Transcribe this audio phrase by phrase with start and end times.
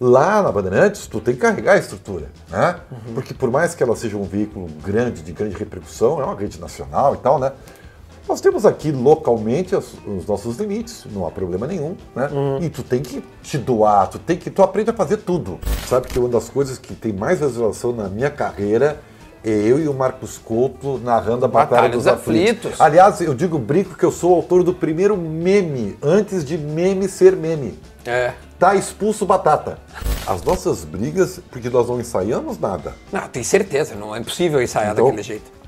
[0.00, 2.80] Lá na Bandeirantes, tu tem que carregar a estrutura, né?
[3.12, 6.58] Porque por mais que ela seja um veículo grande, de grande repercussão, é uma rede
[6.58, 7.52] nacional e tal, né?
[8.26, 12.30] Nós temos aqui localmente os, os nossos limites, não há problema nenhum, né?
[12.62, 15.58] E tu tem que te doar, tu tem que, tu aprende a fazer tudo.
[15.86, 19.02] Sabe que uma das coisas que tem mais visualização na minha carreira
[19.44, 22.56] eu e o Marcos Couto narrando a Batalha, Batalha dos dos Aflitos.
[22.66, 22.80] Aflitos.
[22.80, 27.08] Aliás, eu digo brinco que eu sou o autor do primeiro meme, antes de meme
[27.08, 27.78] ser meme.
[28.04, 28.32] É.
[28.58, 29.78] Tá expulso batata.
[30.26, 32.94] As nossas brigas, porque nós não ensaiamos nada.
[33.10, 35.60] Não, tem certeza, não é impossível ensaiar Então- daquele jeito.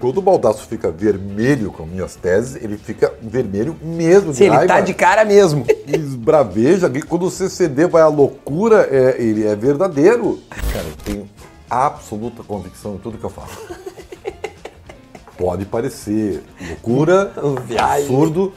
[0.00, 4.80] Quando o Baldaço fica vermelho com minhas teses, ele fica vermelho mesmo Sim, ele tá
[4.80, 5.64] de cara mesmo.
[5.86, 6.90] Esbraveja.
[7.08, 10.40] Quando o CCD vai à loucura, é, ele é verdadeiro.
[10.72, 11.30] Cara, eu tenho
[11.74, 13.50] absoluta convicção em tudo que eu falo.
[15.36, 17.32] Pode parecer loucura,
[17.76, 18.52] absurdo,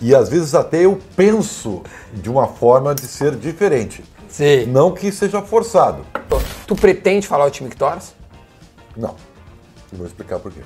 [0.00, 4.04] e às vezes até eu penso de uma forma de ser diferente.
[4.28, 4.66] Sim.
[4.66, 6.04] Não que seja forçado.
[6.66, 8.12] Tu pretende falar o time que torce?
[8.96, 9.14] Não.
[9.92, 10.60] Eu vou explicar por quê.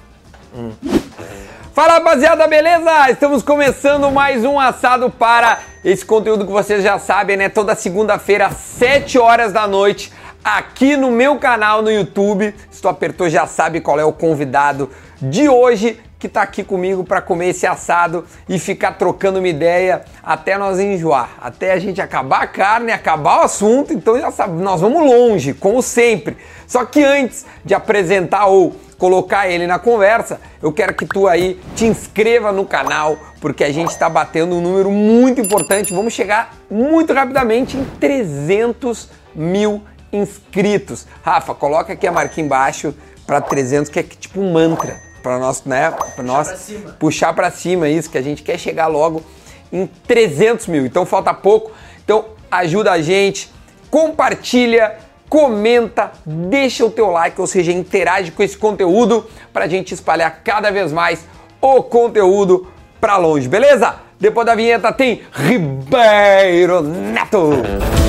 [1.73, 3.11] Fala rapaziada, beleza?
[3.11, 7.51] Estamos começando mais um assado para esse conteúdo que vocês já sabem, né?
[7.51, 10.11] Toda segunda-feira, às 7 horas da noite,
[10.47, 12.55] aqui no meu canal no YouTube.
[12.71, 14.89] Se tu apertou, já sabe qual é o convidado
[15.21, 20.05] de hoje que tá aqui comigo para comer esse assado e ficar trocando uma ideia
[20.23, 23.93] até nós enjoar, até a gente acabar a carne, acabar o assunto.
[23.93, 26.37] Então já sabe, nós vamos longe, como sempre.
[26.65, 31.61] Só que antes de apresentar ou colocar ele na conversa, eu quero que tu aí
[31.75, 35.93] te inscreva no canal, porque a gente está batendo um número muito importante.
[35.93, 41.07] Vamos chegar muito rapidamente em 300 mil inscritos.
[41.23, 42.95] Rafa, coloca aqui a marquinha embaixo
[43.27, 45.91] para 300, que é tipo um mantra para nós, né?
[46.15, 46.93] Para nós cima.
[46.99, 49.23] puxar para cima isso, que a gente quer chegar logo
[49.73, 50.87] em 300 mil.
[50.87, 51.73] Então falta pouco.
[52.05, 53.53] Então ajuda a gente,
[53.91, 54.97] compartilha,
[55.29, 60.43] comenta, deixa o teu like, ou seja, interage com esse conteúdo para a gente espalhar
[60.45, 61.27] cada vez mais
[61.61, 62.69] o conteúdo
[63.01, 63.97] para longe, beleza?
[64.19, 68.06] Depois da vinheta tem Ribeiro Neto.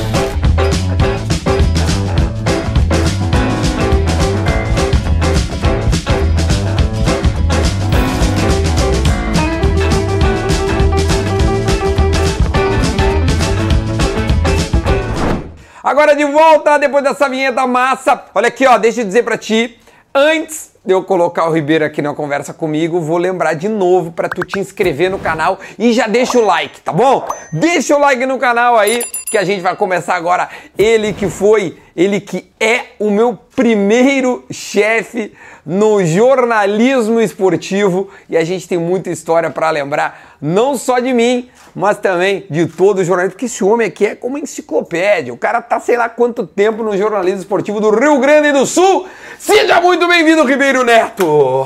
[15.98, 18.24] Agora de volta, depois dessa vinheta massa.
[18.36, 19.80] Olha aqui, ó, deixa eu dizer pra ti,
[20.14, 24.30] antes de eu colocar o Ribeiro aqui na conversa comigo, vou lembrar de novo pra
[24.30, 27.28] tu te inscrever no canal e já deixa o like, tá bom?
[27.52, 30.48] Deixa o like no canal aí, que a gente vai começar agora.
[30.78, 35.34] Ele que foi, ele que é o meu primeiro chefe
[35.66, 41.50] no jornalismo esportivo e a gente tem muita história pra lembrar, não só de mim,
[41.76, 45.34] mas também de todo o jornalismo, porque esse homem aqui é como uma enciclopédia.
[45.34, 49.08] O cara tá sei lá quanto tempo no jornalismo esportivo do Rio Grande do Sul.
[49.40, 51.66] Seja muito bem-vindo, Ribeiro Neto!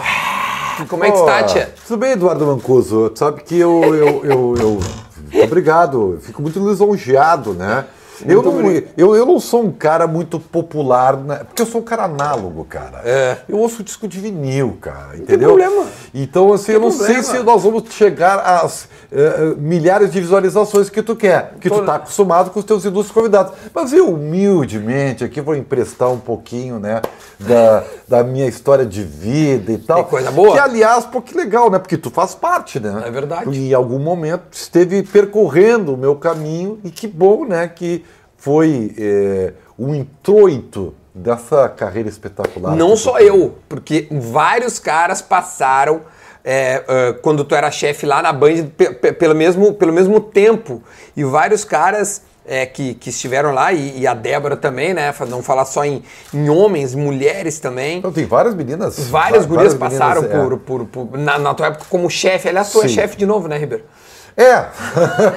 [0.87, 1.73] Como é que está, tia?
[1.85, 3.11] Tudo bem, Eduardo Mancuso?
[3.15, 3.81] Sabe que eu.
[3.93, 4.55] eu, eu,
[5.33, 7.85] eu- obrigado, fico muito lisonjeado, né?
[8.27, 8.61] Eu não,
[8.97, 11.41] eu, eu não sou um cara muito popular, né?
[11.43, 13.01] porque eu sou um cara análogo, cara.
[13.03, 13.37] É.
[13.47, 15.49] Eu ouço disco de vinil, cara, entendeu?
[15.49, 15.85] problema.
[16.13, 17.23] Então, assim, eu não sei problema.
[17.23, 21.95] se nós vamos chegar às eh, milhares de visualizações que tu quer, que tu tá
[21.95, 23.53] acostumado com os teus ilustres convidados.
[23.73, 27.01] Mas eu, humildemente, aqui vou emprestar um pouquinho, né,
[27.39, 30.03] da, da minha história de vida e tal.
[30.03, 30.53] Que coisa boa.
[30.53, 31.79] Que, aliás, pô, que legal, né?
[31.79, 33.03] Porque tu faz parte, né?
[33.05, 33.49] É verdade.
[33.49, 37.67] E em algum momento esteve percorrendo o meu caminho e que bom, né?
[37.67, 38.05] Que
[38.41, 42.75] foi é, o introito dessa carreira espetacular.
[42.75, 46.01] Não só eu, porque vários caras passaram
[46.43, 50.19] é, é, quando tu era chefe lá na Band pe- pe- pelo, mesmo, pelo mesmo
[50.19, 50.81] tempo.
[51.15, 55.13] E vários caras é, que, que estiveram lá, e, e a Débora também, né?
[55.29, 56.01] Não falar só em,
[56.33, 57.99] em homens, mulheres também.
[57.99, 58.97] Então, tem várias meninas.
[59.07, 60.49] Várias gurias várias passaram meninas, é.
[60.49, 62.49] por, por, por- na, na tua época como chefe.
[62.49, 62.95] Aliás, tu é Sim.
[62.95, 63.83] chefe de novo, né, Ribeiro?
[64.37, 64.65] É.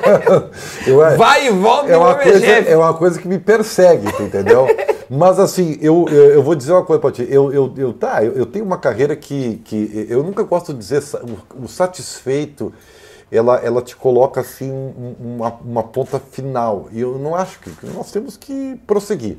[0.87, 0.99] Eu.
[1.17, 2.71] Vai e volta é uma, é coisa, chefe.
[2.71, 4.67] é uma coisa que me persegue, entendeu?
[5.11, 7.27] Mas assim, eu, eu, eu vou dizer uma coisa pra ti.
[7.29, 10.79] Eu, eu, eu, tá, eu, eu tenho uma carreira que, que eu nunca gosto de
[10.79, 11.03] dizer
[11.59, 12.73] o, o satisfeito.
[13.33, 16.89] Ela, ela te coloca assim um- uma, uma ponta final.
[16.93, 19.39] E eu não acho que nós temos que prosseguir.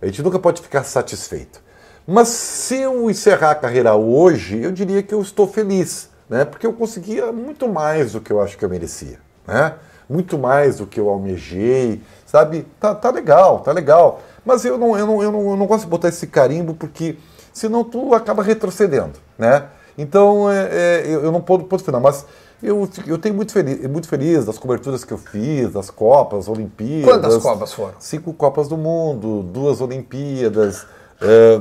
[0.00, 1.60] A gente nunca pode ficar satisfeito.
[2.06, 6.46] Mas se eu encerrar a carreira hoje, eu diria que eu estou feliz, né?
[6.46, 9.74] Porque eu conseguia muito mais do que eu acho que eu merecia, né?
[10.08, 12.66] Muito mais do que eu almejei, sabe?
[12.80, 14.22] Tá, tá legal, tá legal.
[14.42, 17.18] Mas eu não, eu, não, eu, não, eu não gosto de botar esse carimbo porque
[17.52, 19.66] senão tu acaba retrocedendo, né?
[19.98, 22.24] Então é, é, eu, não posso, posso final, mas
[22.62, 27.12] Eu, eu tenho muito feliz, muito feliz das coberturas que eu fiz, das Copas, Olimpíadas.
[27.12, 27.94] Quantas Copas foram?
[27.98, 30.86] Cinco Copas do Mundo, duas Olimpíadas.
[31.20, 31.60] É,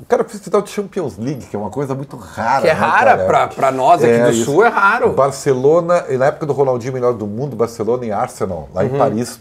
[0.00, 2.62] o cara fez final de Champions League, que é uma coisa muito rara.
[2.62, 4.44] Que é né, rara, pra nós aqui É, do isso.
[4.44, 5.12] Sul é raro.
[5.12, 8.94] Barcelona, na época do Ronaldinho melhor do mundo, Barcelona e Arsenal, lá Uhum.
[8.94, 9.40] em Paris.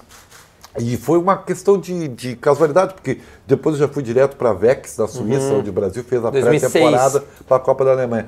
[0.80, 4.96] E foi uma questão de, de casualidade, porque depois eu já fui direto para Vex,
[4.96, 6.72] da Suíça, onde o Brasil fez a 2006.
[6.72, 8.28] pré-temporada para a Copa da Alemanha.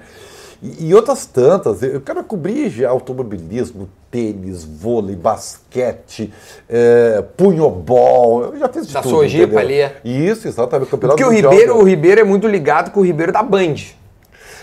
[0.62, 1.82] E, e outras tantas.
[1.82, 6.34] Eu quero cobrir automobilismo, tênis, vôlei, basquete,
[6.68, 8.44] é, punhobol.
[8.46, 9.12] Eu já fiz de Da tudo.
[9.12, 9.88] Sojipa entendeu?
[9.88, 9.92] ali.
[10.04, 10.90] Isso, exatamente.
[10.92, 13.44] Campeonato Porque o Mundial Ribeiro, da- o Ribeiro é muito ligado com o Ribeiro da
[13.44, 13.76] Band.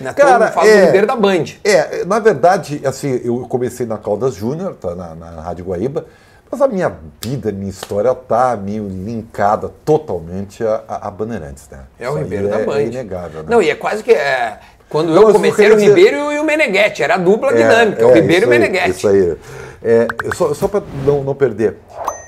[0.01, 0.13] Né?
[0.13, 1.45] Cara, fala é- do Ribeiro da Band.
[1.65, 6.05] É, na verdade, assim, eu comecei na Caldas Júnior, tá, na, na Rádio Guaíba,
[6.51, 6.93] mas a minha
[7.25, 11.85] vida, minha história tá meio linkada totalmente a, a, a Bandeirantes, né?
[11.99, 12.79] É o Isso Ribeiro da é, Band.
[12.81, 13.49] É inegável, né?
[13.49, 14.13] Não, e é quase que.
[14.13, 17.56] é, quando eu comecei era o dizer- Ribeiro e o Meneghetti, era a dupla É,
[17.56, 18.91] dinâmica, o é, Ribeiro e o Meneghetti.
[18.91, 19.37] Isso aí.
[19.83, 21.77] É, só só para não, não perder.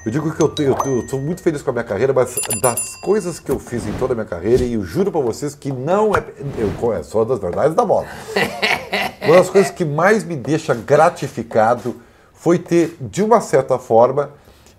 [0.07, 2.97] Eu digo que eu, eu, eu tô muito feliz com a minha carreira, mas das
[3.03, 5.71] coisas que eu fiz em toda a minha carreira, e eu juro para vocês que
[5.73, 6.23] não é.
[6.57, 8.07] Eu é só das verdades da bola.
[9.23, 11.97] Uma das coisas que mais me deixa gratificado
[12.33, 14.31] foi ter, de uma certa forma,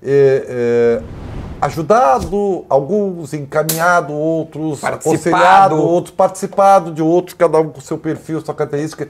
[0.02, 1.02] é, é,
[1.62, 5.16] ajudado alguns, encaminhado outros, Participado.
[5.16, 9.10] aconselhado outros, participado de outros, cada um com seu perfil, sua característica,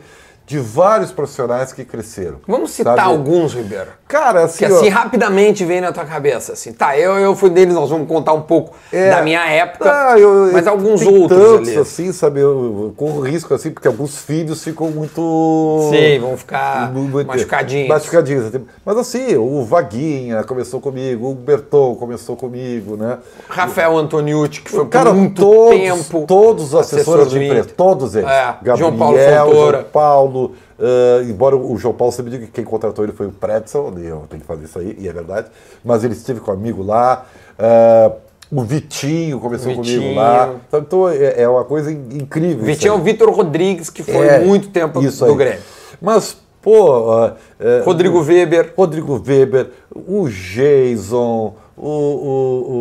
[0.49, 2.37] de vários profissionais que cresceram.
[2.47, 3.07] Vamos citar sabe?
[3.07, 3.89] alguns, Ribeiro.
[4.07, 7.51] Cara, assim, Que assim ó, rapidamente vem na tua cabeça, assim, tá, eu, eu fui
[7.51, 9.11] deles, nós vamos contar um pouco É.
[9.11, 11.77] da minha época, Ah, eu- mas eu- alguns outros tantos, ali.
[11.77, 12.39] assim, sabe?
[12.39, 15.89] Eu, corro risco, assim, porque alguns filhos ficam muito...
[15.91, 17.87] Sim, vão ficar muito- machucadinhos.
[17.87, 18.45] Machucadinhos.
[18.47, 18.65] assim.
[18.83, 23.19] Mas assim, o Vaguinha começou comigo, o Berton começou comigo, né?
[23.47, 27.45] Rafael Antoniucci, que foi Cara, por muito todos, tempo todos os assessor assessores de de
[27.45, 28.27] imprensa, todos eles.
[28.27, 29.77] É, Gabriel, João Paulo Fontoura.
[29.77, 30.38] João Paulo,
[30.79, 34.23] ah, embora o João Paulo sempre diga que quem contratou ele foi o Pretzel, eu
[34.29, 35.47] tenho que fazer isso aí, e é verdade,
[35.83, 37.25] mas ele esteve comigo lá.
[37.57, 38.11] ah,
[38.51, 40.01] o Vitinho começou Vitinho.
[40.01, 40.55] comigo lá.
[40.73, 42.65] Então é, é uma coisa in- incrível.
[42.65, 45.37] Vitinho é o Vitor Rodrigues, que foi É, muito tempo isso do aí.
[45.37, 45.59] Grêmio.
[46.01, 47.13] Mas, pô.
[47.59, 48.73] é, Rodrigo Weber.
[48.75, 52.71] Rodrigo Weber, o Jason, o, o-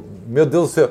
[0.00, 0.90] o- Meu Deus do céu.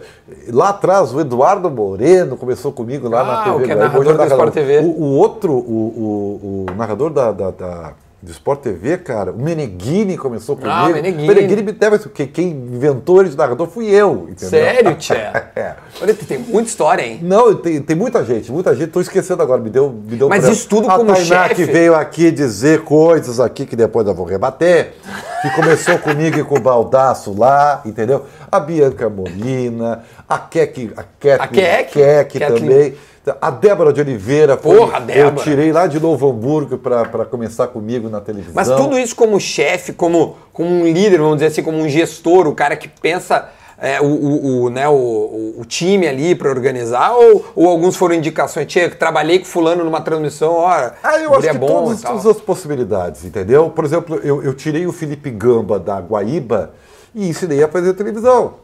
[0.51, 3.55] Lá atrás, o Eduardo Moreno começou comigo lá Ah, na TV.
[3.55, 4.79] o que é narrador do Sport TV.
[4.79, 7.93] O, o outro, o, o- o narrador da, da, da-
[8.25, 10.73] do Sport TV, cara, o Meneghini começou comigo.
[10.75, 11.23] Ah, Meneghini.
[11.23, 11.99] O Meneghini me deve.
[12.09, 14.49] Quem, quem inventou ele de narrador fui eu, entendeu?
[14.49, 15.13] Sério, Tchê?
[15.13, 15.75] É.
[16.01, 17.19] Olha, tem muita história, hein?
[17.21, 18.89] Não, tem, tem muita gente, muita gente.
[18.89, 20.55] Tô esquecendo agora, me deu, me deu Mas branco.
[20.57, 21.55] isso tudo a como Tainá chefe?
[21.55, 24.93] que veio aqui dizer coisas aqui que depois eu vou rebater,
[25.43, 28.25] que começou comigo e com o Baldaço lá, entendeu?
[28.55, 31.91] A Bianca Molina, a Kek, a Kathleen A Kek?
[32.29, 32.93] Kek também.
[33.41, 35.27] A Débora de Oliveira, foi- Porra, Débora.
[35.39, 38.53] eu tirei lá de Novo Hamburgo para começar comigo na televisão.
[38.55, 42.47] Mas tudo isso como chefe, como, como um líder, vamos dizer assim, como um gestor,
[42.47, 43.49] o cara que pensa
[43.81, 44.93] é, o, o, o, né, o,
[45.57, 49.99] o- time ali para organizar, ou, ou alguns foram indicações, Tchê, trabalhei com fulano numa
[49.99, 50.69] transmissão, ó,
[51.03, 53.69] Ah, eu acho é que bom todas, todas as possibilidades, entendeu?
[53.71, 56.71] Por exemplo, eu, eu tirei o Felipe Gamba da Guaíba
[57.15, 58.55] e ensinei a fazer televisão.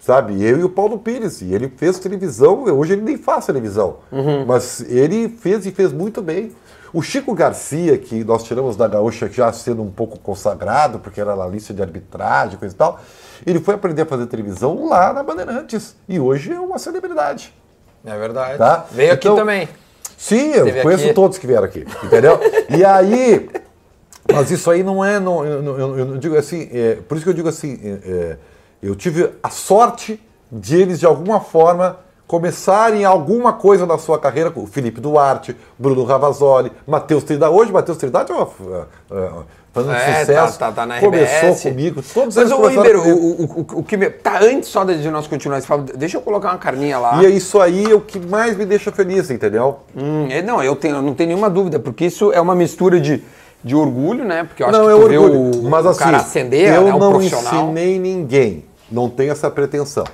[0.00, 0.42] Sabe?
[0.44, 1.40] Eu e o Paulo Pires.
[1.40, 3.98] E ele fez televisão, hoje ele nem faz televisão.
[4.10, 4.44] Uhum.
[4.44, 6.50] Mas ele fez e fez muito bem.
[6.92, 11.34] O Chico Garcia, que nós tiramos da Gaúcha já sendo um pouco consagrado, porque era
[11.36, 13.00] na lista de arbitragem, coisa e tal,
[13.46, 15.94] ele foi aprender a fazer televisão lá na Bandeirantes.
[16.08, 17.54] E hoje é uma celebridade.
[18.04, 18.58] É verdade.
[18.58, 18.84] Tá?
[18.90, 19.68] Veio aqui Então- também.
[20.18, 21.14] Sim, eu conheço aqui.
[21.14, 22.38] todos que vieram aqui, entendeu?
[22.68, 23.48] e aí,
[24.30, 27.24] mas isso aí não é, não, eu, eu- eu não digo assim, é, por isso
[27.24, 28.36] que eu digo assim, é, é,
[28.82, 34.50] eu tive a sorte de eles de alguma forma começarem alguma coisa na sua carreira,
[34.50, 38.48] com o Felipe Duarte, Bruno Ravazoli, Matheus Trindade, hoje Matheus Trindade é uma,
[39.10, 39.30] é, é,
[39.70, 41.62] fazendo É, sucesso, tá, tá, tá na começou RBS.
[41.62, 44.08] comigo, todos Mas, ô Ribeiro, o, o, o, o que me...
[44.08, 47.22] Tá, antes só de nós continuar esse papo, deixa eu colocar uma carninha lá.
[47.22, 49.80] E é isso aí é o que mais me deixa feliz, entendeu?
[49.94, 53.22] Hum, não, eu, tenho, eu não tenho nenhuma dúvida, porque isso é uma mistura de,
[53.64, 54.44] de orgulho, né?
[54.44, 55.52] Porque eu acho não, que é tu orgulho.
[55.52, 56.18] vê o, Mas o assim, cara
[56.52, 57.64] eu né, um não profissional.
[57.64, 58.64] ensinei ninguém.
[58.90, 60.04] Não tenho essa pretensão.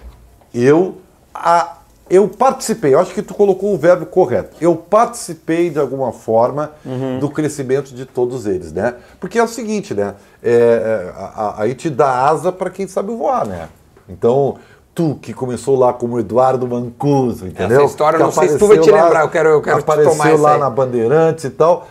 [0.55, 0.97] Eu,
[1.35, 1.79] a,
[2.11, 2.95] eu participei.
[2.95, 4.57] Eu acho que tu colocou o verbo correto.
[4.61, 7.19] Eu participei de alguma forma Uhum.
[7.19, 8.95] do crescimento de todos eles, né?
[9.21, 10.15] Porque é o seguinte, né?
[10.43, 13.69] É, é, a, a, aí te dá asa para quem sabe voar, né?
[14.09, 14.57] Então
[14.95, 17.85] tu que começou lá como Eduardo Mancuso, entendeu?
[17.85, 19.77] história eu Que não sei se tu vai te lá- lembrar, eu quero- eu quero
[19.77, 21.87] te apareceu tomar essa lá na Bandeirantes e tal.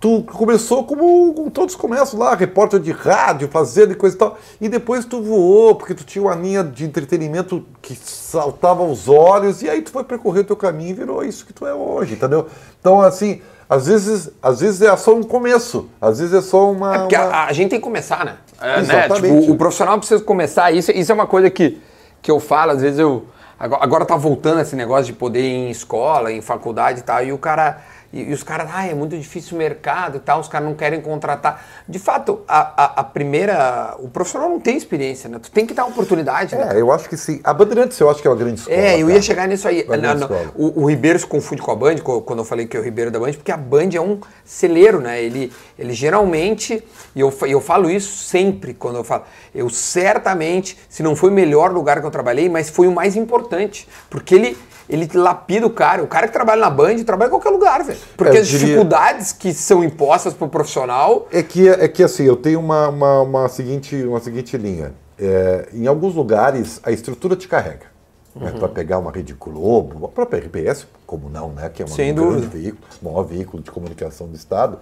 [0.00, 4.38] Tu começou como, como todos começam lá, repórter de rádio, fazendo e coisa e tal.
[4.58, 9.60] E depois tu voou, porque tu tinha uma linha de entretenimento que saltava aos olhos,
[9.60, 12.14] e aí tu foi percorrer o teu caminho e virou isso que tu é hoje,
[12.14, 12.46] entendeu?
[12.80, 16.94] Então, assim, Às vezes, às vezes é só um começo, às vezes é só uma.
[16.94, 17.26] É porque uma...
[17.26, 18.36] A, a, gente tem que começar, né?
[18.60, 19.08] É, né?
[19.08, 20.72] Tipo, o profissional precisa começar.
[20.72, 21.80] Isso, isso é uma coisa que,
[22.20, 23.26] que eu falo, às vezes eu.
[23.56, 27.22] Agora, agora tá voltando esse negócio de poder ir em escola, em faculdade e tal,
[27.22, 27.80] e o cara
[28.12, 30.74] e, e os caras, ah, é muito difícil o mercado e tal, os caras não
[30.74, 31.64] querem contratar.
[31.88, 33.94] De fato, a, a, a, primeira.
[34.00, 35.38] O profissional não tem experiência, né?
[35.40, 36.70] Tu tem que dar oportunidade, né?
[36.72, 37.40] É, eu acho que sim.
[37.44, 38.76] A Bandeirantes eu acho que é uma grande escola.
[38.76, 39.86] É, eu ia chegar nisso aí.
[39.86, 42.80] Não, não, o, o, Ribeiro se confunde com a Band, quando eu falei que é
[42.80, 45.22] o Ribeiro da Band, porque a Band é um celeiro, né?
[45.22, 46.82] Ele, ele geralmente,
[47.14, 49.24] e eu, eu falo isso sempre quando eu falo,
[49.54, 53.14] eu certamente, se não foi o melhor lugar que eu trabalhei, mas foi o mais
[53.14, 54.56] importante, porque ele
[54.90, 56.02] ele lapida o cara.
[56.02, 57.99] O cara que trabalha na Band trabalha em qualquer lugar, velho.
[58.16, 58.66] Porque as diria...
[58.66, 61.28] dificuldades que são impostas pro profissional.
[61.32, 64.92] É que, é que assim, eu tenho uma, uma, uma seguinte, uma seguinte linha.
[65.18, 67.90] É, em alguns lugares, a estrutura te carrega.
[68.34, 68.46] Né?
[68.46, 68.52] Uhum.
[68.52, 71.68] Né, para pegar uma rede Globo, a própria RPS, como não, né?
[71.68, 72.40] Que é uma, Sem um dúvida.
[72.40, 74.78] grande veículo, maior veículo de comunicação do Estado.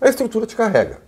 [0.00, 0.98] A estrutura te carrega.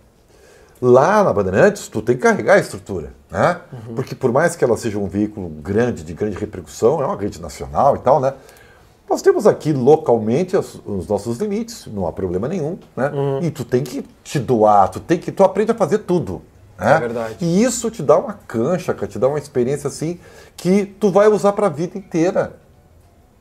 [0.81, 3.59] Lá na Bandeirantes, tu tem que carregar a estrutura, né?
[3.71, 3.95] Uhum.
[3.95, 7.41] Porque por mais que ela seja um veículo grande, de grande repercussão, é uma rede
[7.41, 8.33] nacional e tal, né?
[9.09, 13.09] Nós temos aqui localmente os, os nossos limites, não há problema nenhum, né?
[13.09, 13.39] Uhum.
[13.41, 16.41] E tu tem que te doar, tu tem que, tu aprende a fazer tudo.
[16.77, 16.95] Né?
[16.95, 17.35] É verdade.
[17.41, 20.19] E isso te dá uma cancha, te dá uma experiência assim
[20.55, 22.53] que tu vai usar para a vida inteira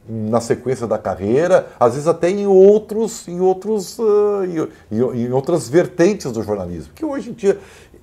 [0.08, 4.42] na sequência da carreira, às vezes até em outros, em outros, uh,
[4.90, 6.94] em, em, outras vertentes do jornalismo.
[6.94, 7.58] Que hoje em dia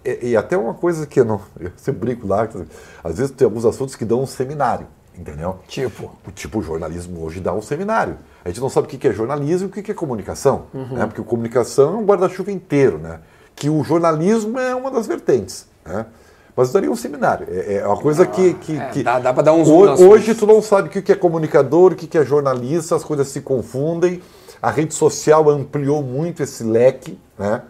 [0.05, 2.47] e, e até uma coisa que eu não, eu sempre brinco lá,
[3.03, 5.59] às vezes tem alguns assuntos que dão um seminário, entendeu?
[5.67, 8.17] Tipo, o tipo jornalismo hoje dá um seminário.
[8.43, 10.95] A gente não sabe o que é jornalismo e o que é comunicação, uhum.
[10.95, 11.05] né?
[11.05, 13.19] Porque comunicação é um guarda-chuva inteiro, né?
[13.55, 16.05] Que o jornalismo é uma das vertentes, né?
[16.55, 17.47] Mas daria um seminário.
[17.49, 18.53] É, é uma coisa ah, que.
[18.53, 21.11] que, é, que dá, dá para dar um zoom Hoje tu não sabe o que
[21.11, 24.21] é comunicador, o que é jornalista, as coisas se confundem.
[24.61, 27.61] A rede social ampliou muito esse leque, né?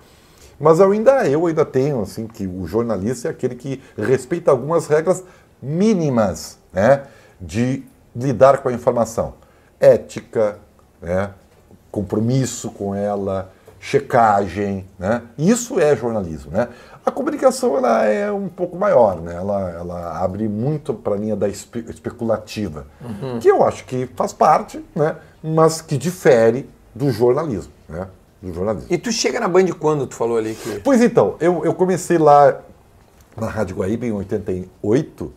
[0.60, 4.88] Mas eu ainda, eu ainda tenho, assim, que o jornalista é aquele que respeita algumas
[4.88, 5.24] regras
[5.62, 7.04] mínimas, né?
[7.40, 7.84] De
[8.16, 9.34] lidar com a informação.
[9.80, 10.58] Ética,
[11.02, 11.32] né?
[11.96, 13.50] compromisso com ela,
[13.80, 15.22] checagem, né?
[15.38, 16.68] Isso é jornalismo, né?
[17.06, 19.34] A comunicação ela é um pouco maior, né?
[19.34, 23.40] Ela, ela abre muito para a linha da espe especulativa, uhum.
[23.40, 25.16] que eu acho que faz parte, né?
[25.42, 28.08] Mas que difere do jornalismo, né?
[28.42, 28.88] Do jornalismo.
[28.90, 30.80] E tu chega na Band quando tu falou ali que?
[30.80, 32.60] Pois então, eu, eu comecei lá
[33.38, 35.34] na Rádio Guaíba em 88.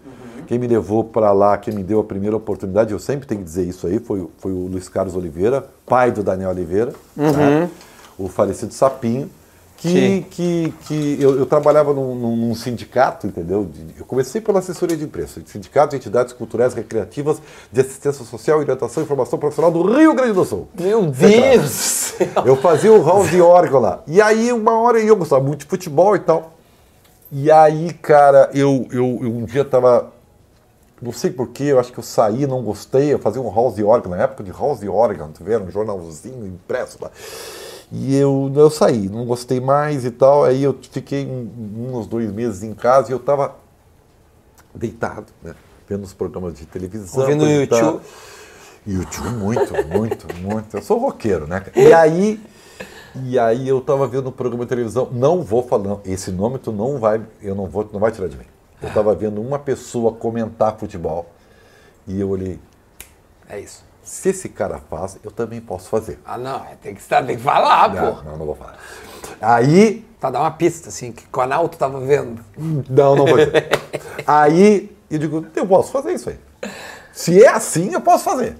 [0.48, 3.44] Quem me levou para lá, quem me deu a primeira oportunidade, eu sempre tenho que
[3.44, 7.32] dizer isso aí, foi, foi o Luiz Carlos Oliveira, pai do Daniel Oliveira, uhum.
[7.32, 7.70] né?
[8.18, 9.30] o falecido Sapinho
[9.78, 13.68] que, que, que eu, eu trabalhava num, num, sindicato, entendeu?
[13.96, 17.40] Eu comecei pela assessoria de imprensa, de sindicato de entidades culturais recreativas
[17.70, 20.68] de assistência social, orientação e informação profissional do Rio Grande do Sul.
[20.78, 22.14] Meu Deus!
[22.44, 24.02] Eu fazia o house de órgão lá.
[24.06, 26.54] E aí, uma hora eu gostava muito de futebol e tal.
[27.30, 30.10] E aí, cara, eu, eu, eu um dia tava.
[31.00, 33.12] Não sei porquê, eu acho que eu saí, não gostei.
[33.12, 36.46] Eu fazia um house de órgão, na época de house de órgão, tiveram um jornalzinho
[36.46, 37.10] impresso lá.
[37.90, 40.44] E eu, eu saí, não gostei mais e tal.
[40.44, 43.56] Aí eu fiquei um, uns dois meses em casa e eu estava
[44.74, 45.54] deitado, né?
[45.88, 47.24] Vendo os programas de televisão.
[47.26, 48.00] Vendo o YouTube.
[48.86, 50.76] YouTube, muito, muito, muito.
[50.76, 51.64] Eu sou roqueiro, né?
[51.74, 52.40] E aí,
[53.24, 55.08] e aí eu estava vendo um programa de televisão.
[55.12, 58.36] Não vou falar, esse nome tu não vai, eu não vou, não vai tirar de
[58.36, 58.44] mim.
[58.80, 61.30] Eu estava vendo uma pessoa comentar futebol
[62.06, 62.60] e eu olhei.
[63.48, 66.18] É isso se esse cara faz, eu também posso fazer.
[66.24, 68.22] Ah, não, é, tem que, tem que falar, não, pô.
[68.22, 68.78] Não, não vou falar.
[69.40, 70.06] Aí.
[70.18, 72.42] Pra dar uma pista, assim, que o canal tu tava vendo.
[72.56, 73.68] Não, não vou dizer.
[74.26, 76.38] aí eu digo, eu posso fazer isso aí.
[77.12, 78.56] Se é assim, eu posso fazer.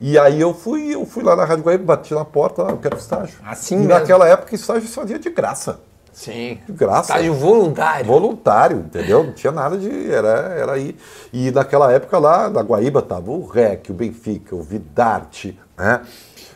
[0.00, 2.96] E aí eu fui, eu fui lá na Rádio Guaíba, bati na porta, eu quero
[2.96, 3.36] estágio.
[3.44, 3.94] Assim e mesmo.
[3.94, 5.80] naquela época estágio se fazia de graça.
[6.16, 6.58] Sim.
[6.66, 7.12] De graça.
[7.12, 8.06] Estágio voluntário.
[8.06, 9.22] Voluntário, entendeu?
[9.22, 10.10] Não tinha nada de.
[10.10, 10.96] Era, era aí.
[11.30, 16.00] E naquela época lá, na Guaíba, tava o REC, o Benfica, o Vidarte, né?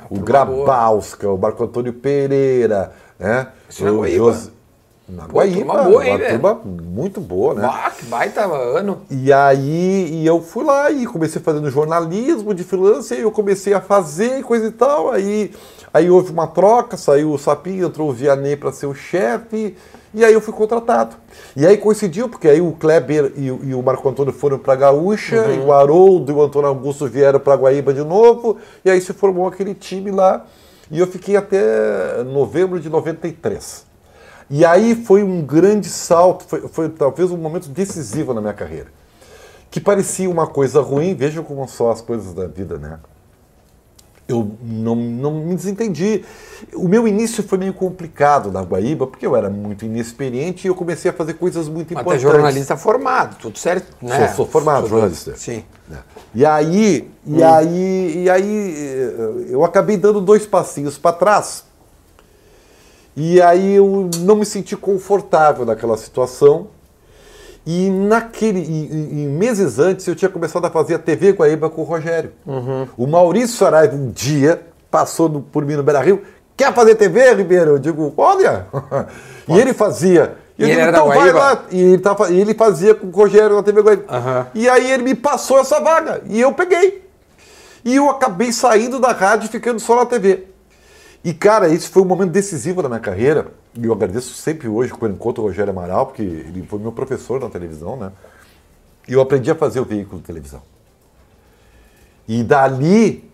[0.09, 3.49] o Grabowska, o Marco Antônio Pereira, né?
[3.69, 4.51] Isso o Jos...
[5.07, 7.63] Na Pô, Guaíba, turma boa, uma turma muito boa, né?
[7.63, 9.03] Bah, que baita ano.
[9.11, 13.75] E aí e eu fui lá e comecei fazendo jornalismo de freelancer, e eu comecei
[13.75, 15.53] a fazer coisa e tal, aí
[15.93, 19.77] Aí houve uma troca, saiu o Sapinho, entrou o Vianney para ser o chefe,
[20.15, 21.17] e aí eu fui contratado.
[21.57, 25.43] E aí coincidiu, porque aí o Kleber e, e o Marco Antônio foram para Gaúcha,
[25.43, 25.55] uhum.
[25.55, 29.13] e o Haroldo e o Antônio Augusto vieram para Guaíba de novo, e aí se
[29.13, 30.47] formou aquele time lá,
[30.91, 33.85] e eu fiquei até novembro de 93.
[34.49, 38.89] E aí foi um grande salto, foi, foi talvez um momento decisivo na minha carreira.
[39.71, 42.99] Que parecia uma coisa ruim, vejam como são as coisas da vida, né?
[44.31, 46.25] Eu não, não me desentendi.
[46.75, 50.75] O meu início foi meio complicado na Guaíba, porque eu era muito inexperiente e eu
[50.75, 52.23] comecei a fazer coisas muito importantes.
[52.23, 54.29] jornalista formado, tudo certo, né?
[54.29, 55.37] Sou, sou formado jornalista.
[55.37, 55.65] Sim.
[55.89, 55.99] né?
[56.35, 61.65] E aí, e aí, e aí eh, eu acabei dando dois passinhos para trás.
[63.17, 66.69] E aí eu não me senti confortável naquela situação.
[67.73, 71.71] E naquele e, e- e meses antes eu tinha começado a fazer a TV Guaíba
[71.71, 72.33] com o Rogério.
[72.97, 74.61] O Maurício Saraiva um dia
[74.91, 76.21] passou no- por mim no Beira Rio.
[76.57, 77.71] Quer fazer TV, Ribeiro?
[77.73, 78.67] Eu digo, olha.
[79.47, 80.35] e ele fazia.
[80.59, 81.65] E eu ele digo, então vai lá.
[81.71, 84.05] E ele, tava, e ele fazia com o Rogério na TV Guaíba.
[84.09, 84.47] Aham.
[84.53, 86.23] E aí ele me passou essa vaga.
[86.27, 87.09] E eu peguei.
[87.85, 90.49] E eu acabei saindo da rádio e ficando só na TV.
[91.23, 93.49] E, cara, esse foi um momento decisivo da minha carreira.
[93.75, 97.41] E eu agradeço sempre hoje quando encontro o Rogério Amaral, porque ele foi meu professor
[97.41, 98.11] na televisão, né?
[99.07, 100.63] E eu aprendi a fazer o veículo de televisão.
[102.27, 103.29] E dali,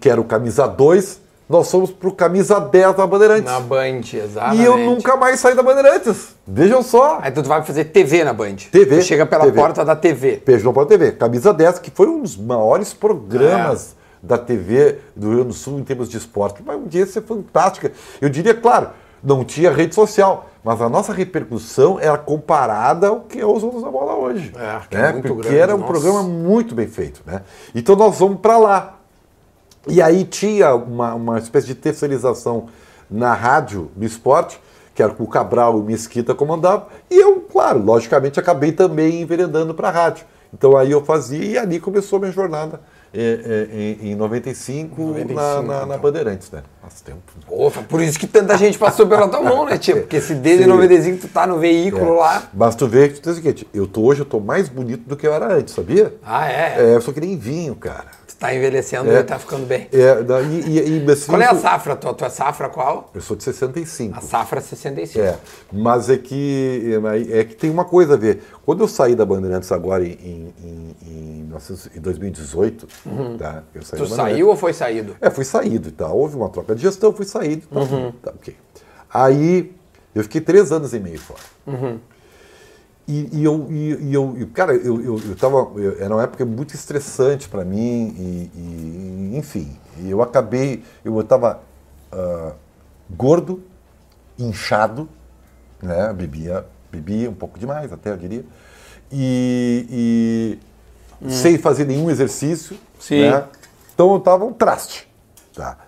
[0.00, 3.44] que era o camisa 2, nós fomos pro camisa 10 da Bandeirantes.
[3.44, 4.62] Na Band, exatamente.
[4.62, 6.34] E eu nunca mais saí da Bandeirantes.
[6.46, 7.20] Vejam só.
[7.22, 8.56] Aí tu vai fazer TV na Band.
[8.70, 9.56] TV, Tu chega pela TV.
[9.58, 10.42] porta da TV.
[10.64, 11.12] Não pode TV.
[11.12, 15.78] Camisa 10, que foi um dos maiores programas da TV do Rio Grande do Sul
[15.78, 16.62] em termos de esporte.
[16.62, 17.92] Uma audiência fantástica.
[18.20, 18.90] Eu diria, claro,
[19.22, 23.82] não tinha rede social, mas a nossa repercussão era comparada ao que é os outros
[23.82, 24.52] da bola hoje.
[24.56, 25.12] É, que é né?
[25.12, 25.92] muito Porque grande, era um nossa.
[25.92, 27.22] programa muito bem feito.
[27.26, 27.42] Né?
[27.74, 28.98] Então nós vamos para lá.
[29.88, 32.68] E aí tinha uma, uma espécie de terceirização
[33.10, 34.60] na rádio do esporte,
[34.94, 39.74] que era o Cabral e o Mesquita comandavam, e eu, claro, logicamente acabei também enveredando
[39.74, 40.24] para a rádio.
[40.52, 45.02] Então aí eu fazia e ali começou a minha jornada é, é, em, em 95,
[45.02, 45.98] 95, na, na, na então.
[45.98, 46.62] Bandeirantes, né?
[46.82, 47.20] Faz tempo.
[47.88, 49.98] Por isso que tanta gente passou pela tua mão, né, tio?
[50.02, 50.70] Porque se desde Sim.
[50.70, 52.18] 95 tu tá no veículo É.
[52.18, 52.42] lá.
[52.52, 55.08] Mas tu vê que tu tem o seguinte, eu tô, hoje eu tô mais bonito
[55.08, 56.14] do que eu era antes, sabia?
[56.24, 56.76] Ah, é?
[56.78, 58.06] É, eu sou que nem vinho, cara.
[58.36, 59.20] Tu tá envelhecendo É.
[59.20, 59.88] e tá ficando bem.
[59.90, 61.96] É, daí, e, e, assim, Qual é a safra?
[61.96, 63.10] Tua, tua safra qual?
[63.14, 64.18] Eu sou de 65.
[64.18, 65.24] A safra 65.
[65.24, 65.38] É,
[65.72, 66.92] mas é que,
[67.32, 68.42] é que tem uma coisa a ver.
[68.64, 72.86] Quando eu saí da Bandeirantes agora em, em, em, em 1900 em 2018,
[73.38, 73.62] tá?
[73.74, 75.16] Eu saí Tu saiu ou foi saído?
[75.18, 76.14] É, fui saído e tal.
[76.14, 78.12] Houve uma troca de gestão, fui saído e tal.
[78.22, 78.54] Tá, ok.
[79.12, 79.72] Aí
[80.14, 81.40] eu fiquei três anos e meio fora.
[83.08, 85.58] E, e eu, e, eu, cara, eu, eu, eu tava.
[85.80, 89.76] eu- era uma época muito estressante para mim, e, e- enfim.
[90.04, 90.82] Eu acabei.
[91.04, 91.60] Eu estava
[93.10, 93.62] gordo,
[94.38, 95.08] inchado,
[95.82, 96.12] né?
[96.12, 98.44] Bebia, bebia um pouco demais, até eu diria.
[99.12, 100.58] E,
[101.22, 102.76] e sem fazer nenhum exercício.
[102.98, 103.30] Sim.
[103.30, 103.44] Né?
[103.94, 105.08] Então eu estava um traste.
[105.54, 105.78] Tá?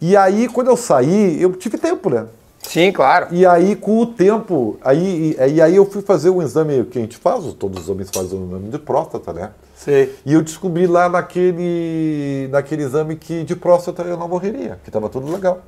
[0.00, 2.26] E aí, quando eu saí, eu tive tempo, né?
[2.62, 3.26] Sim, claro.
[3.30, 6.98] E aí, com o tempo, aí, e, e aí eu fui fazer um exame que
[6.98, 9.50] a gente faz, todos os homens fazem um exame de próstata, né?
[9.76, 10.16] Sei.
[10.24, 15.08] E eu descobri lá naquele, naquele exame que de próstata eu não morreria, que estava
[15.08, 15.60] tudo legal.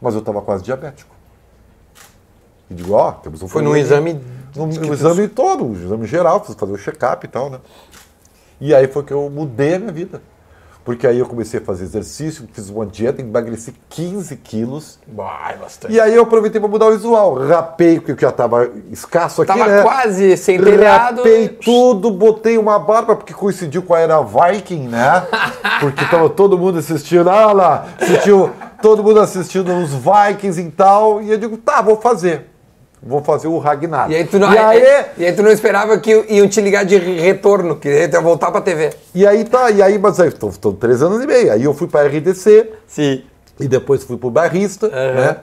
[0.00, 1.14] Mas eu estava quase diabético.
[2.70, 4.20] E digo, ó, temos um Foi num exame.
[4.52, 7.58] Tu- exame todo, um exame geral, fiz fazer o check-up e tal, né?
[8.60, 10.22] E aí foi que eu mudei a minha vida.
[10.84, 14.98] Porque aí eu comecei a fazer exercício, fiz uma dieta, emagreci 15 quilos.
[15.08, 15.94] Vai, bastante.
[15.94, 17.34] E aí eu aproveitei para mudar o visual.
[17.46, 19.82] Rapei, porque já estava escasso aqui, Tava né?
[19.82, 21.18] quase sem telhado.
[21.18, 25.26] Rapei tudo, botei uma barba, porque coincidiu com a era Viking, né?
[25.80, 31.22] Porque tava todo mundo assistindo, ah lá, assistiu, todo mundo assistindo os Vikings e tal.
[31.22, 32.53] E eu digo, tá, vou fazer.
[33.06, 34.10] Vou fazer o Ragnar.
[34.10, 36.84] E aí, tu não, e aí, e aí tu não esperava que iam te ligar
[36.84, 38.94] de retorno, que ia voltar pra TV.
[39.14, 41.52] e aí tá, e aí, mas aí, estou três anos e meio.
[41.52, 43.22] Aí eu fui para RDC, Sim.
[43.60, 45.36] E depois fui pro Barrista, né?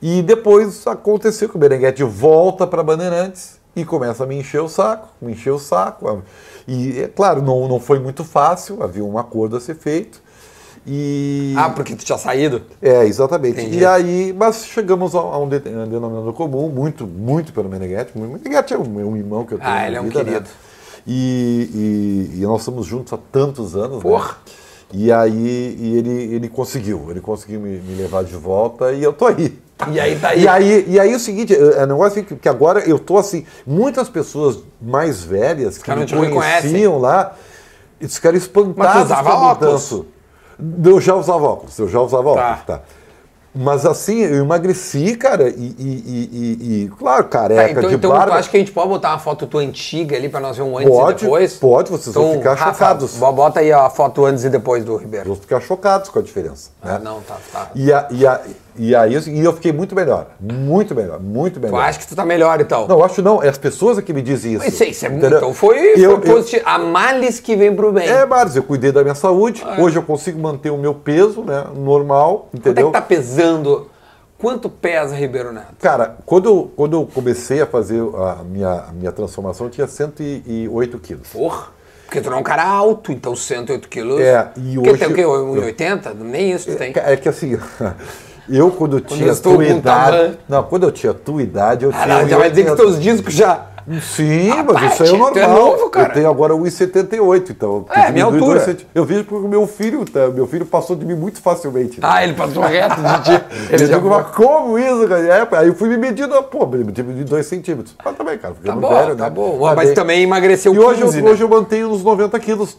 [0.00, 4.68] E depois aconteceu que o Berenguete volta para Bandeirantes e começa a me encher o
[4.68, 6.22] saco, me encher o saco.
[6.66, 10.20] E, é claro, não, não foi muito fácil, havia um acordo a ser feito.
[10.86, 11.54] E...
[11.56, 12.62] Ah, porque tu tinha saído?
[12.80, 13.60] É, exatamente.
[13.60, 13.78] Entendi.
[13.80, 18.12] E aí, mas chegamos a, a um, denominador comum, muito, muito pelo Meneghetti.
[18.16, 20.22] O Meneghetti é um, é um irmão que eu tenho Ah, ele é um vida,
[20.22, 20.30] né?
[20.32, 20.48] querido.
[21.06, 24.28] E, e- e nós estamos juntos há tantos anos, Porra.
[24.28, 24.34] né?
[24.92, 29.12] E aí e ele, ele conseguiu, ele conseguiu me, me levar de volta e eu
[29.12, 29.58] tô aí.
[29.92, 30.42] E aí tá aí.
[30.42, 33.16] E aí, e aí é o seguinte, é um negócio que, que agora eu tô
[33.18, 37.36] assim, muitas pessoas mais velhas que me conheciam lá,
[38.00, 40.04] eles ficaram espantados com a óculos?
[40.84, 42.40] Eu já usava óculos, eu já usava Tá.
[42.50, 42.80] óculos, tá.
[43.54, 47.96] Mas assim, eu emagreci, cara, e, e- e- e- e, claro, Tá, careca então, de
[47.96, 48.34] então barba.
[48.34, 50.76] acha que a gente pode botar uma foto tua antiga ali pra nós ver um
[50.76, 51.54] antes e Pode, depois?
[51.54, 53.16] pode, vocês vão ficar Rafa, chocados.
[53.16, 55.26] bo- Bota aí a foto antes e depois do Ribeiro.
[55.28, 56.70] Vão ficar chocados com a diferença.
[56.82, 57.00] Ah, né?
[57.02, 57.70] não, tá, tá.
[57.74, 58.40] E, a- e, a-
[58.78, 60.28] e aí e eu fiquei muito melhor.
[60.40, 61.80] Muito melhor, muito Tu melhor.
[61.80, 62.86] acha que tu tá melhor então?
[62.88, 63.42] Não, eu acho não.
[63.42, 64.66] É as pessoas que me dizem isso.
[64.66, 65.20] Isso, isso é muito.
[65.22, 65.38] entendeu?
[65.38, 66.62] Então foi, Eu- foi eu- positivo.
[66.64, 68.08] A males que vem pro bem.
[68.08, 69.62] É, Maris, eu cuidei da minha saúde.
[69.66, 69.80] É.
[69.82, 71.64] Hoje eu consigo manter o meu peso, né?
[71.74, 72.86] Normal, Quanto é entendeu?
[72.86, 73.90] que tá pesando?
[74.38, 75.74] Quanto pesa Ribeiro Neto?
[75.80, 79.86] Cara, quando eu, quando eu comecei a fazer a minha, a minha transformação, eu tinha
[79.88, 81.26] 108 quilos.
[81.28, 81.76] Porra.
[82.06, 84.20] Porque tu não é um cara alto, então 108 quilos.
[84.20, 85.20] É, e Porque hoje tem o quê?
[85.24, 86.14] eu- 1,80?
[86.14, 86.92] Nem isso tu tem.
[86.94, 87.58] É que assim,
[88.50, 90.16] eu quando eu tinha eu tua idade.
[90.16, 90.36] tamanho.
[90.48, 92.28] Não, quando eu tinha tua idade, eu Ah, tinha.
[92.28, 92.76] já vai dizer que 1,80.
[92.76, 93.66] teus discos já.
[94.02, 95.38] Sim, Ah, mas isso aí é Paty, normal.
[95.38, 96.08] é novo, cara.
[96.08, 97.86] Eu tenho agora 1,78, então.
[97.94, 98.76] É, eu minha altura.
[98.94, 101.98] Eu vejo porque o meu filho, tá, meu filho passou de mim muito facilmente.
[102.02, 103.44] Ah, ele passou reto de ti.
[103.70, 105.20] Ele já digo, mas como isso, cara?
[105.26, 107.94] É, aí eu fui me medindo, pô, me diminui 2 centímetros.
[108.04, 109.30] Mas também, cara, Tá bom, velho, tá né?
[109.30, 109.58] bom.
[109.68, 109.94] Tá Mas bem.
[109.94, 111.30] também emagreceu E hoje, 15, eu, né?
[111.30, 112.76] hoje eu mantenho uns 90 quilos.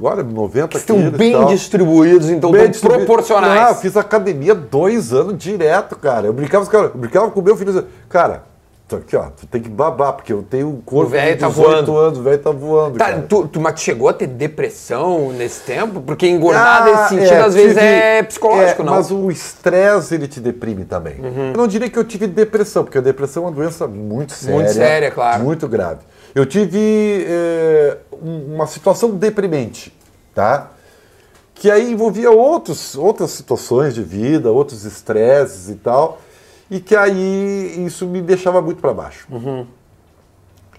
[0.00, 1.14] Olha, 90 Estão quilos.
[1.14, 3.60] e bem distribuídos, então Bem estão distribu- proporcionais.
[3.60, 6.26] Ah, eu fiz academia dois anos direto, cara.
[6.26, 7.72] Eu brincava, caras- eu brincava com o meu filho.
[7.72, 8.44] dizia, Cara,
[8.86, 11.48] tô aqui, ó, tu tem que babar, porque eu tenho um corpo O de tá
[11.48, 11.96] 18 voando.
[11.96, 12.98] anos, o velho tá voando.
[12.98, 16.00] Tá, tu, tu, mas tu chegou a ter depressão nesse tempo?
[16.02, 18.92] Porque engordar Ah, nesse sentido, é, às vezes, tive- é psicológico, é, não?
[18.92, 18.98] Uhum.
[18.98, 21.16] Mas o estresse, ele te deprime também.
[21.52, 24.54] Eu não diria que eu tive depressão, porque a depressão é uma doença muito séria.
[24.54, 25.42] Muito séria, claro.
[25.42, 26.00] Muito grave.
[26.34, 29.96] Eu tive é, um- uma situação deprimente,
[30.34, 30.70] tá?
[31.54, 36.20] Que aí envolvia outros, outras situações de vida, outros estresses e tal,
[36.70, 39.26] e que aí isso me deixava muito para baixo.
[39.30, 39.66] Uhum.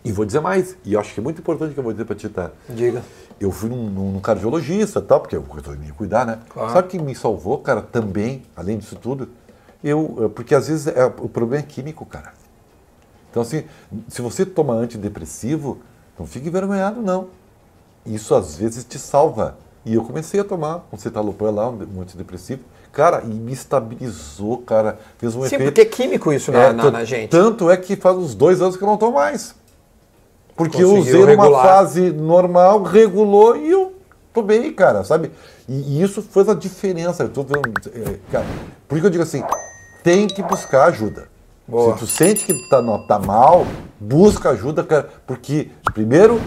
[0.04, 2.06] E vou dizer mais, e eu acho que é muito importante que eu vou dizer
[2.06, 2.52] para ti, tá?
[2.70, 3.02] Diga.
[3.40, 6.40] Eu fui num, num- cardiologista tal, porque eu estou me cuidar, né?
[6.50, 6.72] Claro.
[6.72, 9.28] Sabe o que me salvou, cara, também, além disso tudo?
[9.84, 12.34] Eu, eh, porque às vezes é, o problema é químico, cara.
[13.30, 13.64] Então, assim,
[14.08, 15.80] se você toma antidepressivo,
[16.18, 17.28] não fique envergonhado, não.
[18.06, 19.58] Isso às vezes te salva.
[19.84, 22.62] E eu comecei a tomar um citalopram lá, um antidepressivo.
[22.96, 24.98] Cara, e me estabilizou, cara.
[25.18, 25.64] Fez um Sim, efeito.
[25.66, 27.30] porque é químico isso na, É, na- na gente.
[27.30, 29.54] Tanto é que faz uns dois anos que eu não tomo mais.
[30.56, 31.66] Porque eu Conseguiu usei numa regular.
[31.68, 33.94] fase normal, regulou e eu
[34.34, 35.30] tô bem, cara, sabe?
[35.68, 37.24] E, e isso fez a diferença.
[37.24, 37.62] Eu tô vendo,
[37.94, 38.46] é, cara,
[38.88, 39.44] por isso que eu digo assim,
[40.02, 41.28] tem que buscar ajuda.
[41.68, 41.94] Boa.
[41.94, 43.68] Se tu sente que tá, não, tá mal,
[44.00, 46.40] busca ajuda, cara, porque, primeiro,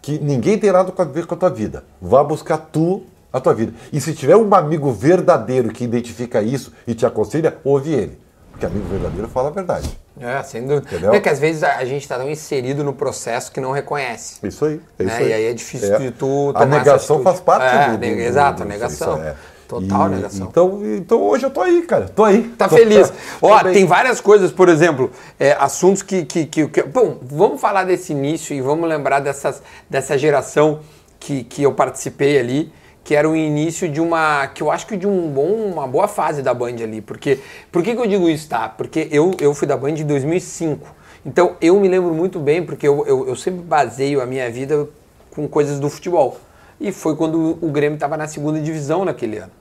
[0.00, 1.82] que ninguém tem nada a ver com a tua vida.
[2.00, 3.02] Vá buscar tu
[3.36, 3.72] a tua vida.
[3.92, 8.18] E se tiver um amigo verdadeiro que identifica isso e te aconselha, ouve ele.
[8.50, 9.88] Porque amigo verdadeiro fala a verdade.
[10.18, 10.86] É, sem dúvida.
[10.90, 11.12] Entendeu?
[11.12, 14.38] É que às vezes a, gente está tão inserido no processo que não reconhece.
[14.42, 14.80] Isso aí.
[14.98, 15.12] É Né?
[15.12, 15.28] isso aí.
[15.28, 18.06] E aí é difícil de tu A tomar negação faz parte É, do, do, do-
[18.06, 19.18] exato, a negação.
[19.18, 19.34] isso é.
[19.68, 20.46] Total E- negação.
[20.48, 22.08] Então, então hoje eu tô aí, cara.
[22.08, 22.44] Tô aí.
[22.56, 23.10] Tá Tô- feliz.
[23.10, 23.14] tô
[23.48, 23.72] Ó, bem.
[23.74, 28.12] tem várias coisas, por exemplo, é, assuntos que, que, que, que- Bom, vamos falar desse
[28.12, 30.80] início e vamos lembrar dessas, dessa geração
[31.20, 32.72] que, que eu participei ali,
[33.06, 34.48] que era o início de uma.
[34.48, 37.00] que eu acho que de um bom, uma boa fase da Band ali.
[37.00, 37.38] Porque,
[37.70, 38.68] por que, que eu digo isso, tá?
[38.68, 40.84] Porque eu, eu fui da Band em 2005.
[41.24, 44.88] Então eu me lembro muito bem, porque eu, eu, eu sempre baseio a minha vida
[45.30, 46.36] com coisas do futebol.
[46.80, 49.52] E foi quando o Grêmio estava na segunda divisão naquele ano.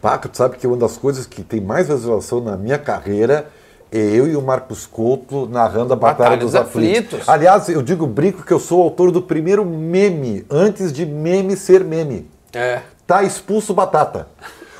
[0.00, 3.50] Paco, tu sabe que uma das coisas que tem mais visualização na minha carreira
[3.92, 6.96] é eu e o Marcos Couto narrando a Batalha, Batalha dos dos Aflitos.
[6.96, 7.28] Aflitos.
[7.28, 11.58] Aliás, eu digo brinco que eu sou o autor do primeiro meme, antes de meme
[11.58, 12.34] ser meme.
[12.56, 12.80] É.
[13.06, 14.28] Tá expulso batata.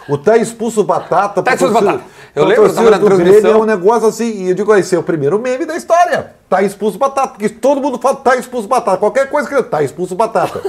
[0.08, 1.42] O tá expulso batata.
[1.42, 2.04] Tá expulso batata.
[2.34, 3.50] Eu lembro, eu na Grêmio transmissão.
[3.50, 6.32] É um negócio assim, e eu digo, esse é o primeiro meme da história.
[6.48, 8.98] Tá expulso batata, porque todo mundo fala tá expulso batata.
[8.98, 10.60] Qualquer coisa que tá expulso batata.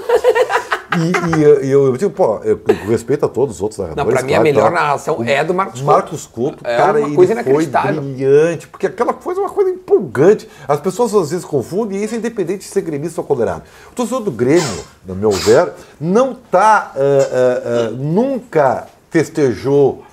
[0.98, 3.88] E, e eu- e eu, eu digo, pô, eu, respeito a todos os outros Não,
[3.90, 4.20] narradores.
[4.20, 4.72] pra mim a claro, melhor tal.
[4.72, 5.94] narração é do Marcos Couto.
[5.94, 8.02] Marcos Couto, É cara, uma ele coisa foi inacreditável.
[8.02, 10.50] brilhante, porque aquela coisa é uma coisa empolgante.
[10.68, 13.62] As pessoas às vezes confundem, e isso é independente de ser gremista ou colorado.
[13.92, 15.72] O torcedor do Grêmio, no meu ver,
[16.02, 20.04] não tá, ah, ah, ah, nunca festejou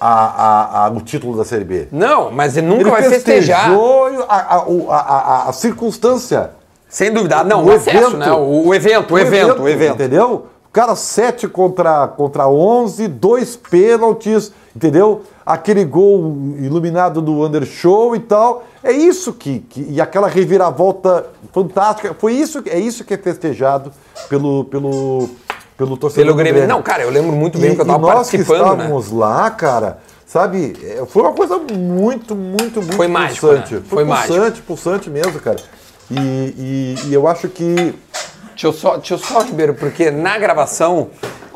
[0.00, 1.88] a, a- a- o título da Série B.
[1.90, 3.70] Não, mas ele nunca Ele vai festejar.
[3.70, 6.50] festejou a, a- o- a- a- a circunstância.
[6.88, 7.42] Sem dúvida.
[7.42, 8.16] Não, O o, acesso, evento.
[8.18, 8.30] né?
[8.32, 9.94] O, o evento, o evento, o evento.
[9.94, 10.46] Entendeu?
[10.68, 15.22] O cara 7 contra, contra 11, dois pênaltis, entendeu?
[15.46, 18.64] Aquele gol iluminado do Undershow e tal.
[18.82, 19.86] É isso que, que.
[19.90, 22.14] E aquela reviravolta fantástica.
[22.18, 23.90] Foi isso, é isso que é festejado
[24.28, 25.28] pelo, pelo,
[25.76, 26.24] pelo torcedor.
[26.24, 26.66] Pelo Grêmio.
[26.68, 28.84] Não, cara, eu lembro muito bem E- que eu e tava nós que participando, né?
[28.84, 33.74] estávamos lá, cara, sabe, é, foi uma coisa muito, muito, muito Foi mágico, pulsante.
[33.74, 33.80] né?
[33.88, 34.34] Foi, Foi mágico.
[34.34, 35.58] pulsante, pulsante mesmo, cara.
[36.10, 37.94] E, e- e eu acho que
[38.50, 41.08] Deixa eu só, deixa eu só, Ribeiro, porque na gravação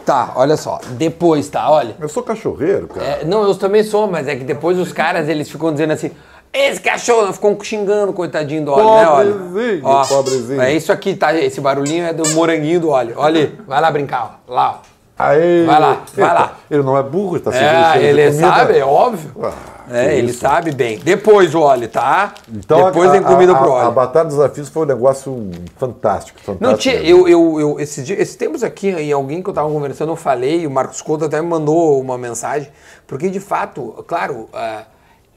[0.05, 0.81] Tá, olha só.
[0.93, 1.95] Depois, tá, olha.
[2.01, 3.07] Eu sou cachorreiro, cara.
[3.07, 6.11] É, não, eu também sou, mas é que depois os caras, eles ficam dizendo assim,
[6.59, 9.33] esse cachorro, ficam xingando, coitadinho do óleo, né, óleo?
[9.35, 10.61] Pobrezinho, Ó, pobrezinho.
[10.63, 11.35] É isso aqui, tá?
[11.35, 13.15] Esse barulhinho é do moranguinho do óleo.
[13.17, 14.53] Olha ali, vai lá brincar, ó.
[14.53, 14.99] Lá, ó.
[15.19, 16.57] Aí, Vai lá, vai Eita, lá.
[16.71, 19.33] Ele não é burro, ele tá É, ele sabe, é óbvio.
[19.43, 19.53] Ah,
[19.91, 20.39] é, ele isso.
[20.39, 21.01] sabe bem.
[21.01, 22.35] Depois o óleo, tá?
[22.49, 23.93] Então, Depois a, vem comida a, pro a, a óleo.
[23.93, 26.63] Batalha dos Desafios foi um negócio fantástico, fantástico.
[26.63, 29.69] Não, tinha, eu, eu, eu, esses, dias, esses tempos aqui, em alguém que eu tava
[29.69, 32.71] conversando, eu falei, o Marcos Couto até me mandou uma mensagem,
[33.05, 34.85] porque de fato, claro, ah,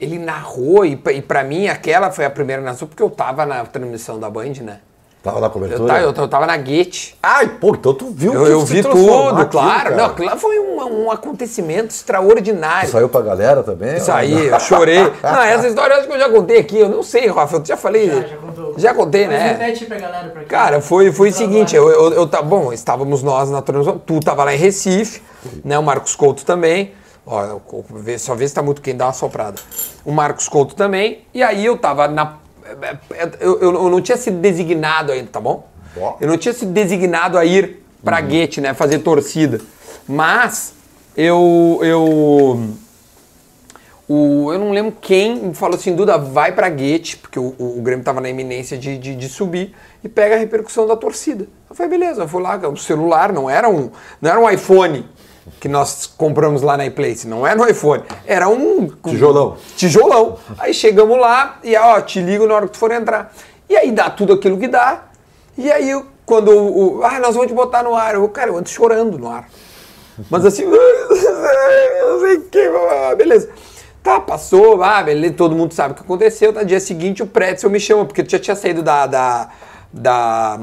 [0.02, 3.46] ele narrou, e, pra- e pra mim aquela foi a primeira narração, porque eu tava
[3.46, 4.80] na transmissão da Band, né?
[5.24, 5.86] Tava na Eu, cobertura?
[5.88, 7.16] tava, eu, eu tava na Guete.
[7.22, 9.96] Ai, pô, então tu viu Eu, que eu vi tudo, claro.
[9.96, 12.90] Não, aquilo lá foi um, um acontecimento extraordinário.
[12.90, 13.98] Saiu pra galera também?
[13.98, 14.98] Isso aí, eu chorei.
[15.22, 16.80] Não, essa história eu acho que eu já contei aqui.
[16.80, 17.58] Eu não sei, Rafa.
[17.58, 18.10] Eu já falei.
[18.10, 18.74] Já, já contou.
[18.78, 19.48] Já contei, Mas né?
[19.60, 22.74] repete pra galera pra Cara, foi, foi o não seguinte, eu, eu, eu tá, bom,
[22.74, 25.22] estávamos nós na transmissão, tu tava lá em Recife,
[25.64, 25.78] né?
[25.78, 26.94] O Marcos Couto também.
[27.26, 27.60] Ó,
[28.18, 29.62] só vê se tá muito quem dá uma soprada.
[30.04, 31.26] O Marcos Couto também.
[31.34, 32.38] E aí eu tava na.
[33.40, 35.68] Eu, eu, eu não tinha sido designado ainda, tá bom?
[36.20, 38.74] Eu não tinha sido designado a ir pra Guete, né?
[38.74, 39.62] Fazer torcida.
[40.08, 40.74] Mas
[41.16, 41.80] eu.
[41.82, 42.70] eu
[44.08, 47.82] o, eu não lembro quem falou assim, Duda, vai pra Guete, porque o, o, o
[47.82, 51.48] Grêmio tava na iminência de, de, de subir, e pega a repercussão da torcida.
[51.70, 55.08] Eu falei, beleza, eu fui lá, o celular não era um, não era um iPhone
[55.60, 58.88] que nós compramos lá na iPlace, não era um iPhone, era um...
[58.88, 59.58] Tijolão.
[59.76, 60.38] Tijolão.
[60.60, 63.34] Aí chegamos lá, e ó, te ligo na hora que tu for entrar.
[63.70, 65.06] E aí dá tudo aquilo que dá,
[65.58, 68.58] e aí quando o, o- ah, nós vamos te botar no ar, eu, cara, eu
[68.58, 69.50] ando chorando no ar.
[70.30, 73.50] Mas assim, eu sei que, ah, beleza.
[74.04, 76.52] Tá, passou, ah, beleza, todo mundo sabe o que aconteceu.
[76.52, 79.50] No dia seguinte o Pretzel me chama, porque tu já tinha saído da, da,
[79.94, 80.60] da,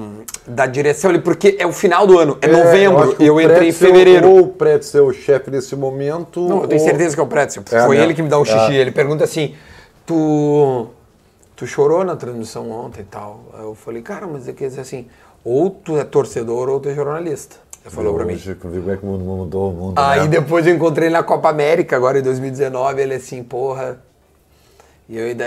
[0.46, 3.40] da direção ali, porque é o final do ano, é, eu novembro, e eu o
[3.40, 4.28] entrei em fevereiro.
[4.28, 6.40] Ou o Pretzel é o chefe nesse momento.
[6.40, 7.62] Não, eu tenho certeza que é o Pretzel.
[7.70, 8.04] É, Foi né?
[8.04, 8.76] ele que me dá um xixi.
[8.76, 8.80] É.
[8.80, 9.54] Ele pergunta assim:
[10.06, 10.86] tu,
[11.54, 13.40] tu chorou na transmissão ontem e tal?
[13.58, 15.06] Eu falei, cara, mas é que assim,
[15.44, 17.56] ou tu é torcedor ou tu é jornalista.
[17.84, 18.38] Ele falou pra mim.
[18.60, 20.26] Como é que mudou o mundo, Aí né?
[20.28, 23.98] depois eu encontrei ele na Copa América, agora em 2019, ele assim, porra.
[25.08, 25.44] E eu ainda.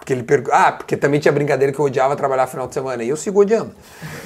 [0.00, 0.54] É- Porque ele perguntou.
[0.54, 3.04] Ah, porque também tinha brincadeira que eu odiava trabalhar final de semana.
[3.04, 3.70] E eu sigo odiando.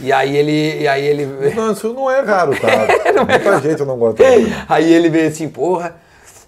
[0.01, 0.83] E aí ele.
[0.83, 1.27] E aí ele.
[1.55, 2.69] Não, isso não é raro, tá?
[3.29, 4.23] Muita gente não gosta.
[4.69, 5.97] Aí ele veio assim, porra,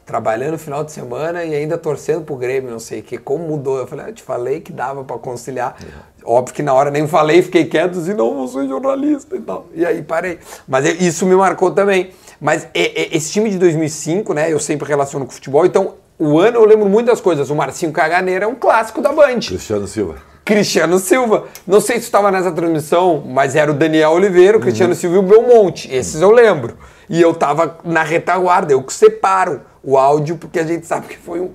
[0.05, 3.79] trabalhando final de semana e ainda torcendo pro Grêmio, não sei o que, como mudou.
[3.79, 5.77] Eu falei, ah, eu te falei que dava pra conciliar.
[6.25, 9.67] Óbvio que na hora nem falei, fiquei quieto, assim, não, eu sou jornalista e tal.
[9.75, 10.39] E aí parei.
[10.67, 12.11] Mas isso me marcou também.
[12.41, 16.38] Mas é- é- esse time de 2005, né, eu sempre relaciono com futebol, então o
[16.38, 17.50] ano eu lembro muitas coisas.
[17.50, 19.40] O Marcinho Caganeira é um clássico da Band.
[19.40, 20.16] Cristiano Silva.
[20.44, 21.44] Cristiano Silva.
[21.66, 24.98] Não sei se estava nessa transmissão, mas era o Daniel Oliveira, o Cristiano Uhum.
[24.98, 25.92] Silva e o Belmonte.
[25.92, 26.76] Esses eu lembro.
[27.11, 31.16] E eu tava na retaguarda, eu que separo o áudio, porque a gente sabe que
[31.18, 31.52] foi um-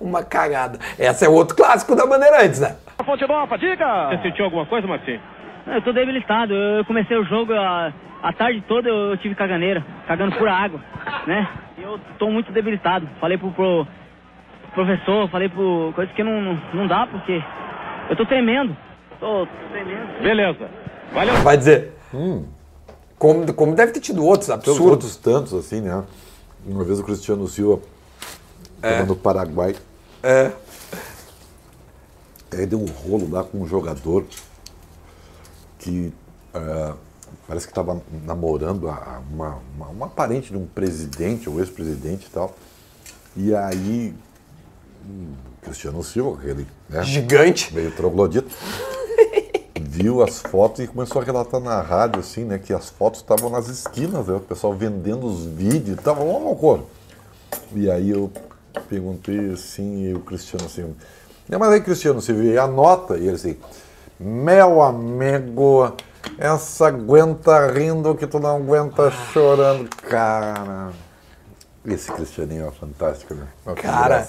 [0.00, 0.78] uma cagada.
[0.98, 2.76] Esse é outro clássico da Bandeirantes, né?
[3.04, 4.08] Fonte Nova, diga!
[4.10, 5.20] Você sentiu alguma coisa, Marcinho?
[5.66, 6.54] Eu tô debilitado.
[6.54, 10.80] Eu comecei o jogo a, a tarde toda eu tive caganeira, cagando pura água,
[11.26, 11.48] né?
[11.78, 13.08] E eu tô muito debilitado.
[13.20, 13.86] Falei pro, pro
[14.74, 17.40] professor, falei pro coisa que não, não, dá porque
[18.10, 18.76] eu tô tremendo.
[19.20, 20.22] Tô tremendo.
[20.22, 20.68] Beleza.
[21.12, 21.34] Valeu.
[21.42, 21.92] Vai dizer.
[23.18, 24.86] Como, como deve ter tido outros Tem absurdos.
[24.90, 26.04] outros tantos, assim, né?
[26.66, 27.80] Uma vez o Cristiano Silva
[28.76, 29.74] estava no Paraguai.
[30.22, 30.50] É.
[32.52, 34.24] Aí deu um rolo lá com um jogador
[35.78, 36.12] que
[36.54, 36.92] eh,
[37.48, 42.30] parece que estava namorando a- uma, uma, uma parente de um presidente ou ex-presidente e
[42.30, 42.54] tal.
[43.36, 44.18] E aí, hum,
[45.62, 47.74] Cristiano Silva, aquele né, Gigante.
[47.74, 48.48] meio troglodito,
[49.80, 53.48] viu as fotos e começou a relatar na rádio, assim, né, que as fotos estavam
[53.50, 56.82] nas esquinas, né, o pessoal vendendo os vídeos, tava uma loucura.
[57.72, 58.30] E aí eu
[58.88, 60.94] perguntei assim, e o Cristiano assim,
[61.48, 63.16] "Não, mas aí Cristiano, você vê a nota?
[63.16, 63.56] E ele assim,
[64.18, 65.92] meu amigo,
[66.38, 69.88] essa aguenta rindo que tu não aguenta chorando.
[69.96, 70.92] Cara,
[71.84, 73.46] esse Cristianinho é fantástico, né?
[73.66, 74.26] Uma Cara.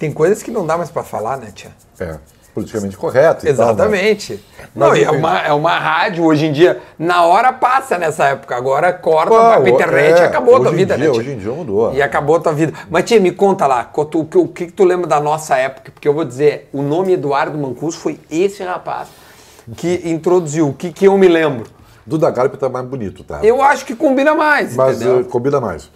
[0.00, 1.70] Tem coisas que não dá mais pra falar, né, tia?
[2.00, 2.16] É,
[2.54, 3.50] politicamente correto tal, né?
[3.52, 4.42] Exatamente.
[4.74, 6.80] Não, Mas e é uma, é uma rádio hoje em dia.
[6.98, 8.56] Na hora passa nessa época.
[8.56, 11.12] Agora corta, Pô, vai pra internet é, e acabou a tua vida, dia- né?
[11.12, 11.20] tia?
[11.20, 11.92] hoje em dia mudou.
[11.94, 12.72] E acabou a tua vida.
[12.90, 15.92] Mas, tia, me conta lá, o que, o que tu lembra da nossa época?
[15.92, 19.08] Porque eu vou dizer, o nome Eduardo Mancuso foi esse rapaz
[19.76, 20.68] que introduziu.
[20.70, 21.66] O que, que eu me lembro?
[22.06, 23.40] Duda Garbi tá mais bonito, tá?
[23.42, 25.90] Eu acho que combina mais, mas eh, combina mais.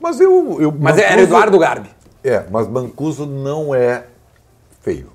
[0.00, 0.56] Mas eu.
[0.58, 1.90] eu Mas era Mancuso- Eduardo Garbi.
[2.22, 4.04] É, mas Mancuso não é
[4.82, 5.08] feio.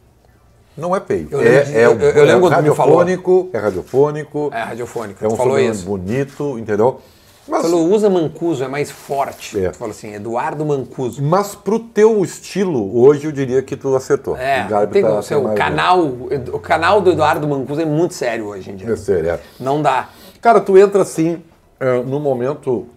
[0.78, 1.28] Não é feio.
[1.32, 2.98] Eu é, lembro de- é, eu- eu lembro é me falou.
[2.98, 4.50] radiofônico, é radiofônico.
[4.54, 5.86] É radiofônico, É um falou isso.
[5.86, 7.00] bonito, entendeu?
[7.48, 9.64] Mas- Falou, usa Mancuso, é mais forte.
[9.64, 9.70] É.
[9.70, 11.22] Tu falou assim, Eduardo Mancuso.
[11.22, 14.36] Mas pro teu estilo, hoje eu diria que tu acertou.
[14.36, 18.48] É, O tem tá- ser, o canal, o canal do Eduardo Mancuso é muito sério
[18.48, 18.90] hoje em dia.
[18.92, 19.40] É sério, é.
[19.60, 20.10] Não dá.
[20.42, 21.44] Cara, tu entra assim,
[21.80, 22.88] é, no momento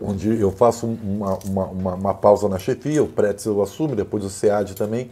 [0.00, 4.30] onde eu faço uma, uma, uma, uma pausa na chefia, o Pretzel assume, depois o
[4.30, 5.10] SEAD também.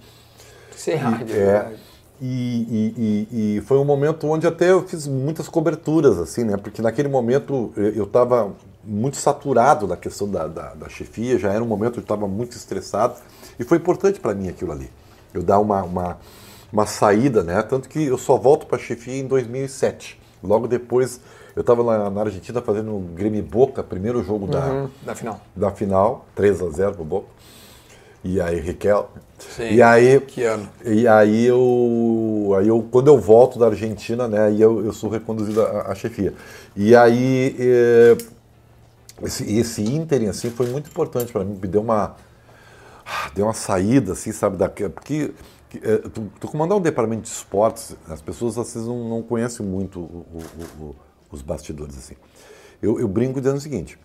[0.77, 1.37] Ser rádio.
[1.37, 1.73] É,
[2.21, 2.27] e,
[2.71, 6.57] e- e- e foi um momento onde até eu fiz muitas coberturas, assim, né?
[6.57, 8.53] Porque naquele momento eu estava
[8.85, 12.27] muito saturado da questão da, da, da chefia, já era um momento que eu estava
[12.29, 13.14] muito estressado.
[13.59, 14.90] E foi importante para mim aquilo ali.
[15.35, 16.18] Eu dar uma, uma,
[16.73, 17.61] uma saída, né?
[17.62, 20.21] Tanto que eu só volto para a chefia em 2007.
[20.42, 21.21] Logo depois,
[21.55, 25.41] eu estava na, na Argentina fazendo o Grêmio Boca, primeiro jogo da, Hum, da final.
[25.55, 27.27] da final, 3 a 0 pro Boca.
[28.25, 29.11] E aí, Riquel.
[29.38, 29.73] Sim.
[29.73, 30.69] E aí, Que ano?
[30.85, 35.11] e aí eu, aí eu, quando eu volto da Argentina, né, aí eu, eu sou
[35.11, 36.33] reconduzido à, à chefia.
[36.77, 38.17] E aí eh,
[39.25, 42.15] esse, esse ínterim assim foi muito importante para mim, me deu uma
[43.05, 45.33] ah, deu uma saída assim, sabe, da porque
[45.83, 49.67] eh, tu, tu comandar um departamento de esportes, as pessoas às vezes não, não conhecem
[49.67, 50.97] muito o- o- o-
[51.33, 52.14] os bastidores assim.
[52.81, 53.99] Eu, eu brinco dizendo o seguinte: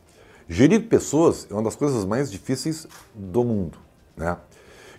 [0.50, 3.78] gerir pessoas é uma das coisas mais difíceis do mundo,
[4.16, 4.38] né?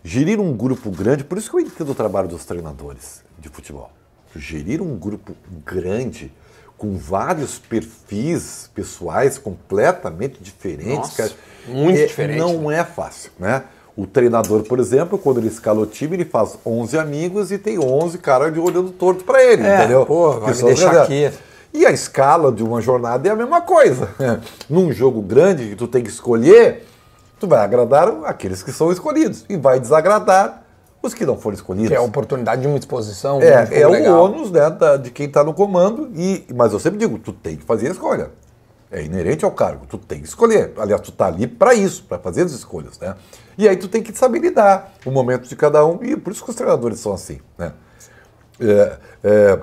[0.05, 3.91] Gerir um grupo grande, por isso que eu entendo o trabalho dos treinadores de futebol.
[4.37, 5.35] Gerir um grupo
[5.67, 6.33] grande
[6.77, 11.33] com vários perfis pessoais completamente diferentes, Nossa,
[11.67, 13.65] muito é- diferente, Não é fácil, né?
[13.97, 17.81] O treinador, por exemplo, quando ele escala o time, ele faz 11 amigos e tem
[17.81, 20.07] 11 caras de olhando torto para ele, É, entendeu?
[20.07, 21.33] pô, vai me deixar aqui.
[21.73, 24.09] E a escala de uma jornada é a mesma coisa.
[24.69, 26.87] Num jogo grande que tu tem que escolher,
[27.39, 30.65] tu vai agradar aqueles que são escolhidos e vai desagradar
[31.03, 31.89] os que não foram escolhidos.
[31.89, 33.41] Que é a oportunidade de uma exposição.
[33.41, 33.93] É, é o
[34.25, 37.57] ônus né, da- de quem está no comando, e, mas eu sempre digo, tu tem
[37.57, 38.31] que fazer a escolha.
[38.91, 40.73] É inerente ao cargo, tu tem que escolher.
[40.79, 43.15] Aliás, tu está ali para isso, para fazer as escolhas, né?
[43.59, 46.43] E aí tu tem que saber lidar o momento de cada um, e por isso
[46.43, 47.73] que os treinadores são assim, né?
[48.61, 49.59] É, é,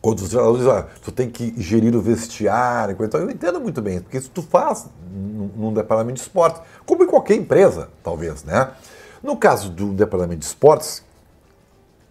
[0.00, 4.00] quando os treinadores ah, tu tem que gerir o vestiário, coisa eu entendo muito bem,
[4.00, 8.70] porque isso tu faz num, num departamento de esportes, como em qualquer empresa, talvez, né?
[9.22, 11.02] No caso do departamento de esportes,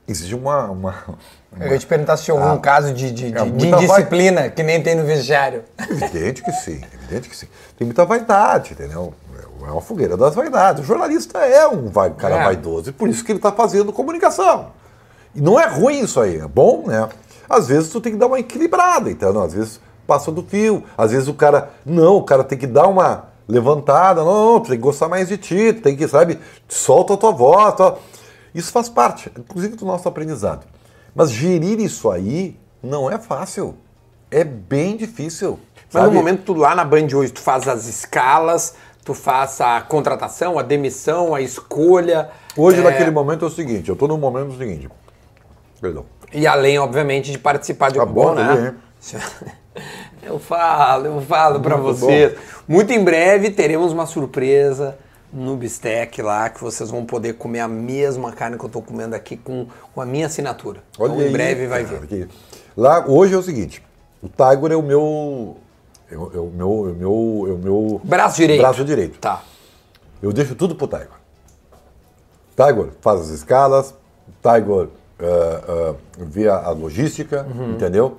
[0.07, 0.95] existe uma, uma,
[1.59, 2.59] Eu ia te perguntar se tinha algum Ah.
[2.59, 5.63] caso de, de, É, de- de indisciplina que nem tem no vestiário.
[5.89, 7.47] Evidente que sim, evidente que sim.
[7.77, 9.13] Tem muita vaidade, entendeu?
[9.67, 10.83] É uma fogueira das vaidades.
[10.83, 12.43] O jornalista é um vai- cara É.
[12.45, 14.67] vaidoso, e por isso que ele está fazendo comunicação.
[15.35, 17.09] E não é ruim isso aí, é bom, né?
[17.49, 21.11] Às vezes tu tem que dar uma equilibrada, então, às vezes passa do fio, às
[21.11, 24.77] vezes o cara, não, o cara tem que dar uma levantada, não, não, tu tem
[24.77, 27.99] que gostar mais de ti, tu tem que, sabe, solta a tua voz, tal.
[28.53, 30.65] Isso faz parte, inclusive, do nosso aprendizado.
[31.15, 33.75] Mas gerir isso aí não é fácil,
[34.29, 35.59] é bem difícil.
[35.91, 36.15] Mas no sabe?
[36.15, 40.61] momento, tu lá na Band hoje, tu faz as escalas, tu faz a contratação, a
[40.61, 42.29] demissão, a escolha.
[42.55, 44.87] Hoje, é, naquele momento, é o seguinte, eu estou no momento seguinte,
[45.81, 48.75] perdão, E além, obviamente, de participar de Tá bom, bom, né?
[50.21, 52.37] Eu falo, eu falo pra Muito vocês.
[52.67, 54.97] Muito em breve teremos uma surpresa
[55.31, 59.15] no Bistec lá, que vocês vão poder comer a mesma carne que eu tô comendo
[59.15, 60.81] aqui com, com a minha assinatura.
[60.99, 62.07] Olha então, em aí, breve vai cara, vir.
[62.07, 62.27] que-
[62.75, 63.81] Lá, hoje é o seguinte,
[64.21, 65.55] o Tiger é o meu...
[66.11, 68.59] É o, é o meu, é o meu, é o meu Braço direito.
[68.61, 69.19] braço direito.
[69.19, 69.41] Tá.
[70.21, 71.07] Eu deixo tudo pro Tiger.
[72.57, 73.93] Tiger faz as escalas,
[74.41, 74.89] Tiger
[76.17, 77.71] vê a, logística, Uhum.
[77.73, 78.17] entendeu?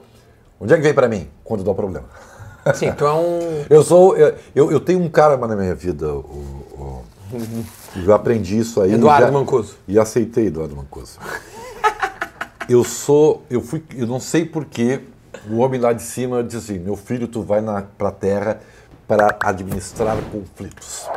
[0.60, 1.28] Onde é que vem pra mim?
[1.42, 2.06] Quando dá um problema.
[2.74, 3.64] Sim, é um.
[3.70, 4.16] Eu sou.
[4.16, 7.04] Eu, eu, tenho um cara na minha vida, o, o-
[8.04, 8.92] eu aprendi isso aí.
[8.92, 9.76] Eduardo já- Mancuso.
[9.88, 11.18] E aceitei Eduardo Mancuso.
[12.68, 13.42] eu sou.
[13.50, 13.82] Eu fui.
[13.96, 15.00] Eu não sei porquê.
[15.48, 18.60] O homem lá de cima disse assim: meu filho, tu vai na, pra terra
[19.08, 21.08] para administrar conflitos.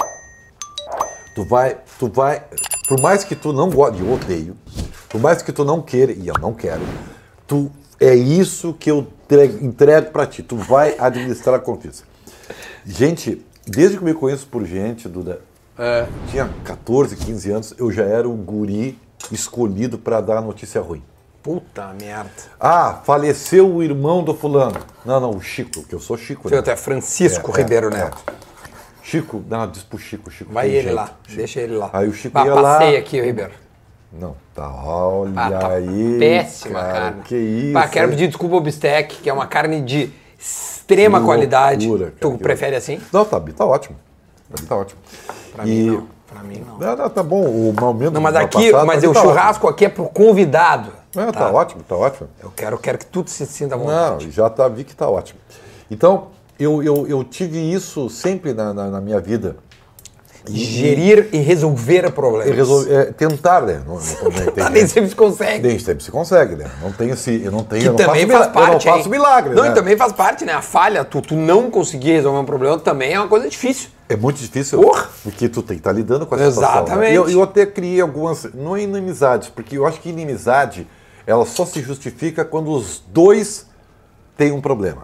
[1.35, 2.43] Tu vai, tu vai,
[2.87, 4.55] por mais que tu não goste, eu odeio,
[5.13, 6.81] por mais que tu não queira, e eu não quero,
[7.45, 9.07] tu é isso que eu
[9.61, 10.41] entrego, para ti.
[10.41, 12.03] Tu vai administrar conflitos.
[12.83, 15.39] Gente, desde que eu me conheço por gente, Duda,
[16.31, 18.97] tinha 14, 15 anos, eu já era o guri
[19.31, 21.03] escolhido para dar a notícia ruim.
[21.43, 22.31] Puta merda.
[22.59, 24.79] Ah, faleceu o irmão do fulano.
[25.05, 26.49] Não, não, o Chico, que eu sou Chico.
[26.49, 26.57] Né?
[26.57, 27.97] até Francisco É, é, Ribeiro é.
[27.97, 28.17] Neto.
[29.03, 30.51] Chico, não, diz pro Chico, Chico.
[30.51, 30.95] Vai ele jeito.
[30.95, 31.91] lá, deixa ele lá.
[31.93, 32.79] Aí o Chico Bah, ia lá.
[32.79, 33.62] passei aqui, o Ribeiro.
[34.19, 36.17] Não, tá, olha Ah, tá aí.
[36.19, 37.21] péssima cara, carne.
[37.23, 37.73] Que isso.
[37.73, 41.87] Bah, quero pedir desculpa ao Bistec, que é uma carne de extrema Que qualidade.
[41.87, 43.01] loucura, cara, tu prefere assim?
[43.11, 43.95] Não, tá, tá ótimo.
[44.67, 45.01] Tá ótimo.
[45.55, 46.07] Pra E- mim não.
[46.27, 47.09] Pra mim não.
[47.09, 50.05] Tá bom, o momento Não, mas aqui, mas mim o tá churrasco aqui é pro
[50.09, 50.91] convidado.
[51.15, 51.29] ótimo.
[51.29, 51.51] É, tá.
[51.51, 52.29] ótimo, tá ótimo.
[52.41, 54.25] Eu quero, quero que tudo se sinta à vontade.
[54.25, 55.39] Não, já tá, vi que tá ótimo.
[55.91, 56.27] Então,
[56.59, 59.57] eu, eu, eu tive isso sempre na, na, na minha vida.
[60.49, 62.47] Gerir e resolver problemas.
[62.47, 63.81] E resol- é, tentar, né?
[63.87, 64.01] Não, não,
[64.45, 65.65] não, tem- Nem sempre se consegue.
[65.67, 66.69] Nem sempre se consegue, né?
[66.81, 67.41] Não tem esse.
[67.41, 67.83] Eu não tenho.
[67.83, 68.85] Eu não também faço, faz parte.
[68.87, 69.55] Eu não faço milagre.
[69.55, 69.69] Não, né?
[69.69, 70.51] e também faz parte, né?
[70.53, 73.89] A falha, tu, tu não conseguir resolver um problema também é uma coisa difícil.
[74.09, 75.09] É muito difícil, Porra!
[75.23, 76.83] porque tu tem que estar lidando com essa situação.
[76.83, 77.11] Exatamente.
[77.11, 77.17] né?
[77.17, 80.85] Eu, eu até criei algumas, não é inimizades, porque eu acho que inimizade,
[81.25, 83.65] ela só se justifica quando os dois
[84.37, 85.03] têm um problema,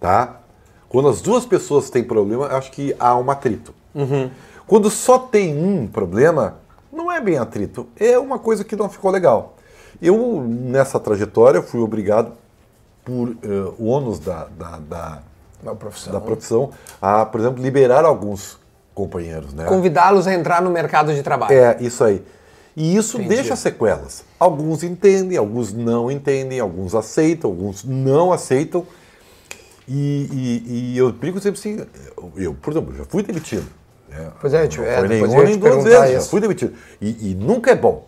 [0.00, 0.40] tá?
[0.88, 3.74] Quando as duas pessoas têm problema, eu acho que há um atrito.
[3.96, 4.30] Uhum.
[4.66, 6.58] Quando só tem um problema,
[6.92, 9.56] não é bem atrito, é uma coisa que não ficou legal.
[10.02, 12.32] Eu, nessa trajetória, fui obrigado,
[13.04, 15.22] por eh, o ônus da- da- da,
[15.62, 16.12] Da profissão.
[16.12, 16.70] da profissão
[17.00, 18.58] a, por exemplo, liberar alguns
[18.94, 19.64] companheiros, né?
[19.64, 21.52] Convidá-los a entrar no mercado de trabalho.
[21.54, 22.22] É, isso aí.
[22.76, 23.36] E isso Entendi.
[23.36, 24.24] deixa sequelas.
[24.38, 28.84] Alguns entendem, alguns não entendem, alguns aceitam, alguns não aceitam.
[29.88, 31.86] E, e- e eu brinco sempre assim,
[32.36, 33.66] eu, por exemplo, já fui demitido.
[34.16, 34.30] Né?
[34.40, 36.30] Pois é, tio, não é, foi nenhuma nem duas vezes, já isso.
[36.30, 36.74] fui demitido.
[37.00, 38.06] E, e nunca é bom.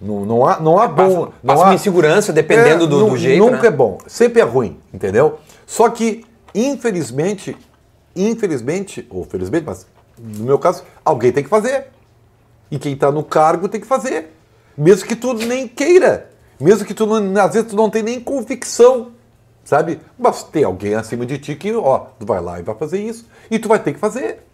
[0.00, 0.94] Não, não há, não há bom.
[0.94, 3.68] passa- não passa há- uma insegurança dependendo do- do nu- jeito, Nunca né?
[3.68, 5.38] é bom, sempre é ruim, entendeu?
[5.66, 6.24] Só que,
[6.54, 7.56] infelizmente,
[8.14, 9.86] infelizmente, ou felizmente, mas
[10.18, 11.86] no meu caso, alguém tem que fazer.
[12.70, 14.32] E quem está no cargo tem que fazer.
[14.76, 16.30] Mesmo que tu nem queira.
[16.60, 19.12] Mesmo que tu, não, às vezes, tu não tem nem convicção.
[19.64, 20.00] Sabe?
[20.18, 23.26] Mas tem alguém acima de ti que, ó, tu vai lá e vai fazer isso.
[23.50, 24.45] E tu vai ter que fazer.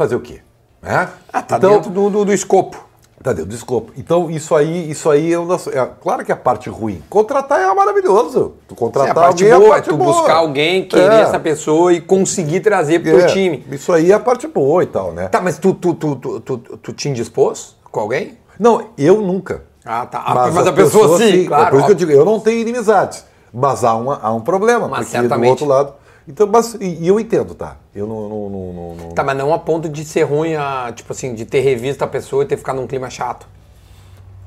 [0.00, 0.40] Fazer o quê?
[0.80, 1.10] Né?
[1.30, 2.74] Ah, tá Então- dentro do, do, do escopo.
[3.22, 3.92] Tá dentro do escopo.
[3.98, 7.02] Então, isso aí, isso aí é, uma, é claro que é a parte ruim.
[7.10, 8.54] Contratar é maravilhoso.
[8.66, 10.12] Tu Sim, contratar a parte alguém boa é é a parte tu boa.
[10.14, 13.26] buscar alguém, querer É, essa pessoa e conseguir trazer pro é.
[13.26, 13.62] time.
[13.70, 15.28] Isso aí é a parte boa e tal, né?
[15.28, 18.38] Tá, mas tu, tu, tu, tu, tu, tu te indispôs com alguém?
[18.58, 19.64] Não, eu nunca.
[19.84, 20.22] Ah, tá.
[20.24, 22.24] Ah, Mas, mas a a pessoa sim, É claro, por isso que eu digo, eu
[22.24, 23.22] não tenho inimizades.
[23.52, 24.88] Mas há, uma, há um problema.
[24.88, 25.46] Mas porque certamente.
[25.46, 25.92] do outro lado.
[26.28, 27.76] Então, mas, e, e eu entendo, tá?
[27.94, 28.28] Eu não.
[28.28, 31.44] não, não, não- Tá, mas não a ponto de ser ruim, a, tipo assim, de
[31.44, 33.46] ter revisto a pessoa e ter ficado num clima chato.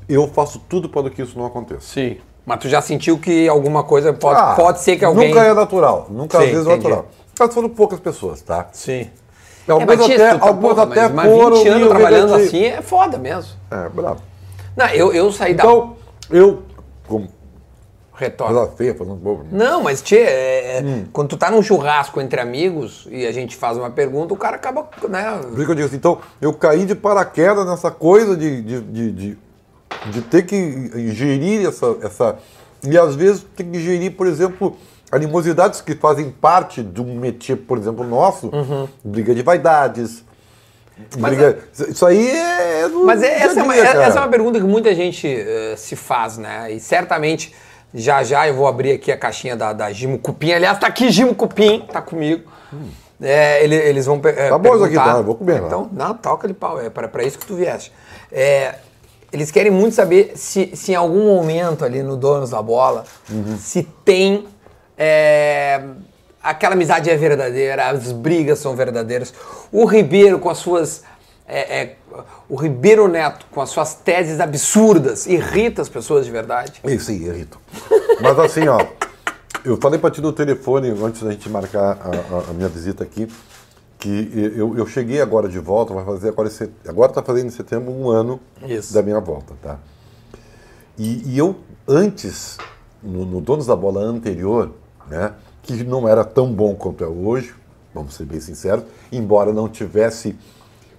[0.07, 1.81] Eu faço tudo para que isso não aconteça.
[1.81, 2.17] Sim.
[2.45, 5.29] Mas tu já sentiu que alguma coisa pode, Ah, pode ser que alguém.
[5.29, 6.07] Nunca é natural.
[6.09, 6.89] Nunca Sim, às vezes é entendi.
[6.89, 7.05] natural.
[7.39, 8.67] Mas foram poucas pessoas, tá?
[8.73, 9.09] Sim.
[9.67, 11.89] Algumas mas, tia, até, tu tá- algumas porra, até mas, mas foram 20 anos meio
[11.89, 13.51] trabalhando assim é foda mesmo.
[13.71, 14.21] É, bravo.
[14.75, 15.63] Não, eu, eu saí da.
[15.63, 15.95] Então,
[16.29, 16.63] eu.
[17.07, 17.29] Como
[18.15, 18.55] Retorno.
[18.55, 19.45] coisa feia, falando bobo.
[19.51, 21.05] Não, mas, tchê, é- é- Hum.
[21.11, 24.55] quando tu tá num churrasco entre amigos e a gente faz uma pergunta, o cara
[24.55, 25.39] acaba, né?
[25.41, 28.81] Por isso que eu digo assim, então, eu caí de paraquedas nessa coisa de, de,
[28.81, 29.37] de, de,
[30.11, 32.35] de ter que gerir essa, essa.
[32.83, 34.77] E às vezes tem que gerir, por exemplo,
[35.11, 38.51] animosidades que fazem parte de um métier, por exemplo, nosso,
[39.03, 40.19] briga de vaidades.
[40.97, 41.05] Uhum.
[41.19, 41.57] Mas briga-
[41.89, 42.87] Isso aí é.
[42.87, 44.03] do Mas é- dia essa, é uma, dia, é- cara.
[44.03, 46.71] essa é uma pergunta que muita gente eh, se faz, né?
[46.71, 47.51] E certamente,
[47.93, 50.51] já já eu vou abrir aqui a caixinha da, da Gimo Cupim.
[50.53, 52.49] Aliás, tá aqui Gimo Cupim, tá comigo.
[53.21, 55.17] É, ele- eles vão é, Tá bom isso aqui, tá?
[55.17, 55.67] Eu vou comer lá.
[55.67, 57.93] Então, não, toca de pau, é para pra isso que tu vieste.
[58.31, 58.75] É,
[59.31, 63.57] eles querem muito saber se, se em algum momento ali no Donos da Bola, Uhum.
[63.57, 64.45] se tem...
[64.97, 65.81] é,
[66.41, 69.33] aquela amizade é verdadeira, as brigas são verdadeiras.
[69.71, 71.03] O Ribeiro com as suas...
[71.47, 71.95] é, é,
[72.49, 76.81] o Ribeiro Neto com as suas teses absurdas irrita as pessoas de verdade.
[76.83, 77.59] Isso sim, irrito.
[78.21, 78.79] Mas assim, ó,
[79.65, 83.27] eu falei pra ti no telefone antes da gente marcar a, a- minha visita aqui,
[83.99, 87.47] que eu, eu cheguei agora de volta, vai fazer agora, em set- agora tá fazendo
[87.47, 88.93] em setembro um ano Isso.
[88.93, 89.77] da minha volta, tá?
[90.97, 91.55] E, e eu,
[91.87, 92.57] antes,
[93.01, 94.71] no, no Donos da Bola anterior,
[95.09, 97.55] né, que não era tão bom quanto é hoje,
[97.93, 100.35] vamos ser bem sinceros, embora não tivesse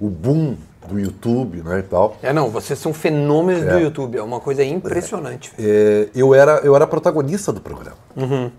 [0.01, 0.57] o boom
[0.89, 3.83] do YouTube né, e tal, É, não, vocês são fenômenos do É.
[3.83, 5.53] YouTube, é uma coisa impressionante.
[5.59, 7.97] é, eu, era, eu era protagonista do programa.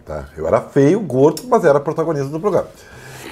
[0.06, 0.26] Tá?
[0.36, 2.68] Eu era feio, gordo, mas era protagonista do programa.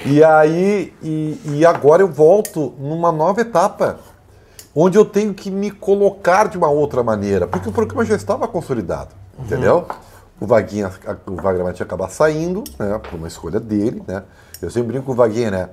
[0.06, 3.98] E aí, e, e agora eu volto numa nova etapa,
[4.74, 8.46] onde eu tenho que me colocar de uma outra maneira, porque o programa já estava
[8.46, 9.86] consolidado, entendeu?
[10.40, 10.90] O Vaguinha,
[11.26, 14.24] o Wagner vai acabar saindo, né, por uma escolha dele, né?
[14.60, 15.68] Eu sempre brinco com o Vaguinha, né?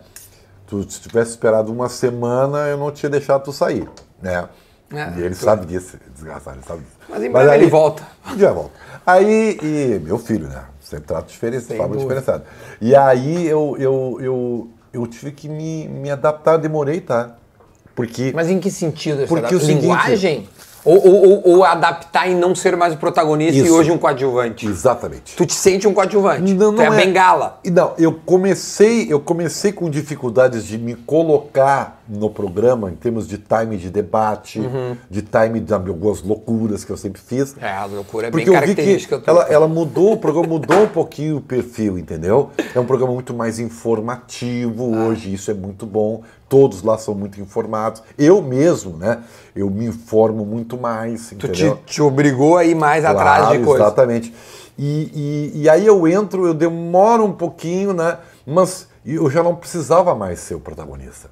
[0.71, 3.89] Tu, se tivesse esperado uma semana, eu não tinha deixado tu sair,
[4.21, 4.47] né?
[4.89, 6.95] É, e ele tu- sabe disso, desgraçado, ele sabe disso.
[7.09, 8.07] Mas em breve ele volta.
[8.31, 8.71] Um dia volta.
[9.05, 10.63] Aí, e meu filho, né?
[10.79, 12.45] Sempre trato diferente, forma diferenciada.
[12.79, 17.35] E aí eu, eu, eu, eu tive que me, me adaptar, demorei, tá?
[17.93, 19.27] Porque, Mas em que sentido?
[19.27, 20.49] porque o seguinte, Linguagem?
[20.83, 23.73] Ou, ou- ou- adaptar e não ser mais o protagonista e Isso.
[23.75, 24.65] hoje um coadjuvante.
[24.65, 25.35] Exatamente.
[25.35, 26.53] Tu te sente um coadjuvante.
[26.53, 27.59] Não, tu é, não a bengala.
[27.63, 33.27] E Não, eu comecei, eu comecei com dificuldades de me colocar no programa em termos
[33.27, 34.97] de time de debate, Uhum.
[35.09, 37.55] de time de algumas loucuras que eu sempre fiz.
[37.61, 40.83] É, a loucura é bem Porque eu vi que ela, ela mudou, o programa mudou
[40.83, 42.49] um pouquinho o perfil, entendeu?
[42.75, 45.05] É um programa muito mais informativo Ah.
[45.07, 46.21] hoje, isso é muito bom.
[46.51, 48.03] Todos lá são muito informados.
[48.17, 49.23] Eu mesmo, né?
[49.55, 53.63] Eu me informo muito mais, Tu te, te obrigou a ir mais atrás de Claro,
[53.63, 53.83] coisa.
[53.85, 54.33] Exatamente.
[54.77, 58.17] E, e, e aí eu entro, eu demoro um pouquinho, né?
[58.45, 61.29] Mas eu já não precisava mais ser o protagonista.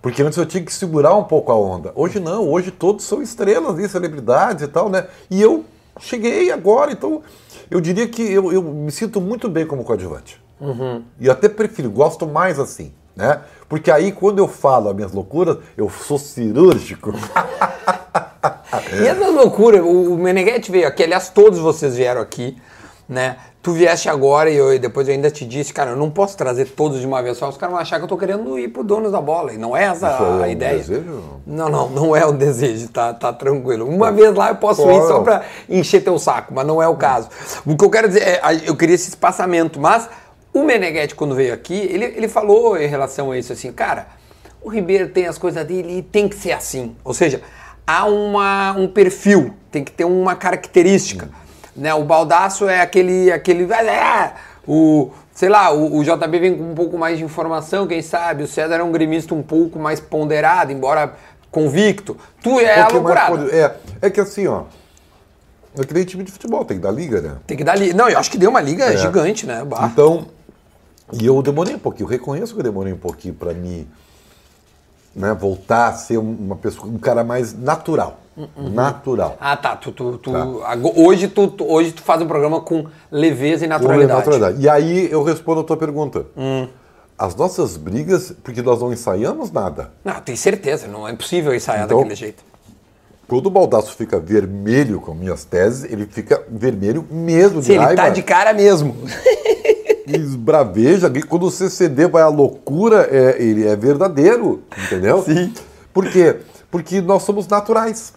[0.00, 1.90] Porque antes eu tinha que segurar um pouco a onda.
[1.96, 5.08] Hoje não, hoje todos são estrelas e celebridades e tal, né?
[5.28, 5.64] E eu
[5.98, 7.22] cheguei agora, então
[7.68, 10.40] eu diria que eu, eu me sinto muito bem como coadjuvante.
[11.18, 13.40] E eu até prefiro, gosto mais assim, né?
[13.68, 17.12] Porque aí quando eu falo as minhas loucuras, eu sou cirúrgico.
[19.00, 22.56] E essa loucura, o o Meneghetti veio aqui, aliás, todos vocês vieram aqui,
[23.08, 23.36] né?
[23.62, 26.64] Tu vieste agora e eu, depois eu ainda te disse, cara, eu não posso trazer
[26.70, 28.82] todos de uma vez só, os caras vão achar que eu tô querendo ir pro
[28.82, 29.52] dono da bola.
[29.52, 30.78] E não é essa Isso é a ideia.
[30.78, 31.22] desejo?
[31.46, 33.86] Não, não, não é o desejo, tá, tá tranquilo.
[33.88, 36.96] Uma vez lá eu posso ir só pra encher teu saco, mas não é o
[36.96, 37.28] caso.
[37.64, 40.08] O que eu quero dizer é, a- eu queria esse espaçamento, mas
[40.52, 44.06] o Meneghetti, quando veio aqui, ele, ele falou em relação a isso assim, cara,
[44.62, 46.94] o Ribeiro tem as coisas dele e tem que ser assim.
[47.04, 47.42] Ou seja,
[47.86, 51.28] há uma, um perfil, tem que ter uma característica.
[51.74, 51.92] Né?
[51.94, 53.32] O baldaço é aquele.
[53.32, 54.34] aquele ah,
[54.68, 58.44] o, sei lá, o, o JB vem com um pouco mais de informação, quem sabe?
[58.44, 61.14] O César é um gremista um pouco mais ponderado, embora
[61.50, 62.16] convicto.
[62.42, 63.36] Tu é a mais loucurada.
[63.36, 64.64] pode- É, é que assim, ó.
[65.78, 67.36] É que nem time de futebol, tem que dar liga, né?
[67.46, 67.94] Tem que dar li...
[67.94, 69.64] Não, eu acho que deu uma liga gigante, né?
[69.64, 69.88] Bah.
[69.90, 70.26] Então,
[71.12, 73.86] e eu demorei um pouquinho, eu reconheço que eu demorei um pouquinho para me
[75.14, 78.18] né, voltar a ser um- uma pessoa, um cara mais natural.
[78.56, 79.36] Natural.
[79.38, 79.76] Ah, tá.
[79.76, 80.46] Tu, tu, tu- Tá.
[80.96, 84.18] Hoje, tu, hoje tu faz um programa com leveza e naturalidade.
[84.20, 84.62] Naturalidade.
[84.62, 86.24] E aí eu respondo a tua pergunta.
[86.34, 86.66] Hum.
[87.18, 89.90] As nossas brigas, porque nós não ensaiamos nada.
[90.02, 92.42] Não, tem certeza, não é impossível ensaiar Então- daquele jeito.
[93.28, 97.84] Quando o baldaço fica vermelho com minhas teses, ele fica vermelho mesmo de Sim, ele
[97.84, 98.02] raiva.
[98.02, 98.96] tá de cara mesmo.
[100.06, 105.22] Esbraveja, quando o CCD vai à loucura, é, ele é verdadeiro, entendeu?
[105.24, 105.52] Sim.
[105.92, 106.40] Por quê?
[106.70, 108.14] Porque nós somos naturais.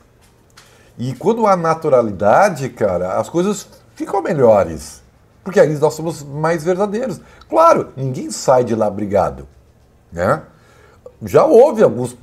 [0.98, 5.04] E quando há naturalidade, cara, as coisas ficam melhores.
[5.44, 7.22] Porque aí nós somos mais verdadeiros.
[7.50, 9.48] Claro, ninguém sai de lá brigado,
[10.12, 10.42] né?
[11.24, 12.16] Já houve alguns.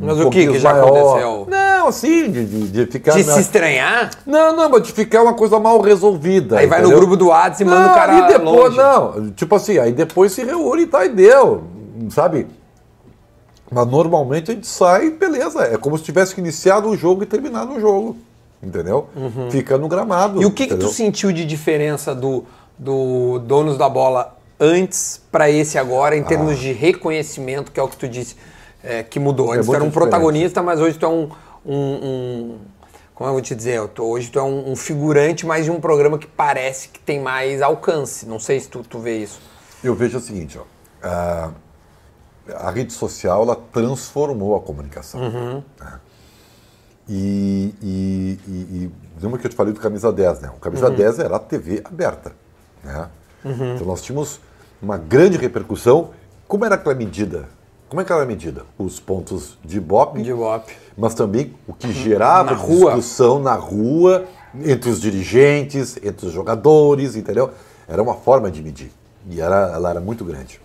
[0.00, 1.46] Mas o que que já maior- aconteceu?
[1.48, 3.12] Não, assim, de, de, de ficar.
[3.12, 6.58] De na- se estranhar, Não, não, mas de ficar uma coisa mal resolvida.
[6.58, 6.98] aí vai no entendeu?
[7.00, 8.76] grupo do WhatsApp e manda o cara e depois, longe.
[8.76, 11.62] não, tipo assim, aí depois se reúne e tá, e deu,
[12.10, 12.46] sabe?
[13.70, 17.72] Mas normalmente a gente sai, beleza, é como se tivesse iniciado o jogo e terminado
[17.72, 18.16] o jogo,
[18.62, 19.06] entendeu?
[19.50, 20.36] Fica no gramado.
[20.36, 20.42] Uhum.
[20.42, 20.92] E o que, que tu entendeu?
[20.92, 22.44] sentiu de diferença do,
[22.78, 27.88] do Donos da Bola antes para esse agora, em termos de reconhecimento, que é o
[27.88, 28.36] que tu disse
[28.82, 29.52] é, que mudou?
[29.52, 30.10] Antes tu muito era um diferente.
[30.10, 31.28] protagonista, mas hoje tu é um.
[31.64, 32.58] um- um-
[33.14, 33.76] como eu vou te dizer?
[33.76, 36.98] Eu tô- hoje tu é um, um figurante, mas de um programa que parece que
[36.98, 38.26] tem mais alcance.
[38.26, 39.40] Não sei se tu, tu vê isso.
[39.84, 40.62] Eu vejo o seguinte, ó,
[41.06, 41.50] a,
[42.56, 45.20] a rede social ela transformou a comunicação.
[45.20, 45.62] Uhum.
[45.80, 46.00] né?
[47.08, 48.52] E, e, e,
[48.84, 48.90] e
[49.22, 50.50] lembra que eu te falei do Camisa 10, né?
[50.56, 50.94] O Camisa Uhum.
[50.96, 52.32] 10 era a TV aberta.
[52.82, 53.08] Né?
[53.44, 54.40] Então nós tínhamos
[54.84, 56.10] uma grande repercussão.
[56.46, 57.48] Como era aquela medida?
[57.88, 58.64] Como é que era a medida?
[58.78, 60.74] Os pontos de Ibope, De Ibope.
[60.96, 64.24] mas também o que gerava Na discussão na rua,
[64.62, 67.50] entre os dirigentes, entre os jogadores, entendeu?
[67.88, 68.92] Era uma forma de medir.
[69.28, 70.60] E era, ela era muito grande.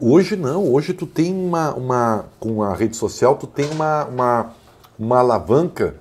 [0.00, 4.50] Hoje não, hoje tu tem uma, uma com a rede social, tu tem uma, uma,
[4.98, 5.94] uma alavanca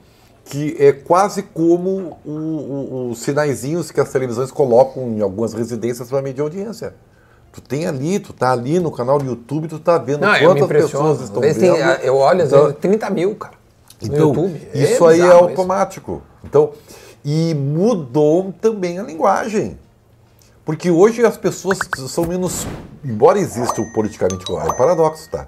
[0.45, 6.09] que é quase como o- o- os sinaizinhos que as televisões colocam em algumas residências
[6.09, 6.93] para medir audiência.
[7.53, 10.67] Tu tem ali, tu tá ali no canal do YouTube, tu tá vendo Não, quantas
[10.67, 11.99] pessoas estão vezes tem- vendo.
[12.01, 13.55] eu olho, às Então- vezes, 30 mil, cara.
[14.01, 14.61] No então, YouTube.
[14.73, 16.21] Isso aí é automático.
[16.43, 16.71] Então,
[17.23, 19.77] e mudou também a linguagem.
[20.65, 21.77] Porque hoje as pessoas
[22.07, 22.65] são menos.
[23.03, 25.47] Embora exista o politicamente correto, é paradoxo, tá?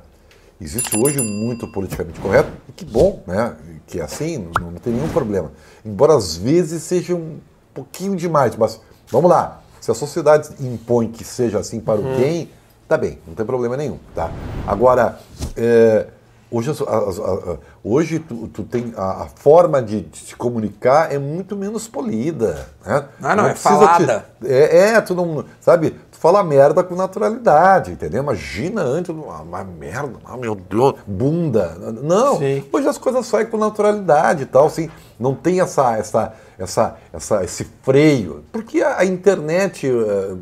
[0.59, 3.55] Existe hoje muito politicamente correto, e que bom, né?
[3.87, 5.51] Que é assim, não, não tem nenhum problema.
[5.85, 7.37] Embora às vezes seja um
[7.73, 8.79] pouquinho demais, mas
[9.11, 9.61] vamos lá.
[9.81, 12.49] Se a sociedade impõe que seja assim para o bem,
[12.87, 14.31] tá bem, não tem problema nenhum, tá?
[14.67, 15.19] Agora,
[15.57, 16.07] é,
[16.55, 21.11] Hoje, as- a- a- hoje tu, tu tem a, a forma de, de se comunicar
[21.11, 22.67] é muito menos polida.
[22.85, 23.05] Né?
[23.23, 24.25] Ah, não, é precisa falada.
[24.39, 25.43] te- é, é, tu não.
[25.59, 28.23] Sabe, fala merda com naturalidade, entendeu?
[28.23, 31.75] Imagina antes, uma merda, ah, meu Deus, bunda.
[32.01, 32.63] Não, Sim.
[32.71, 37.43] hoje as coisas saem com naturalidade e tal, assim, não tem essa, essa, essa, essa,
[37.43, 38.45] esse freio.
[38.53, 40.35] Porque a, a internet eh,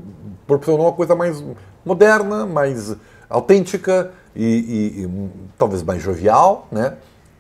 [0.46, 1.44] proporcionou uma coisa mais
[1.84, 2.96] moderna, mais
[3.28, 6.98] autêntica e, e- e, talvez mais jovial, né?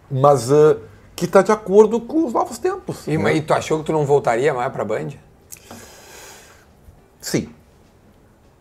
[0.09, 0.77] Mas eh,
[1.15, 3.07] que está de acordo com os novos tempos.
[3.07, 3.35] E, né?
[3.35, 5.09] e tu achou que tu não voltaria mais pra Band?
[7.21, 7.47] Sim.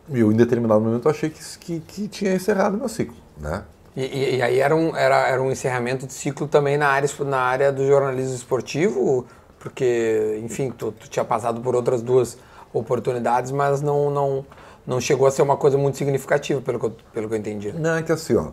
[0.09, 3.63] Eu, em determinado momento, achei que, que, que tinha encerrado meu ciclo, né?
[3.95, 7.09] E, e- e aí era um, era, era um encerramento de ciclo também na área,
[7.25, 9.25] na área do jornalismo esportivo,
[9.59, 12.37] porque, enfim, tu, tu tinha passado por outras duas
[12.73, 14.45] oportunidades, mas não, não,
[14.87, 17.71] não chegou a ser uma coisa muito significativa, pelo que eu, pelo que eu entendi.
[17.73, 18.51] Não, é que assim, ó.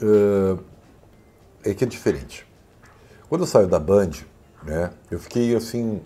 [0.00, 0.56] eh,
[1.64, 2.46] É que é diferente.
[3.28, 4.10] Quando eu saio da Band,
[4.62, 4.90] né?
[5.10, 6.00] Eu fiquei assim,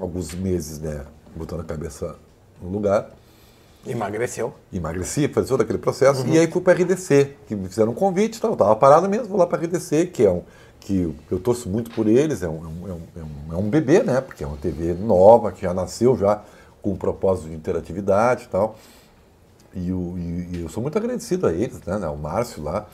[0.00, 1.04] alguns meses, né?
[1.36, 2.16] Botando a cabeça
[2.60, 3.10] no lugar.
[3.86, 4.52] Emagreceu.
[4.72, 6.26] Emagreci, fazia todo aquele processo.
[6.26, 9.08] E aí fui para a RDC, que me fizeram um convite, tal, eu estava parado
[9.08, 10.42] mesmo, vou lá para a RDC, que é um.
[10.80, 13.70] que eu torço muito por eles, é um, é, um, é, um, é um- é
[13.70, 14.20] bebê, né?
[14.20, 16.42] Porque é uma TV nova, que já nasceu já
[16.80, 18.78] com o propósito de interatividade e tal.
[19.74, 21.96] E, o- e- e eu sou muito agradecido a eles, né?
[22.08, 22.86] O Márcio lá,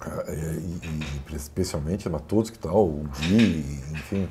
[0.00, 4.28] ah, e, e- e especialmente a todos que estão, o Gui, enfim,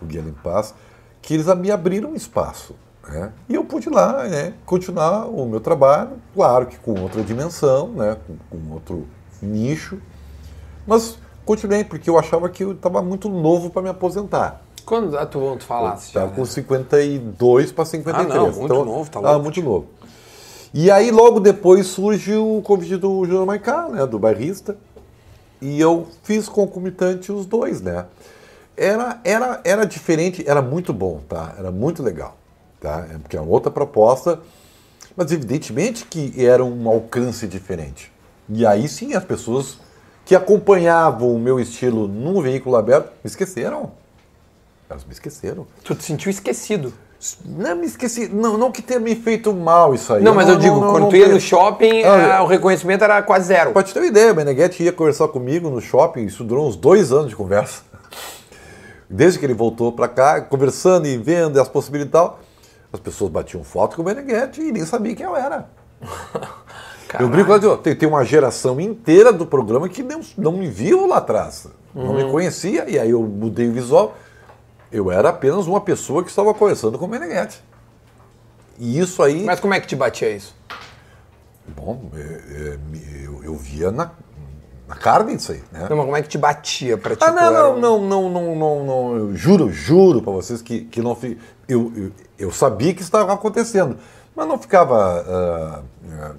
[0.00, 0.74] o Guilherme Paz,
[1.22, 2.74] que eles me abriram espaço.
[3.08, 3.32] Né?
[3.48, 8.16] E eu pude lá né, continuar o meu trabalho, claro que com outra dimensão, né,
[8.26, 9.06] com, com outro
[9.40, 9.98] nicho,
[10.86, 14.62] mas continuei porque eu achava que eu estava muito novo para me aposentar.
[14.84, 16.46] Quando ah, tu, falasse Estava com né?
[16.46, 18.30] 52 para 53.
[18.30, 19.42] Ah, não, muito novo, tá Ah, louco.
[19.42, 19.86] muito novo.
[20.72, 24.76] E aí, logo depois, surge o convite do Júnior Maicá, né, do bairrista,
[25.60, 28.06] e eu fiz concomitante os dois, né.
[28.76, 31.54] Era, era, era diferente, era muito bom, tá?
[31.58, 32.36] Era muito legal,
[32.86, 33.04] tá?
[33.12, 34.38] É Porque é uma outra proposta,
[35.16, 38.12] mas evidentemente que era um alcance diferente.
[38.48, 39.78] E aí sim as pessoas
[40.24, 43.90] que acompanhavam o meu estilo num veículo aberto me esqueceram.
[44.88, 45.66] Elas me esqueceram.
[45.82, 46.92] Tu te sentiu esquecido.
[47.44, 48.28] Não me esqueci.
[48.28, 50.22] Não, não que tenha me feito mal isso aí.
[50.22, 53.20] Não, mas eu digo, não, quando não tu ia no shopping, Ah, o reconhecimento era
[53.22, 53.72] quase zero.
[53.72, 56.76] Pra te ter uma ideia, o Meneghetti ia conversar comigo no shopping, isso durou uns
[56.76, 57.82] dois anos de conversa.
[59.10, 62.40] Desde que ele voltou pra cá, conversando e vendo as possibilidades e tal,
[62.92, 65.68] as pessoas batiam foto com o Meneghetti e nem sabia quem eu era.
[67.18, 71.06] Eu brinco lá, tem, tem uma geração inteira do programa que não, não me viu
[71.06, 72.26] lá atrás, não Uhum.
[72.26, 74.14] me conhecia, e aí eu mudei o visual.
[74.92, 77.62] Eu era apenas uma pessoa que estava conversando com o Meneghetti.
[78.78, 79.44] E isso aí.
[79.44, 80.54] Mas como é que te batia isso?
[81.68, 82.78] Bom, é, é,
[83.24, 84.10] eu, eu via na,
[84.86, 85.86] na carne isso aí, né?
[85.88, 87.24] Não, mas como é que te batia pra ti?
[87.24, 91.00] Ah, não, não, não, não, não, não, não, eu juro, juro pra vocês que, que
[91.00, 91.16] não
[91.68, 93.96] eu, eu, eu sabia que estava acontecendo,
[94.34, 95.24] mas não ficava.
[95.28, 96.32] ah,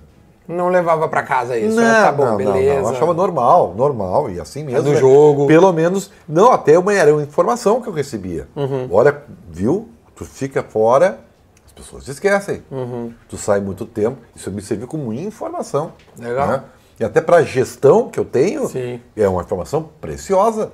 [0.48, 1.76] Não levava pra casa isso.
[1.76, 2.76] não, Ah, tá bom, não, não, beleza.
[2.82, 4.84] não, eu achava normal, normal, e assim mesmo.
[4.84, 4.96] do né?
[4.98, 5.46] jogo.
[5.48, 8.48] Pelo menos, não, até uma, era uma informação que eu recebia.
[8.56, 8.88] Uhum.
[8.92, 9.90] Olha, viu?
[10.16, 11.20] Tu fica fora,
[11.66, 12.64] as pessoas te esquecem.
[12.72, 13.12] Uhum.
[13.30, 15.92] Tu sai muito tempo, isso me serviu como informação.
[16.18, 16.48] Legal.
[16.48, 16.64] né?
[17.00, 19.00] E até para a gestão que eu tenho, Sim.
[19.16, 20.72] é uma informação preciosa.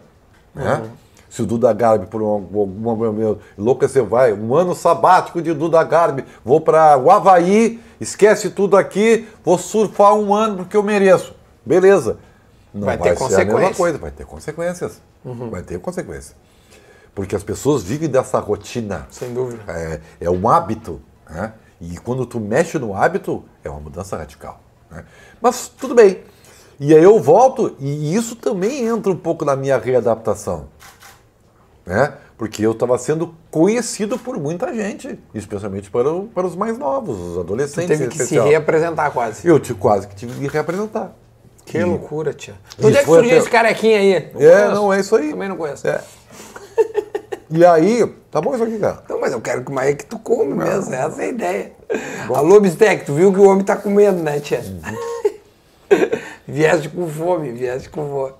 [0.55, 0.75] Né?
[0.83, 0.89] Uhum.
[1.33, 5.83] Se o Duda Garbi, por um- alguma meu enlouqueceu, vai, um ano sabático de Duda
[5.83, 11.33] Garbi, vou para o Havaí, esquece tudo aqui, vou surfar um ano porque eu mereço.
[11.65, 12.19] Beleza.
[12.71, 13.75] Não Vai vai, ter ser a mesma consequência.
[13.75, 15.01] coisa, vai ter consequências.
[15.25, 15.49] Uhum.
[15.49, 16.35] Vai ter consequências.
[17.15, 19.07] Porque as pessoas vivem dessa rotina.
[19.09, 19.63] Sem dúvida.
[19.67, 21.01] É, é um hábito.
[21.27, 21.51] Né?
[21.81, 24.59] E quando tu mexe no hábito, é uma mudança radical.
[24.91, 25.03] né?
[25.41, 26.19] Mas tudo bem.
[26.79, 30.65] E aí eu volto, e isso também entra um pouco na minha readaptação.
[31.85, 32.13] Né?
[32.37, 37.17] Porque eu estava sendo conhecido por muita gente, especialmente para, o- para os mais novos,
[37.19, 37.87] os adolescentes.
[37.89, 38.47] Teve em que se especial.
[38.47, 39.47] reapresentar quase.
[39.47, 41.11] Eu te, quase que tive que reapresentar.
[41.65, 42.55] Que E- loucura, tia.
[42.81, 44.13] Onde é que surgiu até- esse carequinha aí?
[44.13, 44.71] É, conheço.
[44.75, 45.29] não, é isso aí.
[45.31, 45.87] Também não conheço.
[45.87, 46.01] É.
[47.49, 49.03] E aí, tá bom isso aqui, cara?
[49.07, 50.93] Não, mas eu quero que mais é que tu come mesmo.
[50.93, 51.71] Essa é a ideia.
[52.33, 54.61] Alô, Bistec, tu viu que o homem tá comendo, né, tia?
[56.47, 58.33] vieste com fome, vieste com fome.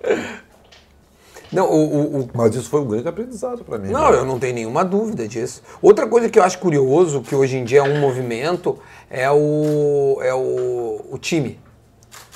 [1.53, 3.89] Não, o- o- Mas isso foi um grande aprendizado para mim.
[3.89, 4.17] Não, né?
[4.17, 5.61] eu não tenho nenhuma dúvida disso.
[5.81, 8.79] Outra coisa que eu acho curioso, que hoje em dia é um movimento,
[9.09, 11.59] é o, é o, o time.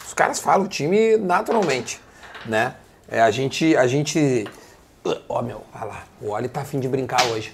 [0.05, 2.01] Os caras falam o time naturalmente,
[2.45, 2.76] né?
[3.09, 4.45] É, a gente, a gente...
[5.30, 7.51] Ó, meu, olha lá, o Oli tá afim de brincar hoje.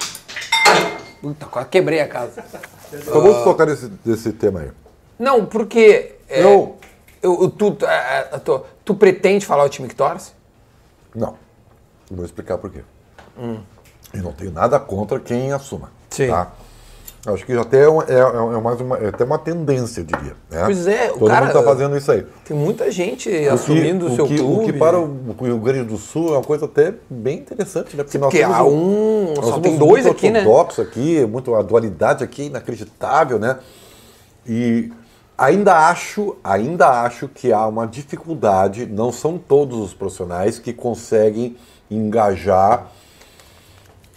[1.21, 2.43] Puta, quase quebrei a casa.
[2.91, 4.71] Então vamos tocar nesse, nesse tema aí.
[5.17, 6.15] Não, porque...
[6.27, 6.75] é, Eu,
[7.21, 10.31] Eu, eu- tu, é, é, tu, tu pretende falar o time que torce?
[11.15, 11.35] Não.
[12.15, 12.81] Vou explicar por quê.
[14.13, 15.91] E não tenho nada contra quem assuma.
[16.09, 16.27] Sim.
[16.27, 16.51] Tá?
[17.25, 20.35] Acho que até é, uma- é- é mais uma, é até uma tendência, eu diria.
[20.51, 20.63] né?
[20.65, 22.25] Pois é, o Todo cara- mundo está fazendo isso aí.
[22.43, 24.63] Tem muita gente que- assumindo o seu que, clube.
[24.63, 28.03] O que para o Rio Grande do Sul é uma coisa até bem interessante, né?
[28.03, 30.39] Porque nós Porque temos há um- nós Só tem dois aqui, né?
[30.41, 33.57] ortodoxo aqui, muito, a dualidade aqui é inacreditável, né?
[34.45, 34.91] E
[35.37, 41.55] ainda acho, ainda acho que há uma dificuldade, não são todos os profissionais que conseguem
[41.89, 42.91] engajar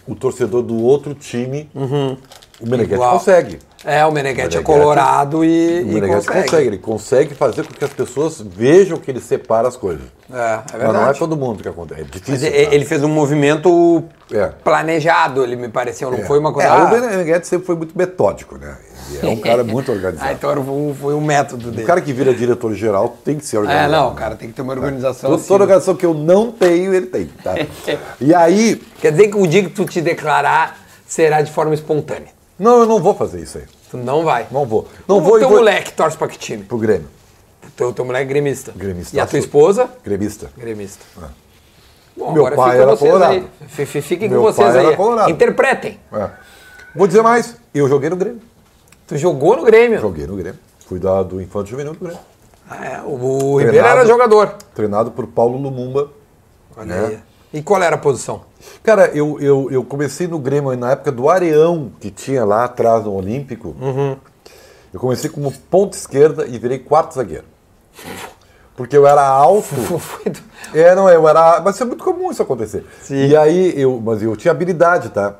[0.07, 1.69] o torcedor do outro time.
[1.75, 3.19] O Meneghete Igual.
[3.19, 3.59] consegue.
[3.85, 6.41] É, o Meneghete é Meneghetti- colorado e, O Meneghete consegue.
[6.43, 6.67] consegue.
[6.67, 10.01] Ele consegue fazer com que as pessoas vejam que ele separa as coisas.
[10.33, 11.19] É, é Mas não é verdade.
[11.19, 12.01] todo mundo que acontece.
[12.01, 12.51] É Mas difícil.
[12.51, 12.57] tá?
[12.75, 14.47] ele fez um movimento É.
[14.63, 16.25] planejado, ele me pareceu, não É.
[16.25, 16.67] foi uma coisa.
[16.67, 18.77] É, ah, o Meneghetti sempre foi muito metódico, né?
[19.11, 20.31] Ele é um cara muito ah, organizado.
[20.33, 21.85] então era um- foi um método O dele.
[21.87, 23.91] cara que vira diretor-geral tem que ser É, organizado.
[23.91, 25.47] não, cara, tem que ter uma organização Toda, assim.
[25.47, 27.27] toda organização que eu não tenho, ele tem.
[27.43, 27.53] Tá?
[28.19, 32.35] E aí, Quer dizer que o dia que tu te declarar será de forma espontânea.
[32.59, 33.65] Não, eu não vou fazer isso aí.
[33.89, 34.47] Tu não vai.
[34.51, 34.87] Não vou.
[35.07, 36.63] Não o vou teu vou moleque torce pra que time?
[36.63, 37.07] pro Grêmio.
[37.65, 38.73] O teu, teu moleque é gremista.
[38.75, 39.15] Gremista.
[39.15, 39.89] E a tua esposa?
[40.03, 40.49] Gremista.
[40.57, 41.05] Gremista.
[42.15, 43.45] Bom, Meu agora pai era colorado.
[43.67, 44.95] Fiquem com vocês pai era aí.
[44.95, 45.29] colorado.
[45.29, 45.99] Interpretem.
[46.11, 46.29] É.
[46.95, 48.41] Vou dizer mais, eu joguei no Grêmio.
[49.05, 49.99] Tu jogou no Grêmio.
[49.99, 50.59] Joguei no Grêmio.
[50.87, 52.19] Fui da, do Infante Juvenil do Grêmio.
[52.69, 54.55] Ah, é, o, o Ribeiro era jogador.
[54.73, 56.11] Treinado por Paulo Lumumba.
[56.75, 57.19] Olha É.
[57.57, 58.41] E qual era a posição?
[58.83, 63.03] Cara, eu, eu, eu comecei no Grêmio na época do Areão, que tinha lá atrás
[63.03, 63.75] no Olímpico.
[63.81, 64.15] Uhum.
[64.93, 67.45] Eu comecei como ponta esquerda e virei quarto zagueiro.
[68.75, 69.67] Porque eu era alto.
[70.73, 71.61] É, não, eu era.
[71.61, 72.85] Mas é muito comum isso acontecer.
[73.01, 73.27] Sim.
[73.27, 75.35] E aí, eu, mas eu tinha habilidade, tá?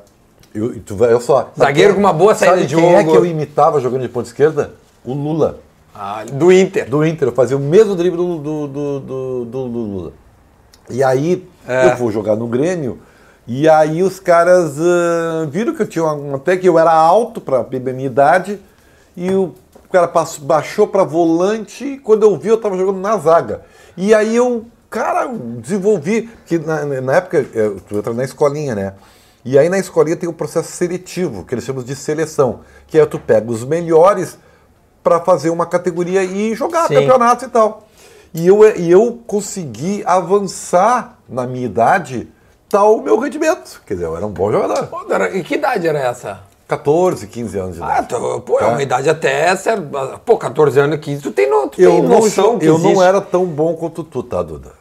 [0.54, 1.50] Eu, tu eu só.
[1.56, 3.12] Zagueiro com uma boa saída sabe de quem é jogo.
[3.12, 4.72] que eu imitava jogando de ponta esquerda?
[5.04, 5.60] O Lula.
[5.94, 6.88] Ah, do Inter.
[6.88, 7.28] Do Inter.
[7.28, 10.12] Eu fazia o mesmo drible do, do, do, do, do- do Lula.
[10.90, 11.92] E aí, É.
[11.92, 12.98] eu vou jogar no Grêmio.
[13.46, 17.40] E aí os caras ah, viram que eu tinha uma, até que eu era alto
[17.40, 18.60] para a minha idade.
[19.16, 19.54] E o
[19.90, 21.84] cara passou, baixou para volante.
[21.84, 23.62] E quando eu vi, eu estava jogando na zaga.
[23.96, 25.28] E aí eu, cara,
[25.58, 26.30] desenvolvi.
[26.46, 28.92] Que na, na época, eh, tu entra na escolinha, né?
[29.44, 32.60] E aí na escolinha tem o processo seletivo, que eles chamam de seleção.
[32.86, 34.38] Que é tu pega os melhores
[35.02, 36.94] para fazer uma categoria e jogar Sim.
[36.96, 37.87] campeonato e tal.
[38.34, 42.28] E eu, e eu consegui avançar na minha idade
[42.68, 43.80] tal o meu rendimento.
[43.86, 44.86] Quer dizer, eu era um bom jogador.
[44.86, 46.40] Pô, era- E que idade era essa?
[46.66, 48.08] 14, 15 anos de Ah, idade.
[48.08, 48.66] tu- pô, é É.
[48.66, 49.56] uma idade até.
[49.56, 52.78] certa- Pô, 14 anos, 15, tu tem, no, tu eu tem não, noção que eu
[52.78, 53.04] não existe.
[53.04, 54.72] era tão bom quanto tu, tá, Duda?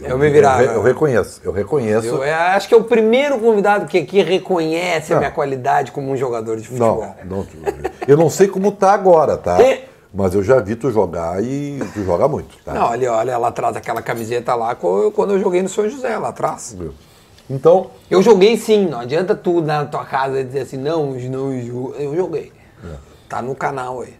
[0.00, 0.62] Eu me virava.
[0.62, 2.06] Eu, eu reconheço, eu reconheço.
[2.06, 5.20] Eu é, acho que é o primeiro convidado que aqui reconhece a Não.
[5.20, 7.04] minha qualidade como um jogador de futebol.
[7.24, 7.46] Não, não,
[8.06, 9.58] eu não sei como tá agora, tá?
[10.12, 12.72] Mas eu já vi tu jogar e tu joga muito, tá?
[12.72, 16.28] Não, olha, olha lá atrás aquela camiseta lá quando eu joguei no São José, lá
[16.28, 16.76] atrás.
[17.50, 22.14] Então, Eu joguei sim, não adianta tu na tua casa dizer assim, não, não, eu
[22.16, 22.52] joguei.
[22.84, 22.96] É.
[23.28, 24.14] Tá no canal aí.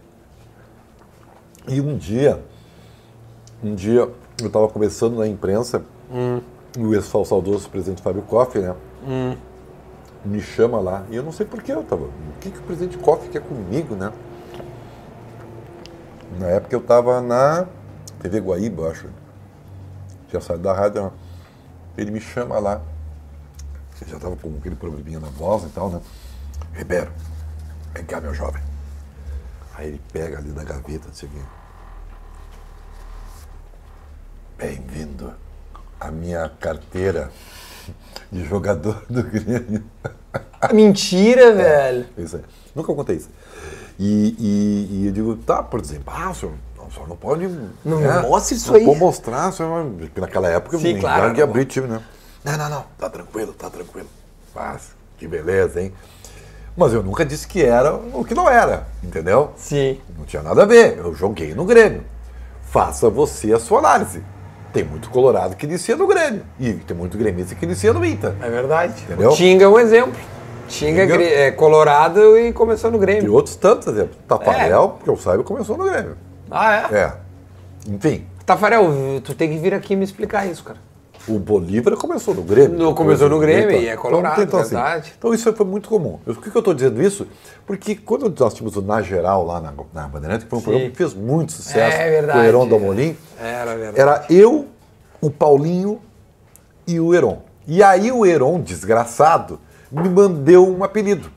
[1.67, 2.39] E um dia,
[3.63, 4.09] um dia
[4.41, 5.83] eu estava conversando na imprensa,
[6.77, 8.75] e o ex-saudoso presidente Fábio Koff, né?
[10.25, 12.03] Me chama lá, e eu não sei por que eu tava.
[12.05, 14.11] O que, que o presidente Koff quer comigo, né?
[16.37, 17.65] Na época eu estava na
[18.21, 19.09] TV Guaíba, acho.
[20.31, 21.11] Já saí da rádio,
[21.97, 22.81] ele me chama lá.
[24.01, 25.99] Eu já estava com aquele probleminha na voz e tal, né?
[26.73, 27.11] Ribeiro,
[27.93, 28.61] vem cá, meu jovem.
[29.75, 31.29] Aí ele pega ali da gaveta, não sei.
[34.57, 35.33] Bem-vindo
[35.99, 37.31] à minha carteira
[38.31, 39.83] de jogador do Grêmio.
[40.73, 42.05] Mentira, velho.
[42.17, 42.43] Isso aí.
[42.75, 43.29] Nunca contei isso.
[43.97, 47.47] E, e- e eu digo, tá, por exemplo, ah, senhor, o senhor não pode.
[47.83, 48.85] Não né, mostra isso não aí.
[48.85, 51.49] pode mostrar, o senhor, porque naquela época Sim, ninguém claro, que não.
[51.49, 52.01] abrir time, né?
[52.43, 54.07] Não, não, não, tá tranquilo, tá tranquilo.
[54.55, 55.93] Mas, que beleza, hein?
[56.77, 59.51] Mas eu nunca disse que era o que não era, entendeu?
[59.57, 59.99] Sim.
[60.17, 60.97] Não tinha nada a ver.
[60.97, 62.03] Eu joguei no Grêmio.
[62.63, 64.23] Faça você a sua análise.
[64.71, 66.43] Tem muito colorado que inicia no Grêmio.
[66.59, 68.33] E tem muito gremista que inicia no Inter.
[68.41, 69.03] É verdade.
[69.03, 69.31] Entendeu?
[69.31, 70.13] O Tinga é um exemplo.
[70.67, 71.23] Tinga é, Tinga.
[71.23, 73.33] é colorado e começou no E Grêmio.
[73.33, 74.17] outros tantos exemplos.
[74.27, 76.15] Tafarel, que eu saiba, começou no Grêmio.
[76.51, 76.95] Ah, é?
[76.95, 77.13] É.
[77.87, 78.87] Enfim, Tafarel,
[79.23, 80.77] tu tem que vir aqui me explicar isso, cara.
[81.27, 82.77] O Bolívar começou no Grêmio.
[82.77, 85.13] No- começou no Grêmio e é Então, colorado, então, assim, verdade.
[85.17, 86.19] então isso foi muito comum.
[86.25, 87.27] Eu- Por que eu estou dizendo isso?
[87.67, 90.89] Porque quando nós tínhamos o Na Geral lá na, na Bandeirante, que foi um programa
[90.89, 92.39] que fez muito sucesso É verdade.
[92.39, 93.99] o Heron Dalmolin, Era verdade.
[93.99, 94.67] era eu,
[95.21, 95.99] o Paulinho
[96.87, 97.41] e o Heron.
[97.67, 99.59] E aí o Heron, desgraçado,
[99.91, 101.29] me mandou um apelido.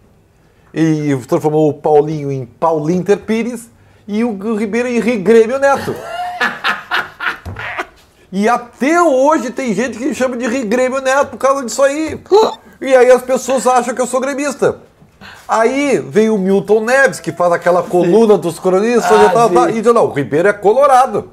[0.72, 3.68] E transformou o Paulinho em Paulinter Pires
[4.08, 5.94] e o Ribeiro em Grêmio Neto.
[8.32, 12.18] E até hoje tem gente que chama de Grêmio Neto por causa disso aí.
[12.80, 14.78] E aí as pessoas acham que eu sou gremista.
[15.46, 19.80] Aí veio o Milton Neves, que faz aquela coluna dos cronistas Ah, e tal, e
[19.80, 21.30] diz, não, o Ribeiro é colorado.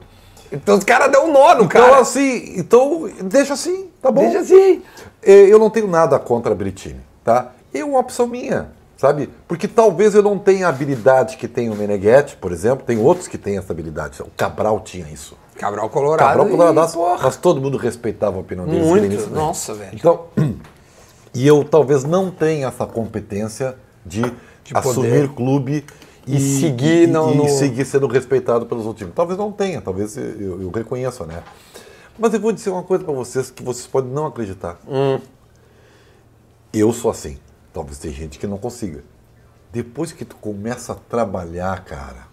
[0.51, 1.97] Então os caras dão um nó no Então cara.
[2.01, 4.21] assim, então deixa assim, tá bom?
[4.21, 4.83] Deixa assim.
[5.23, 7.47] É, Eu não tenho nada contra a Britini, tá?
[7.73, 9.27] É uma opção minha, sabe?
[9.47, 12.85] Porque talvez eu não tenha a habilidade que tem o Meneghetti, por exemplo.
[12.85, 14.21] Tem outros que têm essa habilidade.
[14.21, 15.35] O Cabral tinha isso.
[15.59, 16.27] Cabral Colorado.
[16.27, 18.83] Cabral e, coloradaço, porra, mas todo mundo respeitava a opinião dele.
[18.83, 19.07] Muito.
[19.07, 19.35] nisso, né?
[19.35, 19.91] Nossa, velho.
[19.93, 20.25] Então,
[21.33, 24.31] e eu talvez não tenha essa competência de, De
[24.73, 25.85] assumir clube
[26.25, 29.13] E seguir e, no- e no- seguir sendo respeitado pelos outros times.
[29.15, 31.43] Talvez não tenha, talvez eu, eu, reconheça, né?
[32.17, 34.77] Mas eu vou dizer uma coisa para vocês que vocês podem não acreditar.
[34.87, 35.19] Hum.
[36.73, 37.37] Eu sou assim.
[37.73, 39.03] Talvez tenha gente que não consiga.
[39.71, 42.27] Depois que tu começa a trabalhar, cara,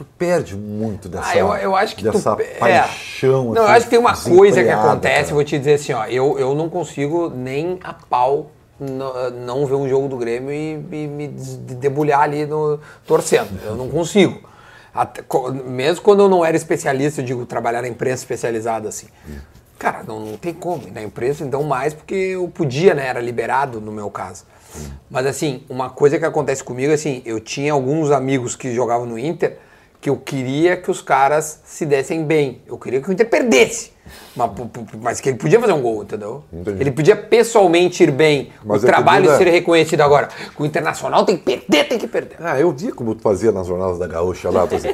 [0.00, 2.54] tu perde muito dessa, Ah, eu, eu acho que dessa tu, é.
[2.54, 3.52] paixão.
[3.52, 5.34] Não, eu assim, acho que tem uma coisa que acontece, cara.
[5.34, 9.74] vou te dizer assim, ó, eu, eu não consigo nem a pau não, não ver
[9.74, 13.50] um jogo do Grêmio e, e me debulhar ali no torcendo.
[13.62, 14.40] Eu não consigo.
[14.94, 15.22] Até
[15.66, 19.08] mesmo quando eu não era especialista, eu digo, trabalhar na imprensa especializada assim.
[19.78, 20.90] Cara, não, não tem como.
[20.90, 23.06] Na imprensa, então, mais porque eu podia, né?
[23.06, 24.44] Era liberado no meu caso.
[25.10, 29.18] Mas assim, uma coisa que acontece comigo, assim, eu tinha alguns amigos que jogavam no
[29.18, 29.58] Inter
[30.00, 32.62] que eu queria que os caras se dessem bem.
[32.66, 33.92] Eu queria que o Inter perdesse.
[34.34, 34.50] Mas,
[35.00, 36.42] mas que ele podia fazer um gol, entendeu?
[36.52, 36.80] Entendi.
[36.80, 38.50] Ele podia pessoalmente ir bem.
[38.64, 40.28] Mas o é trabalho Duda- ser reconhecido agora.
[40.58, 42.36] O Internacional tem que perder, tem que perder.
[42.40, 44.66] Ah, eu vi como tu fazia nas jornadas da Gaúcha lá.
[44.66, 44.88] Tu, assim,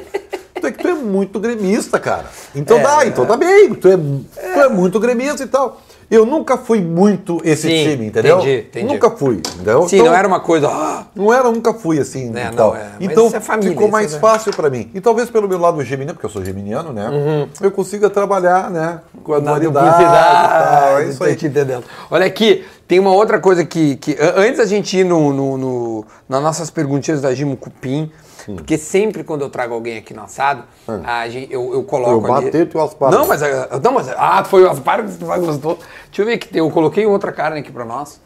[0.59, 2.25] tu é que tu é muito gremista, cara.
[2.53, 3.73] Então É, dá, então tá bem.
[3.75, 5.81] Tu é, tu é muito gremista e tal.
[6.09, 8.37] Eu nunca fui muito esse Sim, time, entendeu?
[8.37, 8.85] entendi, entendi.
[8.93, 9.89] Nunca fui, entendeu?
[9.89, 10.69] Sim, Então, não era uma coisa.
[10.69, 13.91] "Ah, Não era, nunca fui assim É, e não, é, então é família, ficou isso
[13.91, 14.89] mais é- fácil pra mim.
[14.93, 17.47] E talvez pelo meu lado geminiano, porque eu sou geminiano, né?
[17.61, 19.01] eu consiga trabalhar, né?
[19.21, 19.43] Com a Uhum.
[19.43, 20.99] dualidade e tal.
[21.01, 21.35] É isso aí.
[21.35, 21.83] te entendendo.
[22.09, 26.05] Olha aqui, tem uma outra coisa que, que antes da gente ir no, no- no-
[26.29, 28.09] nas nossas perguntinhas da Gimo Cupim,
[28.47, 28.55] Hum.
[28.55, 30.63] porque sempre quando eu trago alguém aqui no assado,
[31.03, 32.45] a gente, eu, eu coloco Eu ali...
[32.45, 33.11] bater tu Asparo.
[33.11, 35.77] Não, mas, ah, não, mas ah, foi o Asparo que tu mais gostou.
[36.05, 38.21] Deixa eu ver aqui, eu coloquei outra carne aqui pra nós.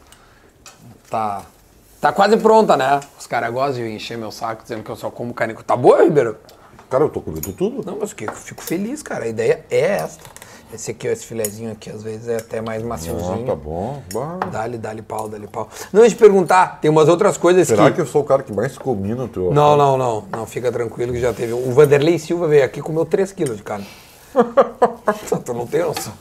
[1.10, 1.42] Tá,
[2.00, 3.00] tá quase pronta, né?
[3.18, 5.54] Os caras gostam de encher meu saco dizendo que eu só como carne.
[5.54, 6.36] Tá boa, Ribeiro?
[6.88, 7.84] Cara, eu tô comendo tudo.
[7.84, 9.24] Não, mas que eu fico feliz, cara.
[9.24, 10.22] A ideia é esta.
[10.74, 13.44] Esse aqui, ó, esse filezinho aqui, às vezes é até mais Ah, maciozinho.
[13.46, 14.02] tá bom.
[14.50, 15.68] Dá-lhe, dá-lhe pau, dá-lhe pau.
[15.92, 17.96] Não, deixa eu te perguntar, tem umas outras coisas Será que...
[17.96, 19.52] que eu sou o cara que mais comi no teu.
[19.52, 20.24] Não, não, não.
[20.30, 21.52] Não, fica tranquilo que já teve.
[21.52, 23.86] O Vanderlei Silva veio aqui e comeu 3 quilos de carne.
[25.44, 26.12] tu não tem noção.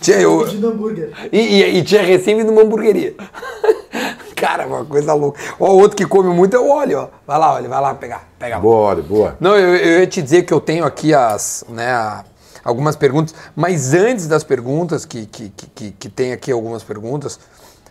[0.00, 0.44] Tinha eu...
[0.44, 1.12] Pedindo hambúrguer.
[1.30, 3.14] E, e, e tinha recém vindo uma hamburgueria.
[4.34, 5.38] Cara, uma coisa louca.
[5.58, 7.08] Ó, o outro que come muito é o óleo, ó.
[7.26, 8.28] Vai lá, olha, vai lá pegar.
[8.38, 8.58] Pega.
[8.60, 9.36] Boa, olha, boa.
[9.40, 12.24] Não, eu, eu ia te dizer que eu tenho aqui as, né, a-
[12.68, 17.40] algumas perguntas, mas antes das perguntas, que, que, que, que, tem aqui algumas perguntas,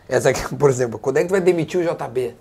[0.07, 2.35] essa aqui, por exemplo, quando é que tu vai demitir o JB?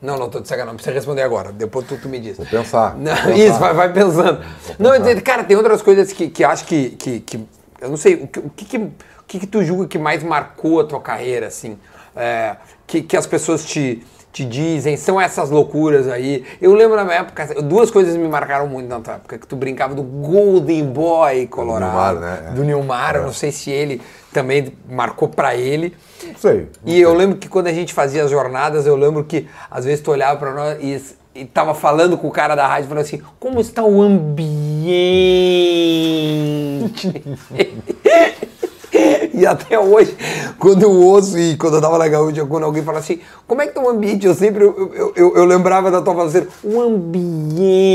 [0.00, 2.36] Não, não, tô de sacanagem, não precisa responder agora, depois tu, tu me diz.
[2.36, 2.96] Vou pensar.
[2.96, 3.36] Não, Vou pensar.
[3.38, 4.44] isso, vai, vai pensando.
[4.76, 7.46] Não, eu dizer, cara, tem outras coisas que, que acho que, que, que-
[7.80, 8.92] Eu não sei, o que, o que, que, o
[9.28, 11.78] que que tu julga que mais marcou a tua carreira, assim?
[12.16, 12.56] É,
[12.86, 16.42] que, que as pessoas te, te dizem, são essas loucuras aí.
[16.60, 19.54] Eu lembro na minha época, duas coisas me marcaram muito na tua época, que tu
[19.54, 22.18] brincava do Golden Boy Colorado.
[22.20, 22.48] Nilmar, né?
[22.48, 22.50] É.
[22.52, 23.26] Do Nilmar, eu É.
[23.26, 24.00] não sei se ele
[24.32, 25.94] também marcou pra ele.
[26.26, 26.68] Não sei.
[26.86, 30.00] E eu lembro que quando a gente fazia as jornadas, eu lembro que às vezes
[30.00, 33.20] tu olhava pra nós e, e tava falando com o cara da rádio, falando assim,
[33.38, 34.32] como está o ambiente?
[39.40, 40.16] e até hoje,
[40.58, 43.66] quando eu ouço e quando eu tava na gaúcha, quando alguém fala assim, como é
[43.66, 44.26] que tá o ambiente?
[44.26, 46.80] Eu sempre, eu, eu, eu- eu lembrava da tua fazendo, o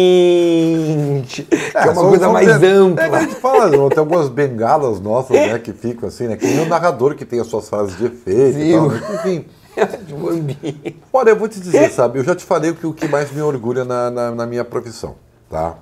[0.07, 3.03] ambiente, que é uma são- coisa mais ben- ampla.
[3.05, 6.35] É a gente fala, tem algumas bengalas nossas, né, que ficam assim, né?
[6.35, 8.87] Que nem o narrador que tem as suas frases de efeito Sim, e tal.
[8.89, 9.45] né, Enfim.
[10.19, 10.97] o ambiente.
[11.13, 13.31] Olha, eu vou te dizer, sabe, eu já te falei o que, o que mais
[13.31, 15.15] me orgulha na, na, na minha profissão,
[15.49, 15.75] tá?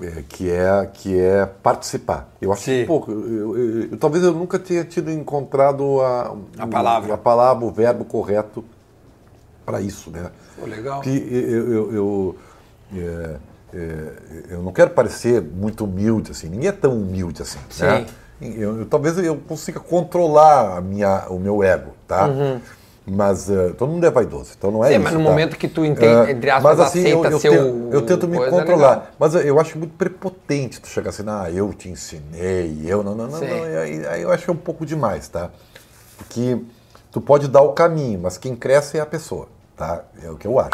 [0.00, 2.28] É, que, é, que é participar.
[2.40, 2.84] Eu acho Sim.
[2.86, 7.14] que, eu- talvez eu nunca tenha tido encontrado a, A palavra.
[7.14, 8.64] a palavra, o verbo correto
[9.66, 10.30] para isso, né?
[10.66, 11.00] Legal.
[11.00, 12.36] Que eu, eu, eu,
[12.96, 13.36] é,
[13.74, 14.12] é,
[14.50, 16.48] eu não quero parecer muito humilde assim.
[16.48, 18.06] Ninguém é tão humilde assim, né?
[18.40, 22.28] Eu, eu- talvez eu consiga controlar a minha, o meu ego, tá?
[23.10, 24.88] Mas eh, todo mundo é vaidoso, então não é.
[24.88, 25.04] Sim, isso.
[25.04, 25.24] mas no tá?
[25.30, 27.90] momento que tu entende, Eh, entre aspas, mas, assim, eu, aceita eu, ser tento, o-
[27.92, 29.14] eu tento me é controlar.
[29.18, 33.26] Mas eu acho muito prepotente tu chegar assim, ah, eu te ensinei, eu não, não,
[33.28, 33.48] não, Sim.
[33.48, 33.62] não.
[33.80, 35.50] Aí, aí eu acho um pouco demais, tá?
[36.18, 36.58] Porque
[37.10, 40.02] tu pode dar o caminho, mas quem cresce é a pessoa, tá?
[40.22, 40.70] É o que eu acho.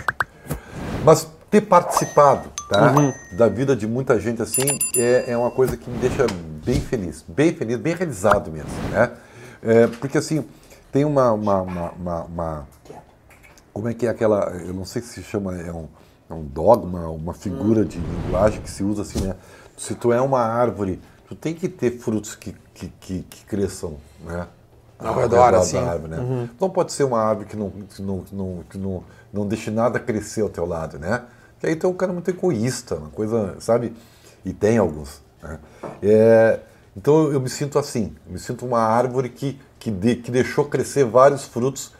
[1.04, 2.90] Mas ter participado tá?
[2.92, 3.12] Uhum.
[3.36, 4.62] da vida de muita gente assim
[4.96, 6.26] é, é uma coisa que me deixa
[6.64, 9.10] bem feliz, bem feliz, bem realizado mesmo, né?
[9.62, 10.44] É, porque assim,
[10.94, 12.68] tem uma, uma, uma, uma-
[13.72, 14.44] Como é que é aquela.
[14.64, 15.58] Eu não sei se se chama.
[15.58, 15.88] É um,
[16.30, 19.34] é um dogma, uma figura de linguagem que se usa assim, né?
[19.76, 23.96] Se tu é uma árvore, tu tem que ter frutos que, que, que, que cresçam,
[24.24, 24.46] né?
[25.00, 25.78] Ao redor, assim.
[25.78, 26.48] árvore, né?
[26.60, 29.72] Não pode ser uma árvore que não, que não, que não, que não, não deixe
[29.72, 31.24] nada crescer ao teu lado, né?
[31.58, 33.96] Que aí tu é um cara muito egoísta, uma coisa, sabe?
[34.44, 35.20] E tem alguns.
[35.42, 35.58] Né?
[36.00, 36.60] É,
[36.96, 40.64] então eu me sinto assim, eu me sinto uma árvore que, que, de- que deixou
[40.64, 41.92] crescer vários frutos,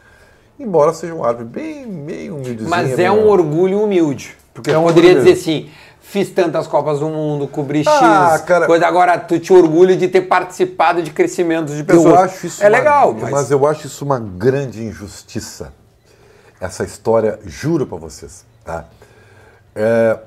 [0.59, 2.69] embora seja uma árvore bem, bem humildezinha.
[2.69, 4.35] Mas é bem- um orgulho humilde.
[4.53, 5.69] Porque É eu um poderia dizer assim,
[5.99, 8.65] fiz tantas Copas do Mundo, cobri X, Ah, cara.
[8.67, 8.87] coisa.
[8.87, 12.05] Agora, tu te orgulha de ter participado de crescimentos de pessoas.
[12.05, 13.31] Eu acho isso É uma- legal, mas...
[13.31, 13.51] mas...
[13.51, 15.73] eu acho isso uma grande injustiça.
[16.61, 18.85] Essa história, juro pra vocês, tá?
[19.75, 20.17] É,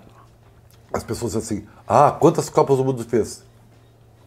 [0.93, 3.43] as pessoas dizem assim, ah, quantas Copas do Mundo fez?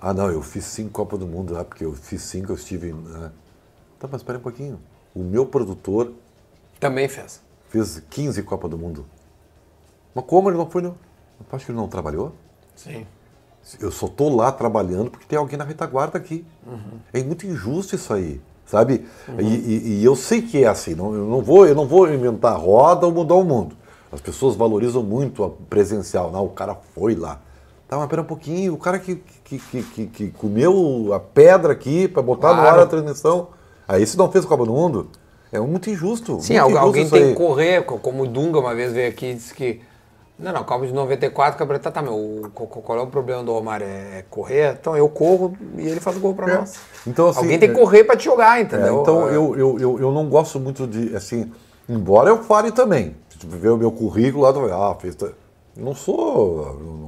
[0.02, 2.92] Ah, não, eu fiz cinco Copas do Mundo, ah, porque eu fiz cinco, eu estive...
[2.92, 3.32] Né?
[4.00, 4.80] Tá, mas espera um pouquinho.
[5.16, 6.12] O meu produtor
[6.80, 7.40] Também fez.
[7.70, 9.06] fez 15 Copas do Mundo.
[10.16, 10.82] Mas como ele não foi?
[10.82, 10.96] Não?
[11.52, 12.34] Acho que ele não trabalhou?
[12.76, 13.06] Sim.
[13.80, 16.44] Eu só tô lá trabalhando porque tem alguém na retaguarda aqui.
[17.14, 19.06] É muito injusto isso aí, sabe?
[19.38, 20.96] E, e- e eu sei que é assim.
[20.96, 23.78] Não, eu, não vou, eu não vou inventar roda ou mudar o mundo.
[24.12, 26.32] As pessoas valorizam muito a presencial.
[26.32, 27.40] Não, o cara foi lá.
[27.92, 28.74] Tá, mas pera um pouquinho.
[28.74, 32.78] O cara que, que, que, que, que comeu a pedra aqui para botar no Claro.
[32.80, 33.50] ar a transmissão.
[33.86, 35.10] Aí se não fez Copa do Mundo,
[35.52, 36.40] é muito injusto.
[36.40, 38.94] Sim, muito al- injusto alguém isso tem que correr, co- como o Dunga uma vez
[38.94, 39.82] veio aqui e disse que.
[40.40, 43.52] Não, não, Copa de 94, Cabrera, tá, tá, meu, o- qual é o problema do
[43.52, 43.86] Romário?
[43.86, 44.78] É correr?
[44.80, 46.58] Então eu corro e ele faz o gol pra É.
[46.60, 46.76] nós.
[47.06, 49.02] Então, assim, alguém tem que é- correr pra te jogar, É, entendeu?
[49.02, 49.36] então É.
[49.36, 51.52] eu, eu, eu, eu não gosto muito de, assim,
[51.90, 53.18] embora eu fale também.
[53.30, 55.18] Se tu ver o meu currículo lá, tu vai, ah, fez.
[55.76, 57.01] não sou.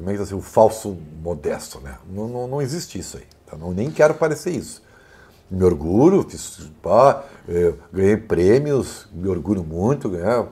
[0.00, 1.96] Como é que assim, o falso modesto, né?
[2.10, 3.24] Não, não, não existe isso aí.
[3.46, 3.54] tá?
[3.54, 4.82] Não, nem quero parecer isso.
[5.50, 10.44] Me orgulho, fiz, pá, eh, ganhei prêmios, me orgulho muito, ganhei,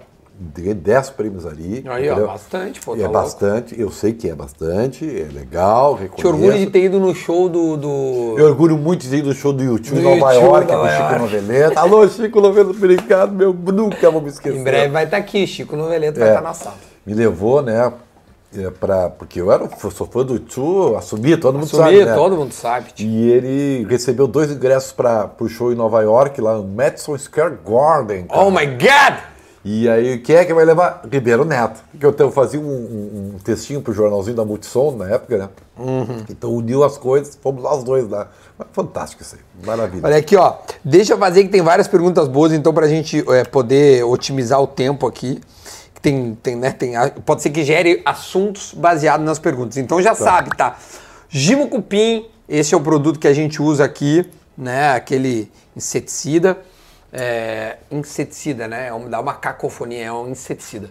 [0.54, 1.82] ganhei 10 prêmios ali.
[1.88, 3.22] Aí, ó, bastante, pô, E tá é louco.
[3.22, 6.16] bastante, eu sei que é bastante, é legal, reconheço.
[6.16, 7.76] Te orgulho de ter ido no show do.
[7.78, 8.34] do...
[8.36, 10.88] Eu orgulho muito de ir no show do YouTube Do em Nova YouTube, York, Nova
[10.88, 11.18] com o Chico.
[11.20, 11.80] Noveleta.
[11.80, 14.58] Alô, Chico Noveleta, obrigado, meu, nunca vou me esquecer.
[14.58, 16.76] Em breve vai estar aqui, Chico Noveleto vai É, estar na sala.
[17.06, 17.90] Me levou, né,
[18.56, 22.14] é, pra, porque eu era, sou fã do YouTube, assumi, todo mundo Assumir, sabe, né?
[22.14, 22.92] todo mundo sabe.
[22.92, 23.06] tio.
[23.06, 27.58] E ele recebeu dois ingressos para o show em Nova York, lá no Madison Square
[27.66, 28.26] Garden.
[28.26, 28.40] cara.
[28.40, 29.18] Oh my God!
[29.64, 31.02] E aí, quem é que vai levar?
[31.12, 31.82] Ribeiro Neto.
[31.98, 35.48] Que eu, eu fazia um, um, um textinho pro jornalzinho da Multissom na época, né?
[35.76, 36.24] Uhum.
[36.30, 38.28] Então uniu as coisas, fomos nós dois lá.
[38.56, 40.06] Mas fantástico isso aí, maravilha.
[40.06, 40.54] Olha aqui, ó.
[40.82, 44.66] Deixa eu fazer que tem várias perguntas boas, então, pra gente é, poder otimizar o
[44.66, 45.38] tempo aqui.
[46.00, 46.92] Tem, tem, né, tem,
[47.26, 49.76] pode ser que gere assuntos baseados nas perguntas.
[49.76, 50.76] Então já sabe, tá?
[51.28, 54.24] Gimo Cupim, esse é o produto que a gente usa aqui,
[54.56, 54.92] né?
[54.92, 56.58] Aquele inseticida.
[57.10, 58.88] É, inseticida, né?
[58.88, 60.90] É dá uma cacofonia, é um inseticida.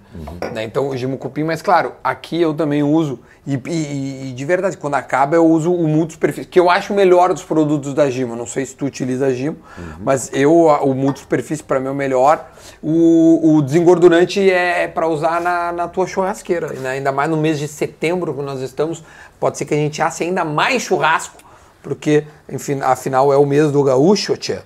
[0.51, 0.63] Né?
[0.63, 4.75] Então, o Gimo Cupim, mas claro, aqui eu também uso, e, e- e de verdade,
[4.77, 8.35] quando acaba eu uso o multisuperfície, que eu acho o melhor dos produtos da Gimo.
[8.35, 9.57] Não sei se tu utiliza a Gimo,
[9.99, 12.49] mas eu, a- o multisuperfície para mim é o melhor.
[12.81, 16.89] O, o desengordurante é para usar na, na tua churrasqueira, né?
[16.89, 19.03] ainda mais no mês de setembro que nós estamos,
[19.39, 21.37] pode ser que a gente asse ainda mais churrasco,
[21.83, 24.63] porque, enfim, afinal é o mês do gaúcho, tia.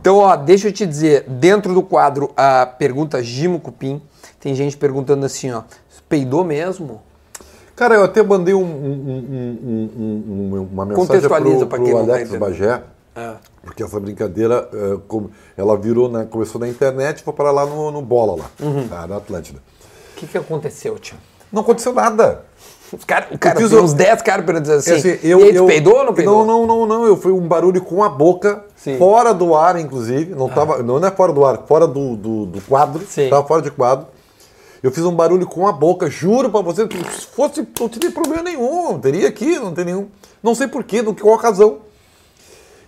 [0.00, 4.00] Então, ó, deixa eu te dizer, dentro do quadro a pergunta Gimo Cupim,
[4.40, 5.62] tem gente perguntando assim, ó,
[6.08, 7.00] peidou mesmo?
[7.74, 12.06] Cara, eu até mandei um- um- um- um- um- uma mensagem pro, pro quem não
[12.06, 12.40] tá Alex entendendo.
[12.40, 12.82] Bagé,
[13.14, 13.34] É.
[13.62, 14.98] porque essa brincadeira, eh,
[15.56, 18.88] ela virou, na- começou na internet e foi para lá no, no Bola, lá, Uhum.
[18.88, 19.58] tá, na Atlântida.
[20.14, 21.16] O que, que aconteceu, tio?
[21.52, 22.44] Não aconteceu nada.
[22.92, 25.54] Os cara, o cara fiz tem o- uns 10 caras perguntando assim, assim, e aí,
[25.54, 26.44] tu peidou ou não peidou?
[26.46, 27.06] Não, não, não, não.
[27.06, 28.94] Eu fui um barulho com a boca, Sim.
[28.94, 28.98] Ah.
[28.98, 30.34] fora do ar, inclusive.
[30.34, 33.04] Não, tava, não é fora do ar, fora do, do, do quadro.
[33.08, 33.28] Sim.
[33.28, 34.06] Tava fora de quadro.
[34.82, 38.10] Eu fiz um barulho com a boca, juro pra você, que se fosse, não teria
[38.12, 38.92] problema nenhum.
[38.92, 40.08] Não teria aqui, não tem nenhum.
[40.42, 41.78] Não sei porquê, do que qual razão.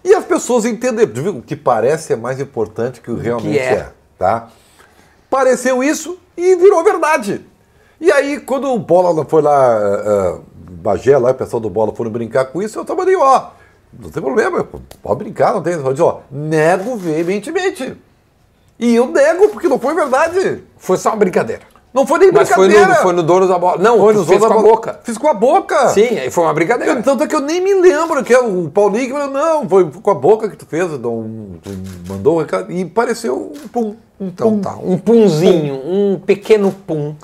[0.05, 1.39] E as pessoas entenderam.
[1.39, 3.73] O que parece é mais importante que o realmente é.
[3.73, 3.93] é.
[4.17, 4.49] tá?
[5.29, 7.45] Pareceu isso e virou verdade.
[8.01, 12.11] E aí, quando o Bola foi lá, uh, Bagé lá, o pessoal do Bola foram
[12.11, 13.47] brincar com isso, eu tava ali, ó,
[13.99, 14.67] não tem problema,
[15.03, 15.73] pode brincar, não tem.
[15.75, 17.97] Eu disse, ó, nego veementemente.
[18.79, 20.63] E eu nego porque não foi verdade.
[20.77, 21.63] Foi só uma brincadeira.
[21.93, 22.99] Não foi nem Mas foi brincadeira.
[22.99, 23.79] no, foi no dono da bola.
[23.83, 25.01] Não, Foi no fez dono com a boca.
[25.03, 25.89] Fiz com a boca.
[25.89, 26.93] Sim, aí foi uma brincadeira.
[26.93, 29.69] Eu- Tanto é que eu nem me lembro que é o Paulinho que falou, não,
[29.69, 31.25] foi com a boca que tu fez, tu
[32.07, 34.61] mandou o recado, e pareceu um pum, um Então pum.
[34.61, 37.17] tá, um punzinho, um pequeno pum.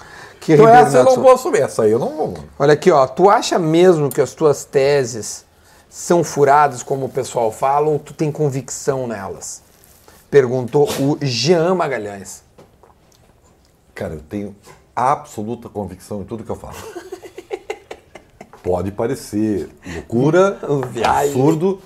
[0.45, 2.35] Que Então Ribeiro essa eu não vou assumir, essa aí eu não vou.
[2.59, 3.07] Olha aqui, ó.
[3.07, 5.47] Tu acha mesmo que as tuas teses
[5.89, 9.63] são furadas, como o pessoal fala, ou tu tem convicção nelas?
[10.31, 12.43] Perguntou o Jean Magalhães.
[13.95, 14.55] Cara, eu tenho
[14.95, 16.77] absoluta convicção em tudo que eu falo.
[18.63, 20.59] Pode parecer loucura,
[21.07, 21.81] absurdo,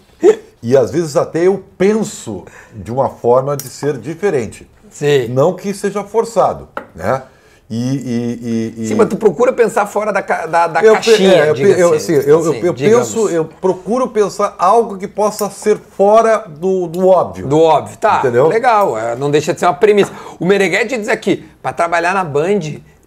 [0.61, 2.45] e às vezes até eu penso
[2.75, 4.69] de uma forma de ser diferente.
[4.91, 5.29] Sim.
[5.29, 7.23] Não que seja forçado, né?
[7.71, 11.51] E, e, e, Sim, mas tu procura pensar fora da, da, da eu, caixinha, é,
[11.51, 13.09] eu, eu, assim, assim, eu, eu- assim, eu digamos.
[13.09, 17.47] penso, eu procuro pensar algo que possa ser fora do, do óbvio.
[17.47, 18.21] Do óbvio, tá.
[18.21, 18.47] Entendeu?
[18.49, 20.11] Legal, é, não deixa de ser uma premissa.
[20.41, 22.61] O Meneghete diz aqui, para trabalhar na Band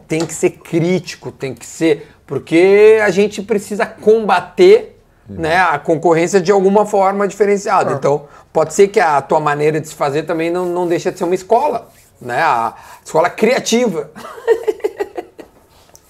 [0.07, 2.07] tem que ser crítico, tem que ser.
[2.27, 7.93] Porque a gente precisa combater né, a concorrência de alguma forma diferenciada.
[7.93, 11.17] Então, pode ser que a tua maneira de se fazer também não, não deixa de
[11.17, 11.87] ser uma escola.
[12.21, 12.41] Né?
[12.41, 14.09] A escola criativa.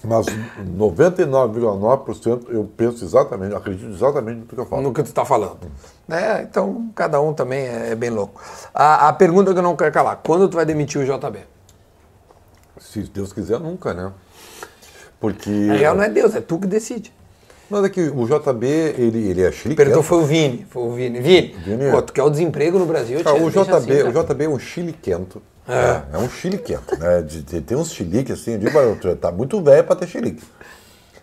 [0.04, 4.82] Mas 99,9% eu penso exatamente, acredito exatamente no que eu falo.
[4.82, 5.60] no que tu está falando.
[6.08, 6.42] Né?
[6.42, 8.42] Então, cada um também é, é bem louco.
[8.74, 11.38] A, a pergunta que eu não quero calar: quando tu vai demitir o JB?
[12.80, 14.12] Se Deus quiser, nunca, né?
[15.20, 15.50] Porque.
[15.50, 17.12] Na real, não é Deus, é tu que decide.
[17.70, 19.76] Mas é que o JB, ele, ele é chiliquento.
[19.76, 20.66] Perguntou foi o Vini.
[20.68, 21.20] Foi o Vini.
[21.20, 21.90] Vini, Vini.
[21.90, 23.20] pô, tu quer o desemprego no Brasil?
[23.20, 24.08] Ah, tia, o, JB, assim, cara.
[24.08, 25.40] o JB é um chiliquento.
[25.68, 27.22] É, é um chiliquento, né?
[27.22, 30.42] De, de, tem uns chiliques assim, eu digo, tá muito velho para ter chilique.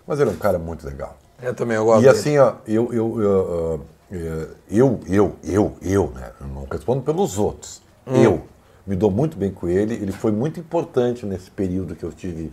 [0.08, 1.18] Mas ele é um cara muito legal.
[1.42, 2.04] Eu também, eu gosto.
[2.04, 6.32] E assim, ó, eu, eu, eu, eh, eu, eu, eu, eu, né?
[6.40, 7.82] Eu não respondo pelos outros.
[8.08, 8.24] Hum.
[8.24, 8.44] Eu
[8.88, 12.52] me dou muito bem com ele, ele foi muito importante nesse período que eu tive.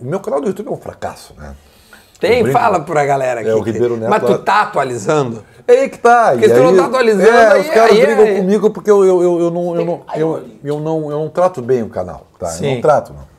[0.00, 1.54] O meu canal do YouTube é um fracasso, né?
[2.20, 3.48] Tem, brinco- fala pra galera aqui.
[3.48, 5.42] É, o Ribeiro Neto Mas tu tá atualizando?
[5.66, 6.30] É aí que tá.
[6.32, 8.70] Porque e tu não aí- tá atualizando, é, aí- os caras aí é- brigam comigo
[8.70, 11.82] porque eu, eu, eu, eu não, eu, não, eu, eu, não, eu não trato bem
[11.82, 12.26] o canal.
[12.38, 12.54] Tá?
[12.60, 13.30] Eu não trato, não.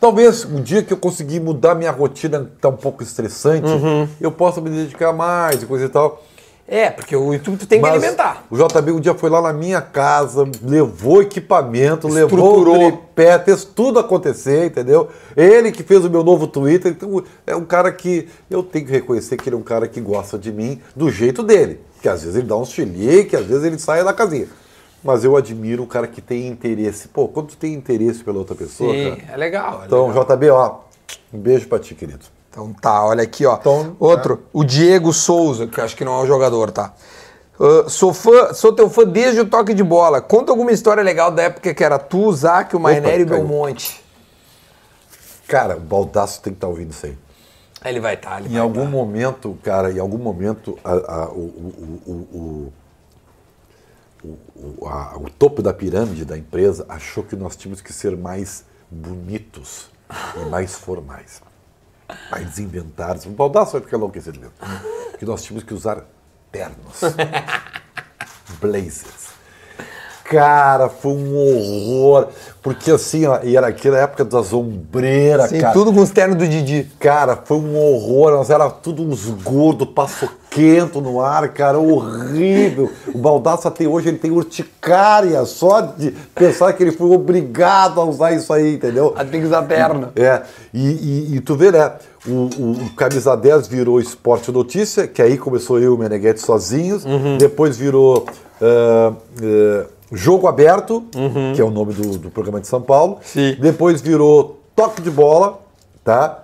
[0.00, 4.06] Talvez um dia que eu conseguir mudar minha rotina, que tá um pouco estressante, Uhum.
[4.20, 6.22] eu possa me dedicar mais e coisa e tal.
[6.68, 8.44] É, porque o YouTube tu tem que Mas alimentar.
[8.50, 12.90] O JB um dia foi lá na minha casa, levou equipamento, levou Estruturou.
[12.90, 15.08] tripé, fez tudo acontecer, entendeu?
[15.36, 18.90] Ele que fez o meu novo Twitter, então é um cara que eu tenho que
[18.92, 21.80] reconhecer que ele é um cara que gosta de mim do jeito dele.
[22.02, 24.48] Que às vezes ele dá uns chilique, às vezes ele sai da casinha.
[25.04, 27.06] Mas eu admiro o cara que tem interesse.
[27.06, 29.32] Pô, quando tu tem interesse pela outra pessoa, Sim, cara.
[29.34, 29.82] é legal.
[29.82, 30.24] é Então, legal.
[30.24, 30.74] JB, ó,
[31.32, 32.24] um beijo pra ti, querido.
[32.56, 33.56] Então tá, olha aqui, ó.
[33.56, 36.94] Então, Outro, o Diego Souza, que eu acho que não é um jogador, tá?
[37.60, 40.22] Ah, sou fã, sou teu fã desde o toque de bola.
[40.22, 43.28] Conta alguma história legal da época que era tu, Zac, o Maineri e o.
[43.28, 44.02] Belmonte.
[45.46, 47.18] Cara, o Baldaço tem que estar ouvindo isso aí.
[47.84, 48.90] Ele vai estar, ele Em vai algum tá.
[48.90, 50.92] momento, cara, em algum momento, a-
[51.24, 52.72] a- o, o- o- o-
[54.24, 54.38] o-
[54.80, 58.64] o- a- o topo da pirâmide da empresa achou que nós tínhamos que ser mais
[58.90, 59.88] bonitos
[60.36, 61.42] e mais formais.
[62.36, 64.54] Eles inventaram, o Baldaço vai ficar enlouquecido mesmo,
[65.18, 66.04] que nós tínhamos que usar
[66.52, 67.00] ternos,
[68.60, 69.36] blazers.
[70.24, 72.32] Cara, foi um horror,
[72.66, 75.72] porque assim, ó, e era aquela época das ombreiras, Sim, cara.
[75.72, 76.90] tudo com os ternos do Didi.
[76.98, 78.32] Cara, foi um horror.
[78.32, 82.90] Nós era tudo uns gordos, paçoquento no ar, cara, horrível.
[83.14, 88.04] O Baldaço até hoje ele tem urticária só de pensar que ele foi obrigado a
[88.04, 89.14] usar isso aí, entendeu?
[89.16, 90.08] Aí tem que usar terno.
[90.16, 90.42] É,
[90.74, 91.92] e, e- e tu vê, né?
[92.26, 96.40] O, o, o Camisa 10 virou Esporte Notícia, que aí começou eu e o Meneghetti
[96.40, 97.04] sozinhos.
[97.04, 97.38] Uhum.
[97.38, 98.26] Depois virou
[98.60, 101.52] ah, ah, Jogo Aberto, Uhum.
[101.54, 103.18] que é o nome do, do programa de São Paulo.
[103.22, 103.56] Sim.
[103.60, 105.60] Depois virou Toque de Bola,
[106.04, 106.42] tá?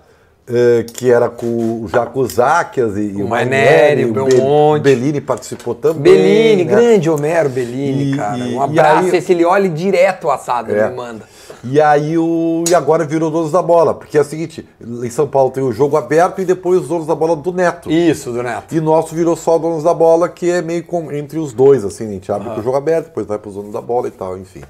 [0.49, 1.47] Eh, que era com,
[1.85, 4.83] o Záquias e, e O Maineri, o Be- Belmonte.
[4.83, 6.03] Bellini participou também.
[6.03, 6.71] Bellini, né?
[6.73, 8.39] grande Homero Bellini, E- cara.
[8.39, 9.09] e- Um e abraço.
[9.11, 10.89] aí- Esse ele olha direto o assado, É.
[10.91, 11.25] me manda.
[11.65, 12.65] E aí o.
[12.69, 15.73] E agora virou Donos da Bola, porque é o seguinte, em São Paulo tem o
[15.73, 17.91] jogo aberto e depois os Donos da Bola do Neto.
[17.91, 18.75] Isso, do Neto.
[18.75, 22.09] E nosso virou só Donos da Bola, que é meio com, entre os dois, assim,
[22.09, 24.11] a gente abre com o jogo aberto, depois vai para os Donos da Bola e
[24.11, 24.63] tal, enfim.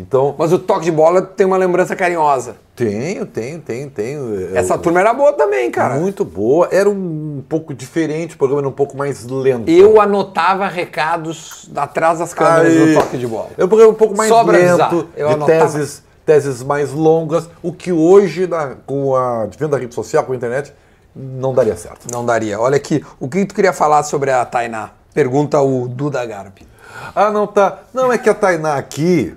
[0.00, 2.54] Então, Mas o toque de bola tem uma lembrança carinhosa.
[2.76, 4.56] tenho, tenho, tenho, tenho.
[4.56, 5.96] Essa Eu- turma era boa também, cara.
[5.96, 6.68] Muito boa.
[6.70, 9.68] Era um, pouco diferente, o programa era um pouco mais lento.
[9.68, 13.48] Eu anotava recados atrás das câmeras Aí, do toque de bola.
[13.58, 15.60] É um programa um pouco mais Só avisar, lento, eu de anotava.
[15.62, 20.34] teses, teses mais longas, o que hoje, na, com a advento da rede social, com
[20.34, 20.74] a internet,
[21.16, 22.06] não daria certo.
[22.12, 22.60] Não daria.
[22.60, 24.90] Olha aqui, o que tu queria falar sobre a Tainá?
[25.14, 26.68] Pergunta o Duda Garbi.
[27.14, 27.78] Ah, não, tá.
[27.94, 29.34] Não, é que a Tainá aqui,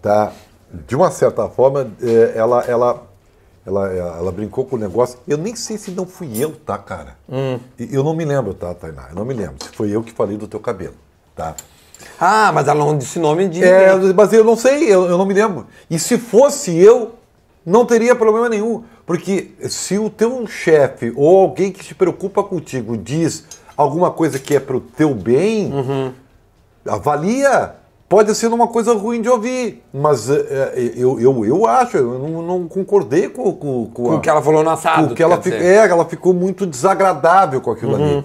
[0.00, 0.32] tá?
[0.86, 3.02] de uma certa forma, é, ela, ela,
[3.66, 5.18] ela, ela brincou com o negócio.
[5.28, 7.14] Eu nem sei se não fui eu, tá, cara?
[7.78, 9.08] E Eu não me lembro, tá, Tainá?
[9.10, 9.56] Eu não me lembro.
[9.62, 10.94] Se foi eu que falei do teu cabelo,
[11.36, 11.54] tá?
[12.20, 14.12] Ah, mas ela não disse nome de É, ninguém.
[14.14, 15.66] mas eu não sei, eu, eu não me lembro.
[15.90, 17.12] E se fosse eu,
[17.64, 18.82] não teria problema nenhum.
[19.06, 23.44] Porque se o teu chefe ou alguém que se preocupa contigo diz
[23.76, 25.72] alguma coisa que é pro teu bem,
[26.86, 27.76] avalia.
[28.08, 32.18] Pode ser uma coisa ruim de ouvir, mas é, é, eu, eu, eu acho, eu
[32.18, 34.62] não, não concordei com, com, com, Com o que ela falou
[35.06, 38.24] com o que ela é, ela ficou muito desagradável com aquilo ali.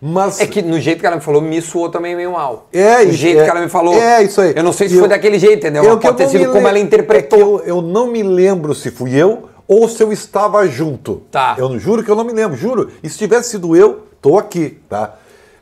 [0.00, 2.68] Mas É que no jeito que ela me falou, me soou também meio mal.
[2.72, 3.44] É, o isso, jeito é.
[3.44, 3.94] que ela me falou.
[3.94, 4.52] É, isso aí.
[4.54, 5.82] Eu não sei se Eu- foi daquele jeito, entendeu?
[5.82, 7.38] Que eu pode ter sido como ela é interpretou.
[7.60, 11.22] eu, eu não me lembro se fui eu ou se eu estava junto.
[11.30, 11.56] Tá.
[11.58, 12.90] Eu juro que eu não me lembro, juro.
[13.02, 15.14] E se tivesse sido eu, tô aqui, tá?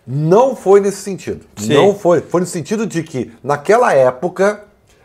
[0.06, 1.47] Não foi nesse sentido.
[1.56, 1.74] Sim.
[1.74, 2.20] Não foi.
[2.20, 4.65] Foi no sentido de que, naquela época,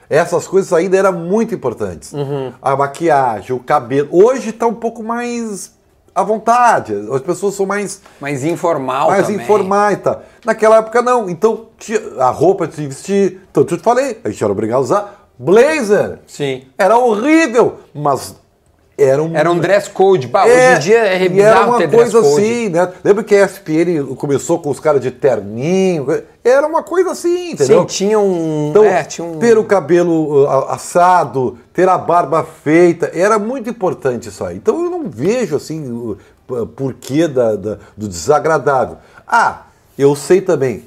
[0.09, 2.11] essas coisas ainda eram muito importantes.
[2.11, 2.51] Uhum.
[2.61, 4.09] A maquiagem, o cabelo.
[4.11, 5.71] Hoje está um pouco mais
[6.19, 6.93] à vontade.
[7.11, 9.41] As pessoas são mais Mas informal mais também.
[9.41, 10.21] informais tal.
[10.45, 11.29] Naquela época não.
[11.29, 11.67] Então
[12.19, 15.29] a roupa de se vestir, tanto eu te falei, a gente era obrigado a usar
[15.37, 16.19] blazer.
[16.27, 16.63] Sim.
[16.77, 18.35] Era horrível, mas
[19.03, 20.27] era um Era um dress code.
[20.27, 22.91] Bah, é, hoje em dia é e era uma ter coisa assim, né?
[23.03, 26.07] Lembra que a ESPN começou com os caras de terninho?
[26.43, 27.81] Era uma coisa assim, entendeu?
[27.81, 28.69] Sim, tinha um...
[28.69, 29.37] Então, é, tinha um...
[29.39, 34.57] ter o cabelo uh, assado, ter a barba feita, era muito importante isso aí.
[34.57, 36.17] Então eu não vejo assim o
[36.75, 38.97] porquê da, da- do desagradável.
[39.27, 39.63] Ah,
[39.97, 40.85] eu sei também,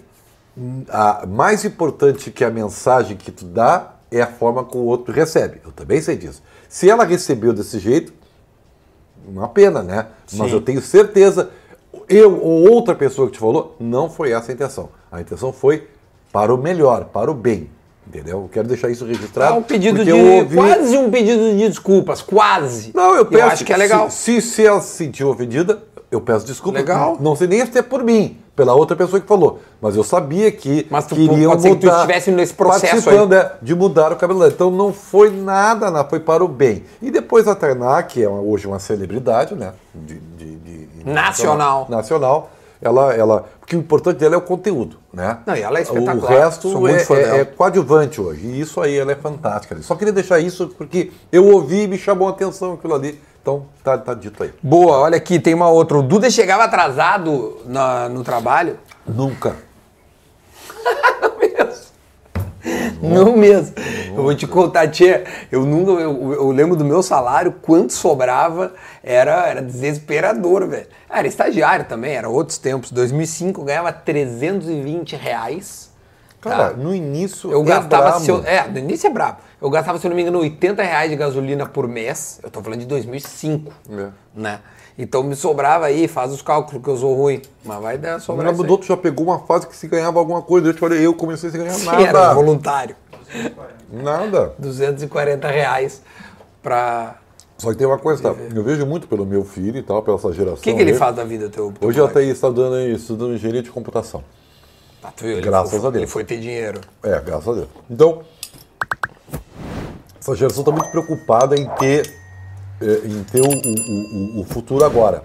[0.56, 4.86] hum, a mais importante que a mensagem que tu dá é a forma como o
[4.88, 5.60] outro recebe.
[5.64, 6.42] Eu também sei disso.
[6.72, 8.14] Se ela recebeu desse jeito,
[9.28, 10.06] uma pena, né?
[10.32, 10.54] Mas Sim.
[10.56, 11.50] eu tenho certeza,
[12.08, 14.88] eu ou outra pessoa que te falou, não foi essa a intenção.
[15.12, 15.86] A intenção foi
[16.32, 17.68] para o melhor, para o bem.
[18.06, 18.40] Entendeu?
[18.44, 19.54] Eu quero deixar isso registrado.
[19.54, 20.08] É um pedido de...
[20.12, 22.22] eu ouvi- Quase um pedido de desculpas.
[22.22, 22.90] Quase.
[22.94, 23.44] Não, eu peço.
[23.44, 24.10] acho que é legal.
[24.10, 25.82] Se, se, se ela se sentiu ofendida,
[26.12, 26.78] eu peço desculpa.
[26.78, 27.16] Legal.
[27.18, 29.60] Não sei nem se é por mim, pela outra pessoa que falou.
[29.80, 31.96] Mas eu sabia que Mas tu- queriam pode ser que tu mudar.
[32.00, 34.52] estivesse nesse processo participando, é, de mudar o cabelo dela.
[34.52, 36.84] Então não foi nada, nada, foi para o bem.
[37.00, 39.72] E depois a Tainá, que é hoje uma celebridade, né?
[39.94, 41.86] De, de- de- Nacional.
[41.88, 42.50] Nacional.
[42.84, 45.38] Ela, ela, porque o importante dela é o conteúdo, né?
[45.46, 46.32] Não, e ela é espetacular.
[46.64, 48.44] O resto é, é- é coadjuvante hoje.
[48.44, 49.80] E isso aí ela é fantástica.
[49.82, 53.20] Só queria deixar isso porque eu ouvi e me chamou a atenção aquilo ali.
[53.42, 54.52] Então tá, tá dito aí.
[54.62, 55.98] Boa, olha aqui, tem uma outra.
[55.98, 58.78] O Duda chegava atrasado na- no trabalho.
[59.04, 59.56] Nunca.
[63.02, 63.74] Não mesmo.
[64.06, 65.24] Eu vou te contar, tia.
[65.50, 65.90] Eu nunca.
[66.00, 70.86] Eu, eu lembro do meu salário, quanto sobrava, era, era desesperador, velho.
[71.10, 72.92] Ah, Era estagiário também, era outros tempos.
[72.92, 75.90] 2005 eu ganhava 320 reais.
[76.40, 76.76] Cara, tá?
[76.76, 78.02] no início Eu é gastava.
[78.04, 78.20] brabo.
[78.20, 79.38] se eu- é, no início é brabo.
[79.62, 82.40] Eu gastava, se eu não me engano, 80 reais de gasolina por mês.
[82.42, 83.72] Eu tô falando de 2005.
[83.90, 84.08] É.
[84.34, 84.60] Né?
[84.98, 87.40] Então me sobrava aí, faz os cálculos que eu sou ruim.
[87.64, 88.46] Mas vai dar O sobrar.
[88.46, 88.52] aí.
[88.52, 90.68] Nabucodonosor já pegou uma fase que se ganhava alguma coisa.
[90.68, 92.34] Eu te falei, eu comecei sem ganhar Sim, era nada.
[92.34, 92.96] voluntário.
[93.90, 94.54] Nada.
[94.58, 96.02] 240 reais
[96.62, 97.16] pra.
[97.58, 98.34] Só que tem uma coisa, tá?
[98.54, 100.58] Eu vejo muito pelo meu filho e tal, pela essa geração.
[100.58, 101.72] O que, que ele faz da vida, teu?
[101.78, 102.18] teu Hoje moleque?
[102.18, 104.24] está estudando, aí, estudando engenharia de computação.
[105.02, 105.40] Ah, tu viu?
[105.40, 105.96] Graças foi- a Deus.
[106.02, 106.80] Ele foi ter dinheiro.
[107.02, 107.68] É, graças a Deus.
[107.88, 108.22] Então,
[110.22, 112.08] essa geração está muito preocupada em ter,
[112.80, 115.22] eh, em ter o, o- o- o futuro agora.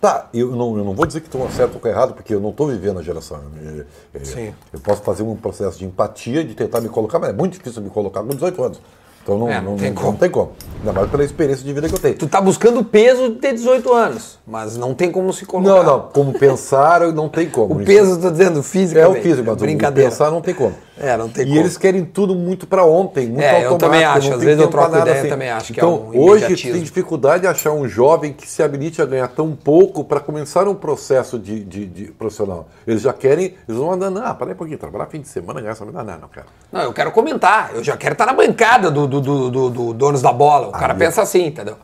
[0.00, 2.50] Tá, eu não, eu não vou dizer que estou certo ou errado, porque eu não
[2.50, 3.38] estou vivendo a geração.
[3.62, 3.84] Eh,
[4.14, 4.54] eh, Sim.
[4.72, 7.82] Eu posso fazer um processo de empatia, de tentar me colocar, mas é muito difícil
[7.82, 8.80] me colocar com 18 anos.
[9.22, 10.12] Então não, É, não tem não- como.
[10.12, 10.52] não tem como.
[10.78, 12.16] Ainda mais pela experiência de vida que eu tenho.
[12.16, 15.70] Tu tá buscando o peso de ter 18 anos, mas não tem como se colocar.
[15.70, 17.74] Não, não, como pensar, não tem como.
[17.74, 18.98] O peso, tô dizendo, físico.
[18.98, 20.08] É o físico, mas o Brincadeira.
[20.10, 20.74] pensar não tem como.
[21.02, 21.58] É, não tem e como.
[21.60, 23.78] eles querem tudo muito para ontem, muito É, eu automático.
[23.78, 24.34] também acho.
[24.34, 26.82] Às vezes eu troco nada ideia, eu também acho que é então, um hoje tem
[26.82, 30.74] dificuldade de achar um jovem que se habilite a ganhar tão pouco para começar um
[30.74, 32.68] processo de, de- de profissional.
[32.86, 35.58] Eles já querem, eles vão andando, ah, para aí um pouquinho, trabalhar fim de semana,
[35.60, 36.46] ganhar essa vida, não, não, cara.
[36.70, 37.70] Não, eu quero comentar.
[37.74, 40.68] Eu já quero estar na bancada do, do, do, do- do donos da bola.
[40.68, 41.76] O cara Aí, pensa assim, entendeu?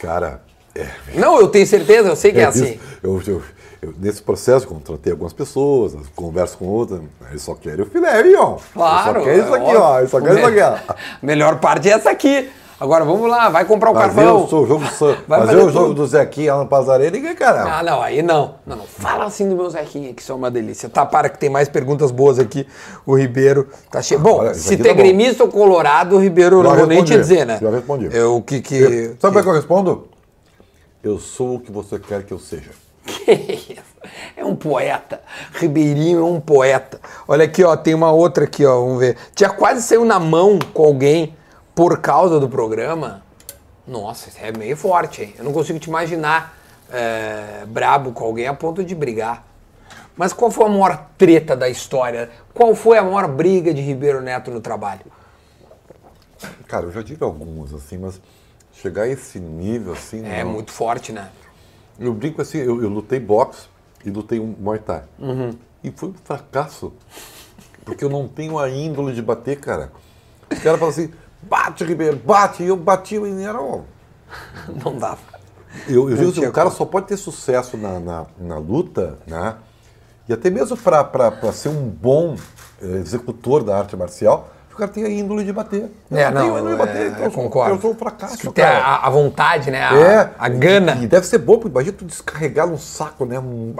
[0.00, 0.40] Cara,
[0.74, 2.78] é, Não, eu tenho certeza, eu sei que é, É assim.
[3.02, 3.42] Eu, eu-
[3.82, 7.00] eu- nesse processo, contratei algumas pessoas, converso com outras,
[7.30, 8.56] eles só querem o filé, Ion.
[8.72, 9.20] Claro.
[9.22, 9.98] Eles só querem isso é aqui, ó.
[9.98, 10.94] Eles só querem isso aqui, ó.
[11.20, 12.48] Melhor parte é essa aqui.
[12.80, 14.44] Agora vamos lá, vai comprar o Fazer carvão.
[14.44, 14.90] o seu jogo, do
[15.28, 17.70] Vai fazer fazer o jogo do Zequinha lá no Passareira, ninguém caramba.
[17.78, 18.56] Ah, não, aí não.
[18.66, 18.84] Não, não.
[18.84, 20.88] Fala assim do meu Zequinha, que isso é uma delícia.
[20.88, 22.66] Tá, para que tem mais perguntas boas aqui.
[23.06, 24.18] O Ribeiro tá cheio.
[24.18, 27.04] Bom, Olha, se é tá gremista ou colorado, o Ribeiro eu Já não vou nem
[27.04, 27.58] te dizer, né?
[27.62, 28.08] já respondi.
[28.12, 28.74] Eu, o que que...
[28.74, 29.42] Eu- Sabe é que...
[29.44, 30.08] que eu respondo?
[31.04, 32.70] Eu sou o que você quer que eu seja.
[33.06, 33.71] Que?
[34.42, 35.20] É um poeta.
[35.52, 37.00] Ribeirinho é um poeta.
[37.28, 39.16] Olha aqui, ó, tem uma outra aqui, ó, vamos ver.
[39.36, 41.36] Tinha quase saiu na mão com alguém
[41.76, 43.22] por causa do programa,
[43.86, 45.34] nossa, é meio forte, hein?
[45.38, 46.56] Eu não consigo te imaginar
[46.90, 49.46] é, brabo com alguém a ponto de brigar.
[50.16, 52.28] Mas qual foi a maior treta da história?
[52.52, 55.02] Qual foi a maior briga de Ribeiro Neto no trabalho?
[56.66, 58.20] Cara, eu já tive algumas, assim, mas
[58.72, 60.24] chegar a esse nível, assim.
[60.26, 60.52] É não.
[60.52, 61.30] muito forte, né?
[61.98, 63.71] Eu brinco assim, eu, eu lutei boxe
[64.04, 65.04] e lutei um Muay Thai.
[65.82, 66.92] E foi um fracasso.
[67.84, 69.90] Porque eu não tenho a índole de bater, cara.
[70.50, 71.10] Os caras falam assim,
[71.42, 72.62] bate, Ribeiro, bate.
[72.62, 73.60] E eu bati e era.
[73.60, 73.80] ó,
[74.84, 75.20] Não dava.
[75.88, 79.56] Eu, eu digo assim, o cara só pode ter sucesso na, na, na luta, né?
[80.28, 82.36] E até mesmo para ser um bom
[82.80, 85.90] eh, executor da arte marcial, o cara tem a índole de bater.
[86.10, 87.74] Eu É, não, a índole de é, bater, então eu concordo.
[87.76, 88.78] Eu sou um fracasso, cara.
[88.78, 89.82] a, a vontade, né?
[89.84, 90.30] A, É.
[90.38, 90.94] a gana.
[90.96, 93.38] E, e deve ser bom, porque imagina tu descarregar num saco, né?
[93.38, 93.74] Um-.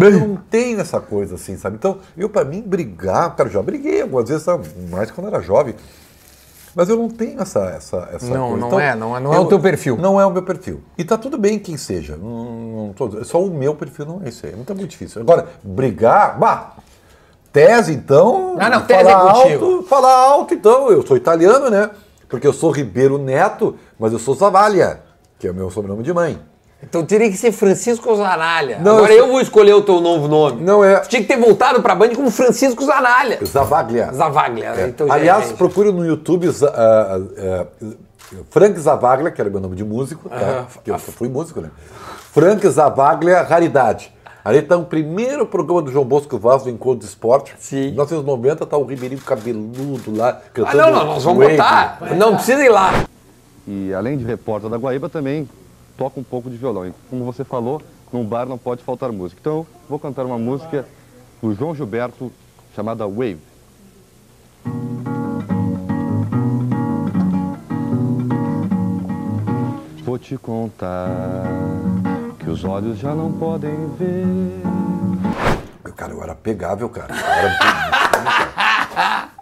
[0.00, 1.76] Eu não tenho essa coisa assim, sabe?
[1.76, 4.68] Então, eu pra mim brigar, cara, já briguei algumas vezes, sabe?
[4.90, 5.74] mais quando era jovem.
[6.74, 8.66] Mas eu não tenho essa, essa, essa Não, coisa.
[8.66, 9.98] não é, não é- não é o teu perfil.
[9.98, 10.80] Não é o meu perfil.
[10.96, 12.16] E tá tudo bem quem seja.
[12.16, 14.54] Não, não tô- só o meu perfil não é isso aí.
[14.58, 15.20] Então é muito difícil.
[15.20, 16.76] Agora, brigar, bah!
[17.52, 18.56] Tese, então.
[18.58, 20.90] Ah, não, tese falar é alto, falar alto, então.
[20.90, 21.90] Eu sou italiano, né?
[22.28, 25.00] Porque eu sou Ribeiro Neto, mas eu sou Zavalha,
[25.38, 26.40] que é o meu sobrenome de mãe.
[26.82, 28.80] Então teria que ser Francisco Zanalha.
[28.80, 30.62] Não, Agora eu eu, vou escolher o teu novo nome.
[30.62, 30.96] Não é.
[31.00, 33.38] Tu tinha que ter voltado pra Band como Francisco Zanalha.
[33.44, 34.12] Zavaglia.
[34.12, 34.68] Zavaglia.
[34.76, 34.88] É.
[34.88, 37.66] Então, Aliás, já- procure no YouTube ah, ah,
[38.50, 40.36] Frank Zavaglia, que era meu nome de músico, tá?
[40.36, 40.66] Aham.
[40.72, 41.70] Porque eu fui músico, né?
[42.32, 44.12] Frank Zavaglia Raridade.
[44.44, 47.54] Ali está o primeiro programa do João Bosco Vaz do Encontro de Esporte.
[47.58, 47.76] Sim.
[47.76, 50.76] Em 1990 tá o Ribeirinho cabeludo lá Ah, cantando.
[50.78, 51.56] não, não, nós vamos Wave.
[51.56, 51.98] botar.
[52.16, 53.04] Não precisa ir lá.
[53.68, 55.48] E além de repórter da Guaíba, também
[55.96, 56.86] toca um pouco de violão.
[56.86, 57.80] E como você falou,
[58.12, 59.38] num bar não pode faltar música.
[59.40, 60.84] Então, eu vou cantar uma música
[61.40, 62.32] do João Gilberto
[62.74, 63.38] chamada Wave.
[70.04, 71.44] Vou te contar
[72.42, 74.62] que os olhos já não podem ver.
[75.96, 77.14] Cara, eu era pegável, cara.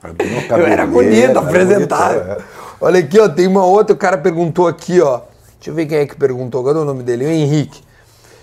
[0.02, 0.52] Eu era bonito.
[0.52, 2.20] Eu era bonito, apresentável.
[2.22, 2.38] é.
[2.80, 5.20] Olha aqui, ó, tem uma outra, o cara perguntou aqui, ó.
[5.56, 7.26] Deixa eu ver quem é que perguntou, cadê o nome dele?
[7.26, 7.82] O Henrique.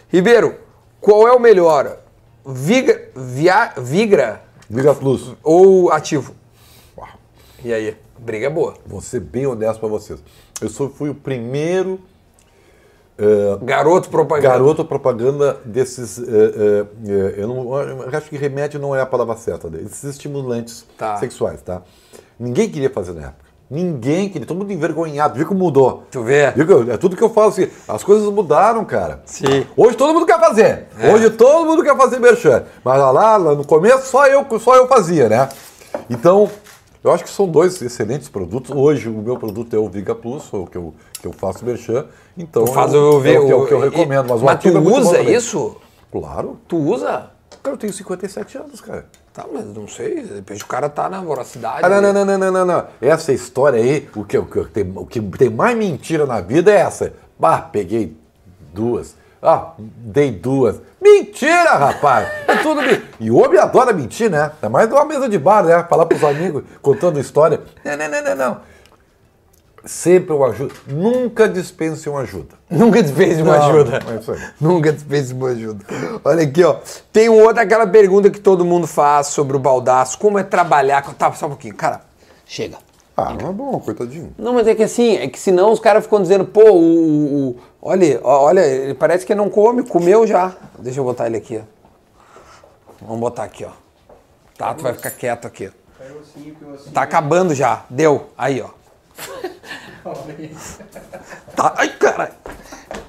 [0.10, 0.56] Ribeiro,
[1.02, 1.98] qual é o melhor?
[2.46, 5.36] Vigra, via, Vigra Liga Plus.
[5.44, 6.34] ou ativo?
[7.64, 7.98] E aí?
[8.18, 8.76] Briga boa.
[8.86, 10.20] Vou ser bem honesto pra vocês.
[10.62, 12.00] Eu sou, fui o primeiro
[13.64, 14.48] Garoto propaganda.
[14.50, 16.20] garoto propaganda desses.
[16.20, 20.86] eh, eh, eu, não, eu acho que remédio não é a palavra certa, desses estimulantes
[20.98, 21.18] Tá.
[21.18, 21.82] sexuais, tá?
[22.40, 23.48] Ninguém queria fazer na época.
[23.70, 25.36] Ninguém queria, todo mundo envergonhado.
[25.36, 26.04] Viu como mudou?
[26.10, 26.52] Tu vê?
[26.52, 27.68] Viu que- É tudo que eu falo assim.
[27.88, 29.22] As coisas mudaram, cara.
[29.26, 29.66] Sim.
[29.76, 30.88] Hoje todo mundo quer fazer.
[30.98, 31.14] É.
[31.14, 32.64] Hoje todo mundo quer fazer merchan.
[32.84, 35.50] Mas lá, lá, lá no começo só eu, só eu fazia, né?
[36.10, 36.50] Então,
[37.04, 38.72] eu acho que são dois excelentes produtos.
[38.76, 42.06] Hoje o meu produto é o Viga Plus, o que eu, que eu faço merchan.
[42.38, 44.28] Então, Tu faz eu- o, é o, que, é o que eu recomendo.
[44.30, 45.78] Mas, o mas tu é usa isso?
[46.12, 46.58] Claro.
[46.68, 47.32] Tu usa?
[47.64, 49.06] Cara, eu tenho 57 anos, cara.
[49.34, 50.22] Tá, mas não sei.
[50.24, 51.82] De repente o cara tá na voracidade.
[51.84, 52.14] Ah, não, né?
[52.14, 52.88] não, não, não, não, não, não.
[53.02, 56.72] Essa história aí, o que, o, que tem, o que tem mais mentira na vida
[56.72, 57.14] é essa.
[57.38, 58.16] Bah, peguei
[58.74, 59.16] duas.
[59.42, 60.82] Ah, dei duas.
[61.02, 62.28] Mentira, rapaz!
[62.48, 63.04] É tudo mentira.
[63.20, 64.52] E o homem adora mentir, né?
[64.56, 65.86] Ainda mais numa mesa de bar, né?
[65.90, 67.62] Falar pros amigos, contando história.
[67.86, 68.58] Não, não, não, não, não.
[69.86, 70.74] Sempre uma ajuda.
[70.88, 72.56] Nunca dispense uma ajuda.
[72.70, 74.00] Nunca dispense uma Não, ajuda.
[74.12, 74.40] é isso aí.
[74.60, 75.86] Nunca dispense uma ajuda.
[76.26, 76.78] Olha aqui, ó.
[77.14, 80.18] Tem outra, aquela pergunta que todo mundo faz sobre o baldaço.
[80.20, 81.14] Como é trabalhar com...
[81.14, 81.76] Tá, só um pouquinho.
[81.76, 82.02] Cara,
[82.46, 82.78] chega.
[83.16, 84.34] Ah, não é bom, coitadinho.
[84.38, 87.58] Não, mas é que assim, é que senão os caras ficam dizendo, pô, o- o-
[87.88, 90.56] olha, olha, ele parece que não come, comeu já.
[90.80, 91.62] Deixa eu botar ele aqui.
[93.02, 93.72] Vamos botar aqui, ó.
[94.58, 95.72] Tá, tu vai ficar quieto aqui.
[96.94, 97.86] Tá acabando já.
[97.90, 98.30] Deu.
[98.38, 98.70] Aí, ó.
[101.56, 101.74] Tá.
[101.78, 102.34] Ai, caralho.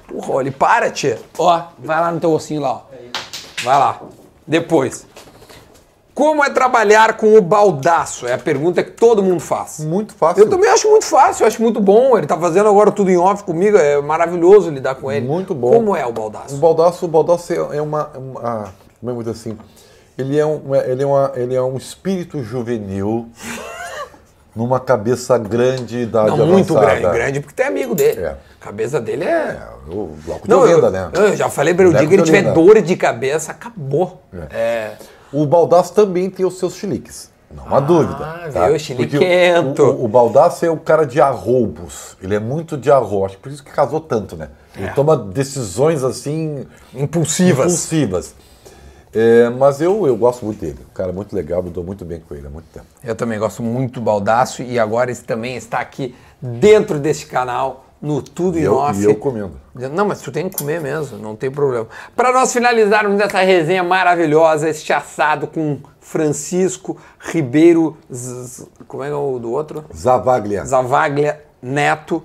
[0.07, 1.19] Porra, olha, para, tia.
[1.37, 2.81] Ó, vai lá no teu ossinho lá, ó.
[3.63, 4.01] Vai lá.
[4.47, 5.05] Depois.
[6.19, 8.27] Como é trabalhar com o baldaço?
[8.27, 9.79] É a pergunta que todo mundo faz.
[9.79, 10.43] Muito fácil.
[10.43, 12.17] Eu também acho muito fácil, eu acho muito bom.
[12.17, 15.25] Ele tá fazendo agora tudo em off comigo, é maravilhoso lidar com ele.
[15.25, 15.71] Muito bom.
[15.71, 16.57] Como é o O baldaço?
[16.57, 19.57] baldaço, o baldaço é é uma, uma como é dizer assim,
[20.17, 23.29] ele é um, ele é uma, ele é um espírito juvenil
[24.53, 28.19] numa cabeça grande da Não, muito grande, grande, porque tem amigo dele.
[28.19, 28.35] É.
[28.59, 29.57] A cabeça dele é.
[29.57, 31.09] É, o bloco de Não, eu, né?
[31.13, 34.21] eu já falei pra ele, o dia que ele tiver dor de cabeça, acabou.
[34.51, 34.91] É.
[35.31, 37.29] O baldaço também tem os seus chiliques.
[37.51, 38.41] Não há dúvida.
[38.43, 38.61] viu?
[38.61, 39.83] Porque Chiliquento.
[39.83, 42.15] O, o, o baldaço é o cara de arroubos.
[42.21, 43.25] Ele é muito de arrobo.
[43.25, 44.49] Acho que por isso que casou tanto, né?
[44.77, 47.65] Ele toma decisões assim Impulsivas.
[47.65, 48.35] impulsivas.
[49.11, 50.77] É, mas eu, eu gosto muito dele.
[50.91, 52.85] Um cara muito legal, me dou muito bem com ele há muito tempo.
[53.03, 57.85] Eu também gosto muito do Baldaço e agora esse também está aqui dentro deste canal,
[58.01, 58.99] no Tudo E em eu, Off.
[58.99, 59.51] e eu comendo.
[59.93, 61.87] Não, mas tu tem que comer mesmo, não tem problema.
[62.15, 67.97] Para nós finalizarmos essa resenha maravilhosa, este assado com Francisco Ribeiro.
[68.11, 69.83] Z- Como é é o do outro?
[69.95, 70.65] Zavaglia.
[70.65, 72.23] Zavaglia Neto.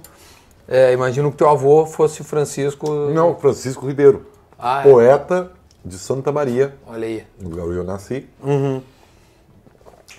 [0.66, 2.88] É, imagino que teu avô fosse Francisco.
[3.12, 4.26] Não, Francisco Ribeiro.
[4.58, 4.82] Ah, é.
[4.90, 5.50] Poeta
[5.84, 7.24] de Santa Maria, Olha aí.
[7.38, 8.26] no lugar onde eu nasci.
[8.42, 8.80] Uhum.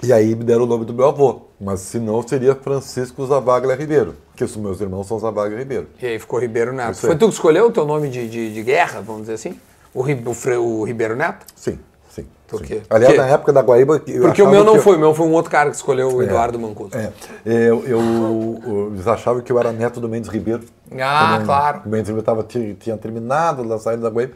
[0.03, 1.41] E aí me deram o nome do meu avô.
[1.59, 4.15] Mas se não, seria Francisco Zavaglia Ribeiro.
[4.35, 5.87] Que os meus irmãos são Zavaglia Ribeiro.
[6.01, 6.95] E aí ficou Ribeiro Neto.
[6.97, 9.59] Foi tu que escolheu o teu nome de, de, de guerra, vamos dizer assim?
[9.93, 11.45] O, Ri- o, o Ribeiro Neto?
[11.55, 11.79] Sim,
[12.09, 12.25] sim.
[12.47, 12.65] Por sim.
[12.65, 12.81] quê?
[12.89, 14.01] Aliás, Porque- na época da Guaíba...
[14.07, 16.09] eu Porque o meu não eu- foi, o meu foi um outro cara que escolheu
[16.13, 16.91] o Eduardo Mancuso.
[16.97, 17.11] É,
[17.45, 20.63] eu, eu- eles achavam que eu era neto do Mendes Ribeiro.
[20.99, 21.81] Ah, Quando claro.
[21.85, 24.33] O Mendes Ribeiro tava, tinha, terminado da saída da Guaíba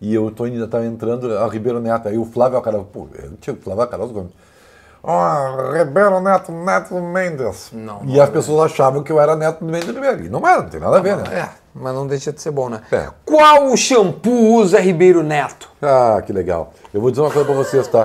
[0.00, 2.06] e eu tô, ainda estava entrando a Ribeiro Neto.
[2.08, 4.32] Aí o Flávio Acaroz, pô, eu tinha o Flávio Acaroz Gomes.
[5.02, 7.70] Ó, Ribeiro Neto, Neto Mendes.
[7.72, 10.24] Não, e não as pessoas achavam que eu era neto do Mendes Ribeiro.
[10.24, 11.24] E não era, não tem nada a ver, né?
[11.32, 12.80] É, mas não deixa de ser bom, né?
[12.90, 13.08] É.
[13.24, 15.70] Qual o shampoo usa Ribeiro Neto?
[15.80, 16.72] Ah, que legal.
[16.92, 18.04] Eu vou dizer uma coisa pra vocês, tá?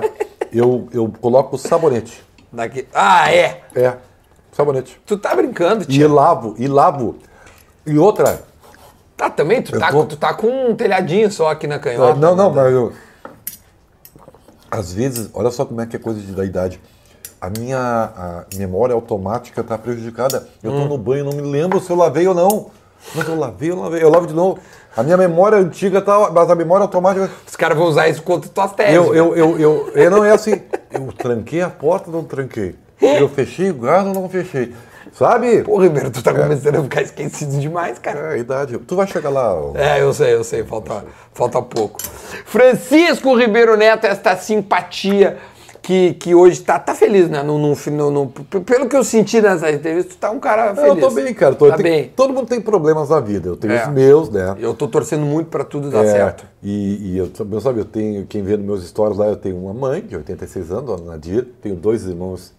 [0.52, 2.24] Eu, eu coloco sabonete.
[2.52, 2.86] Daqui.
[2.94, 3.62] Ah, é!
[3.74, 3.94] É,
[4.52, 5.00] sabonete.
[5.04, 6.12] Tu tá brincando, E tio.
[6.14, 7.16] lavo, e lavo.
[7.84, 8.40] E outra,
[9.16, 9.62] Tá também?
[9.62, 12.14] Tu tá, tô- tu tá com um telhadinho só aqui na canhota.
[12.18, 12.92] Não, não, mas eu.
[14.74, 16.80] Às vezes, olha só como é que é coisa de, da idade.
[17.40, 20.48] A minha a memória automática está prejudicada.
[20.62, 20.74] Eu Hum.
[20.74, 22.70] estou no banho, não me lembro se eu lavei ou não.
[23.14, 24.58] Mas eu lavei, eu lavei, eu lavo de novo.
[24.96, 27.30] A minha memória antiga tá, mas a memória automática.
[27.46, 28.94] Os caras vão usar isso contra tuas teses.
[28.94, 30.60] Eu, eu, eu, eu, eu não é assim.
[30.90, 32.74] Eu tranquei a porta, não tranquei.
[33.00, 34.74] Eu fechei o gado, não fechei.
[35.16, 35.62] Sabe?
[35.62, 38.18] Pô, Ribeiro, tu tá começando a ficar esquecido demais, cara.
[38.18, 38.76] É a idade.
[38.78, 39.54] Tu vai chegar lá.
[39.54, 39.72] ó.
[39.76, 42.00] É, eu sei, eu sei, falta, falta pouco.
[42.44, 45.38] Francisco Ribeiro Neto, esta simpatia
[45.80, 47.42] que, que hoje tá, tá feliz, né?
[47.44, 48.26] No, no, no- no-
[48.64, 50.88] pelo que eu senti nessa entrevista, tu tá um cara feliz.
[50.88, 51.54] Eu tô bem, cara.
[51.54, 52.12] Tô- tá tem- bem.
[52.16, 53.48] Todo mundo tem problemas na vida.
[53.50, 53.82] Eu tenho É.
[53.86, 54.56] os meus, né?
[54.58, 56.44] Eu tô torcendo muito pra tudo dar É, certo.
[56.62, 59.58] E, e eu, eu, sabe, eu tenho, quem vê nos meus stories lá, eu tenho
[59.58, 62.52] uma mãe de 86 anos, Dona Nadir, tenho dois irmãos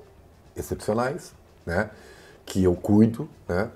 [0.56, 1.34] excepcionais,
[1.66, 1.90] né?
[2.46, 3.70] Que eu cuido, né?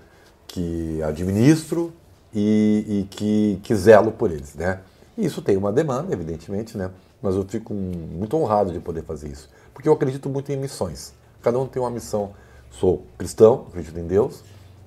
[0.48, 1.94] Que administro
[2.34, 4.82] e, e que, que zelo por eles, né?
[5.18, 6.90] Isso tem uma demanda, evidentemente, né?
[7.22, 11.14] Mas eu fico muito honrado de poder fazer isso, porque eu acredito muito em missões.
[11.42, 12.32] Cada um tem uma missão.
[12.72, 14.44] Sou cristão, acredito em Deus,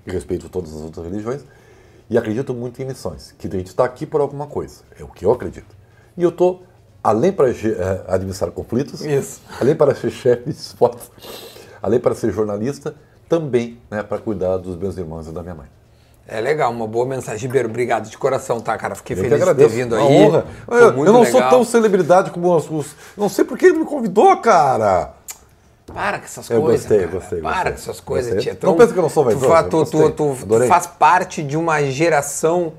[0.06, 1.42] e respeito todas as outras religiões,
[2.08, 5.08] e acredito muito em missões, que a gente está aqui por alguma coisa, é o
[5.08, 5.74] que eu acredito.
[6.16, 6.62] E eu estou,
[7.02, 9.40] além para eh, administrar conflitos, Isso.
[9.60, 11.10] além para ser chefe de esportes,
[11.82, 12.94] além para ser jornalista,
[13.36, 15.66] também né, para cuidar dos meus irmãos e da minha mãe.
[16.28, 17.40] É legal, uma boa mensagem.
[17.46, 18.94] Ribeiro, obrigado de coração, tá, cara?
[18.94, 20.14] Fiquei Eu feliz de ter vindo uma aí.
[20.26, 20.46] honra.
[20.66, 21.26] Foi Eu, eu não legal.
[21.40, 25.14] sou tão celebridade como os, os- Não sei por que ele me convidou, cara.
[25.86, 26.80] Para com essas Eu coisas.
[26.82, 27.10] gostei, cara.
[27.18, 27.72] gostei, Para gostei.
[27.72, 28.54] com essas coisas, Gostei.
[28.54, 30.86] Tu Não pensa que eu não sou tu, vaidoso, fa- tu, tu, tu- tu faz
[30.86, 32.74] parte de uma geração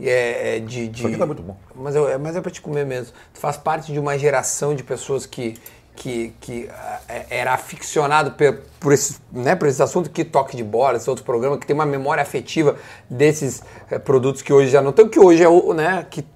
[0.00, 0.98] é, é, de, de.
[0.98, 1.56] Isso aqui tá muito bom.
[1.74, 3.12] Mas, eu, é- mas é pra te comer mesmo.
[3.32, 5.56] Tu faz parte de uma geração de pessoas que.
[5.96, 6.68] Que, que
[7.08, 11.08] é- era aficionado por, por, esse, né, por esse assunto que toque de bola, esse
[11.08, 12.74] outro programa, que tem uma memória afetiva
[13.08, 16.26] desses eh, produtos que hoje já não tem, que hoje é o, né, que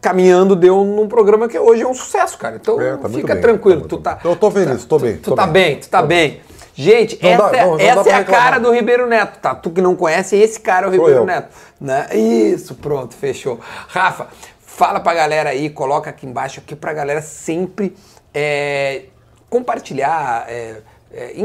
[0.00, 2.56] caminhando deu num programa que hoje é um sucesso, cara.
[2.56, 4.14] Então É, tá fica bem, tranquilo, tá tu tá.
[4.16, 4.30] bem.
[4.32, 5.52] Eu tô feliz, tu tô tá- bem, Tu tô tá bem.
[5.52, 6.40] bem, tu tá Tô bem.
[6.74, 9.54] Gente, Não essa, dá- não- não essa é a cara do Ribeiro Neto, tá?
[9.54, 11.26] Tu que não conhece, esse cara é o Sou Ribeiro eu.
[11.26, 11.48] Neto.
[11.80, 12.08] Né?
[12.16, 13.60] Isso, pronto, fechou.
[13.86, 14.26] Rafa,
[14.60, 17.94] fala pra galera aí, coloca aqui embaixo aqui pra galera sempre
[18.34, 19.04] é,
[19.48, 20.46] compartilhar.
[20.48, 20.82] é,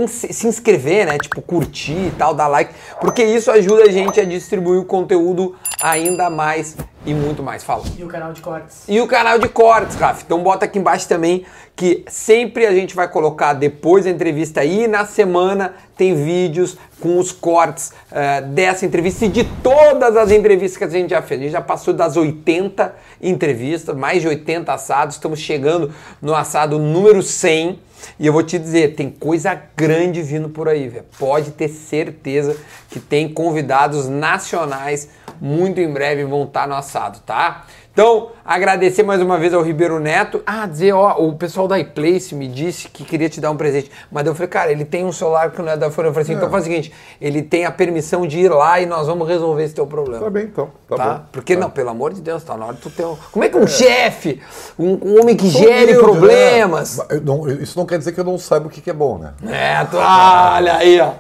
[0.08, 1.18] se inscrever, né?
[1.18, 5.56] Tipo, curtir e tal, dar like, porque isso ajuda a gente a distribuir o conteúdo
[5.82, 6.76] ainda mais
[7.06, 7.64] e muito mais.
[7.64, 7.84] Fala.
[7.98, 8.84] E o canal de cortes.
[8.88, 10.24] E o canal de cortes, Rafa.
[10.26, 14.86] Então bota aqui embaixo também que sempre a gente vai colocar depois da entrevista aí
[14.86, 20.78] na semana tem vídeos com os cortes eh, dessa entrevista e de todas as entrevistas
[20.78, 21.40] que a gente já fez.
[21.40, 25.16] A gente já passou das 80 entrevistas, mais de 80 assados.
[25.16, 27.80] Estamos chegando no assado número 100.
[28.20, 31.06] E eu vou te dizer, tem coisa grande vindo por aí, velho.
[31.18, 32.56] Pode ter certeza
[32.90, 35.10] que tem convidados nacionais
[35.42, 37.66] muito em breve vão estar no assado, tá?
[38.00, 40.42] Então, agradecer mais uma vez ao Ribeiro Neto.
[40.46, 43.92] Ah, dizer, ó, o pessoal da iPlace me disse que queria te dar um presente.
[44.10, 46.08] Mas eu falei, cara, ele tem um celular que não é da Folha.
[46.08, 48.86] Eu falei assim, então faz o seguinte, ele tem a permissão de ir lá e
[48.86, 50.24] nós vamos resolver esse teu problema.
[50.24, 50.70] Tá bem, então.
[50.88, 51.14] Tá, Tá?
[51.16, 51.22] bom.
[51.30, 51.60] Porque, Tá.
[51.60, 53.18] não, pelo amor de Deus, tá na hora de tu ter um...
[53.34, 54.40] Como é que um chefe,
[54.80, 56.98] um, um homem que Sou gere humilde, problemas...
[57.00, 57.20] né?
[57.22, 59.34] Não- isso não quer dizer que eu não saiba o que que é bom, né?
[59.46, 61.12] É, tu, olha aí, ó.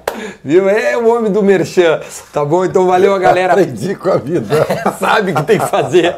[0.43, 0.69] Viu?
[0.69, 1.99] É o homem do merchan.
[2.31, 2.65] Tá bom?
[2.65, 3.53] Então valeu a galera.
[3.53, 4.67] Aprendi com a vida.
[4.99, 6.15] Sabe o que tem que fazer.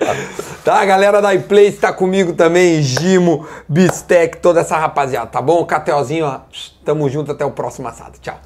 [0.64, 5.66] Tá, a galera da iPlay está comigo também, Gimo, Bistec, toda essa rapaziada, tá bom?
[5.66, 6.42] Cateozinho, ó,
[6.86, 8.20] tamo junto, até o próximo assado.
[8.22, 8.40] Tchau.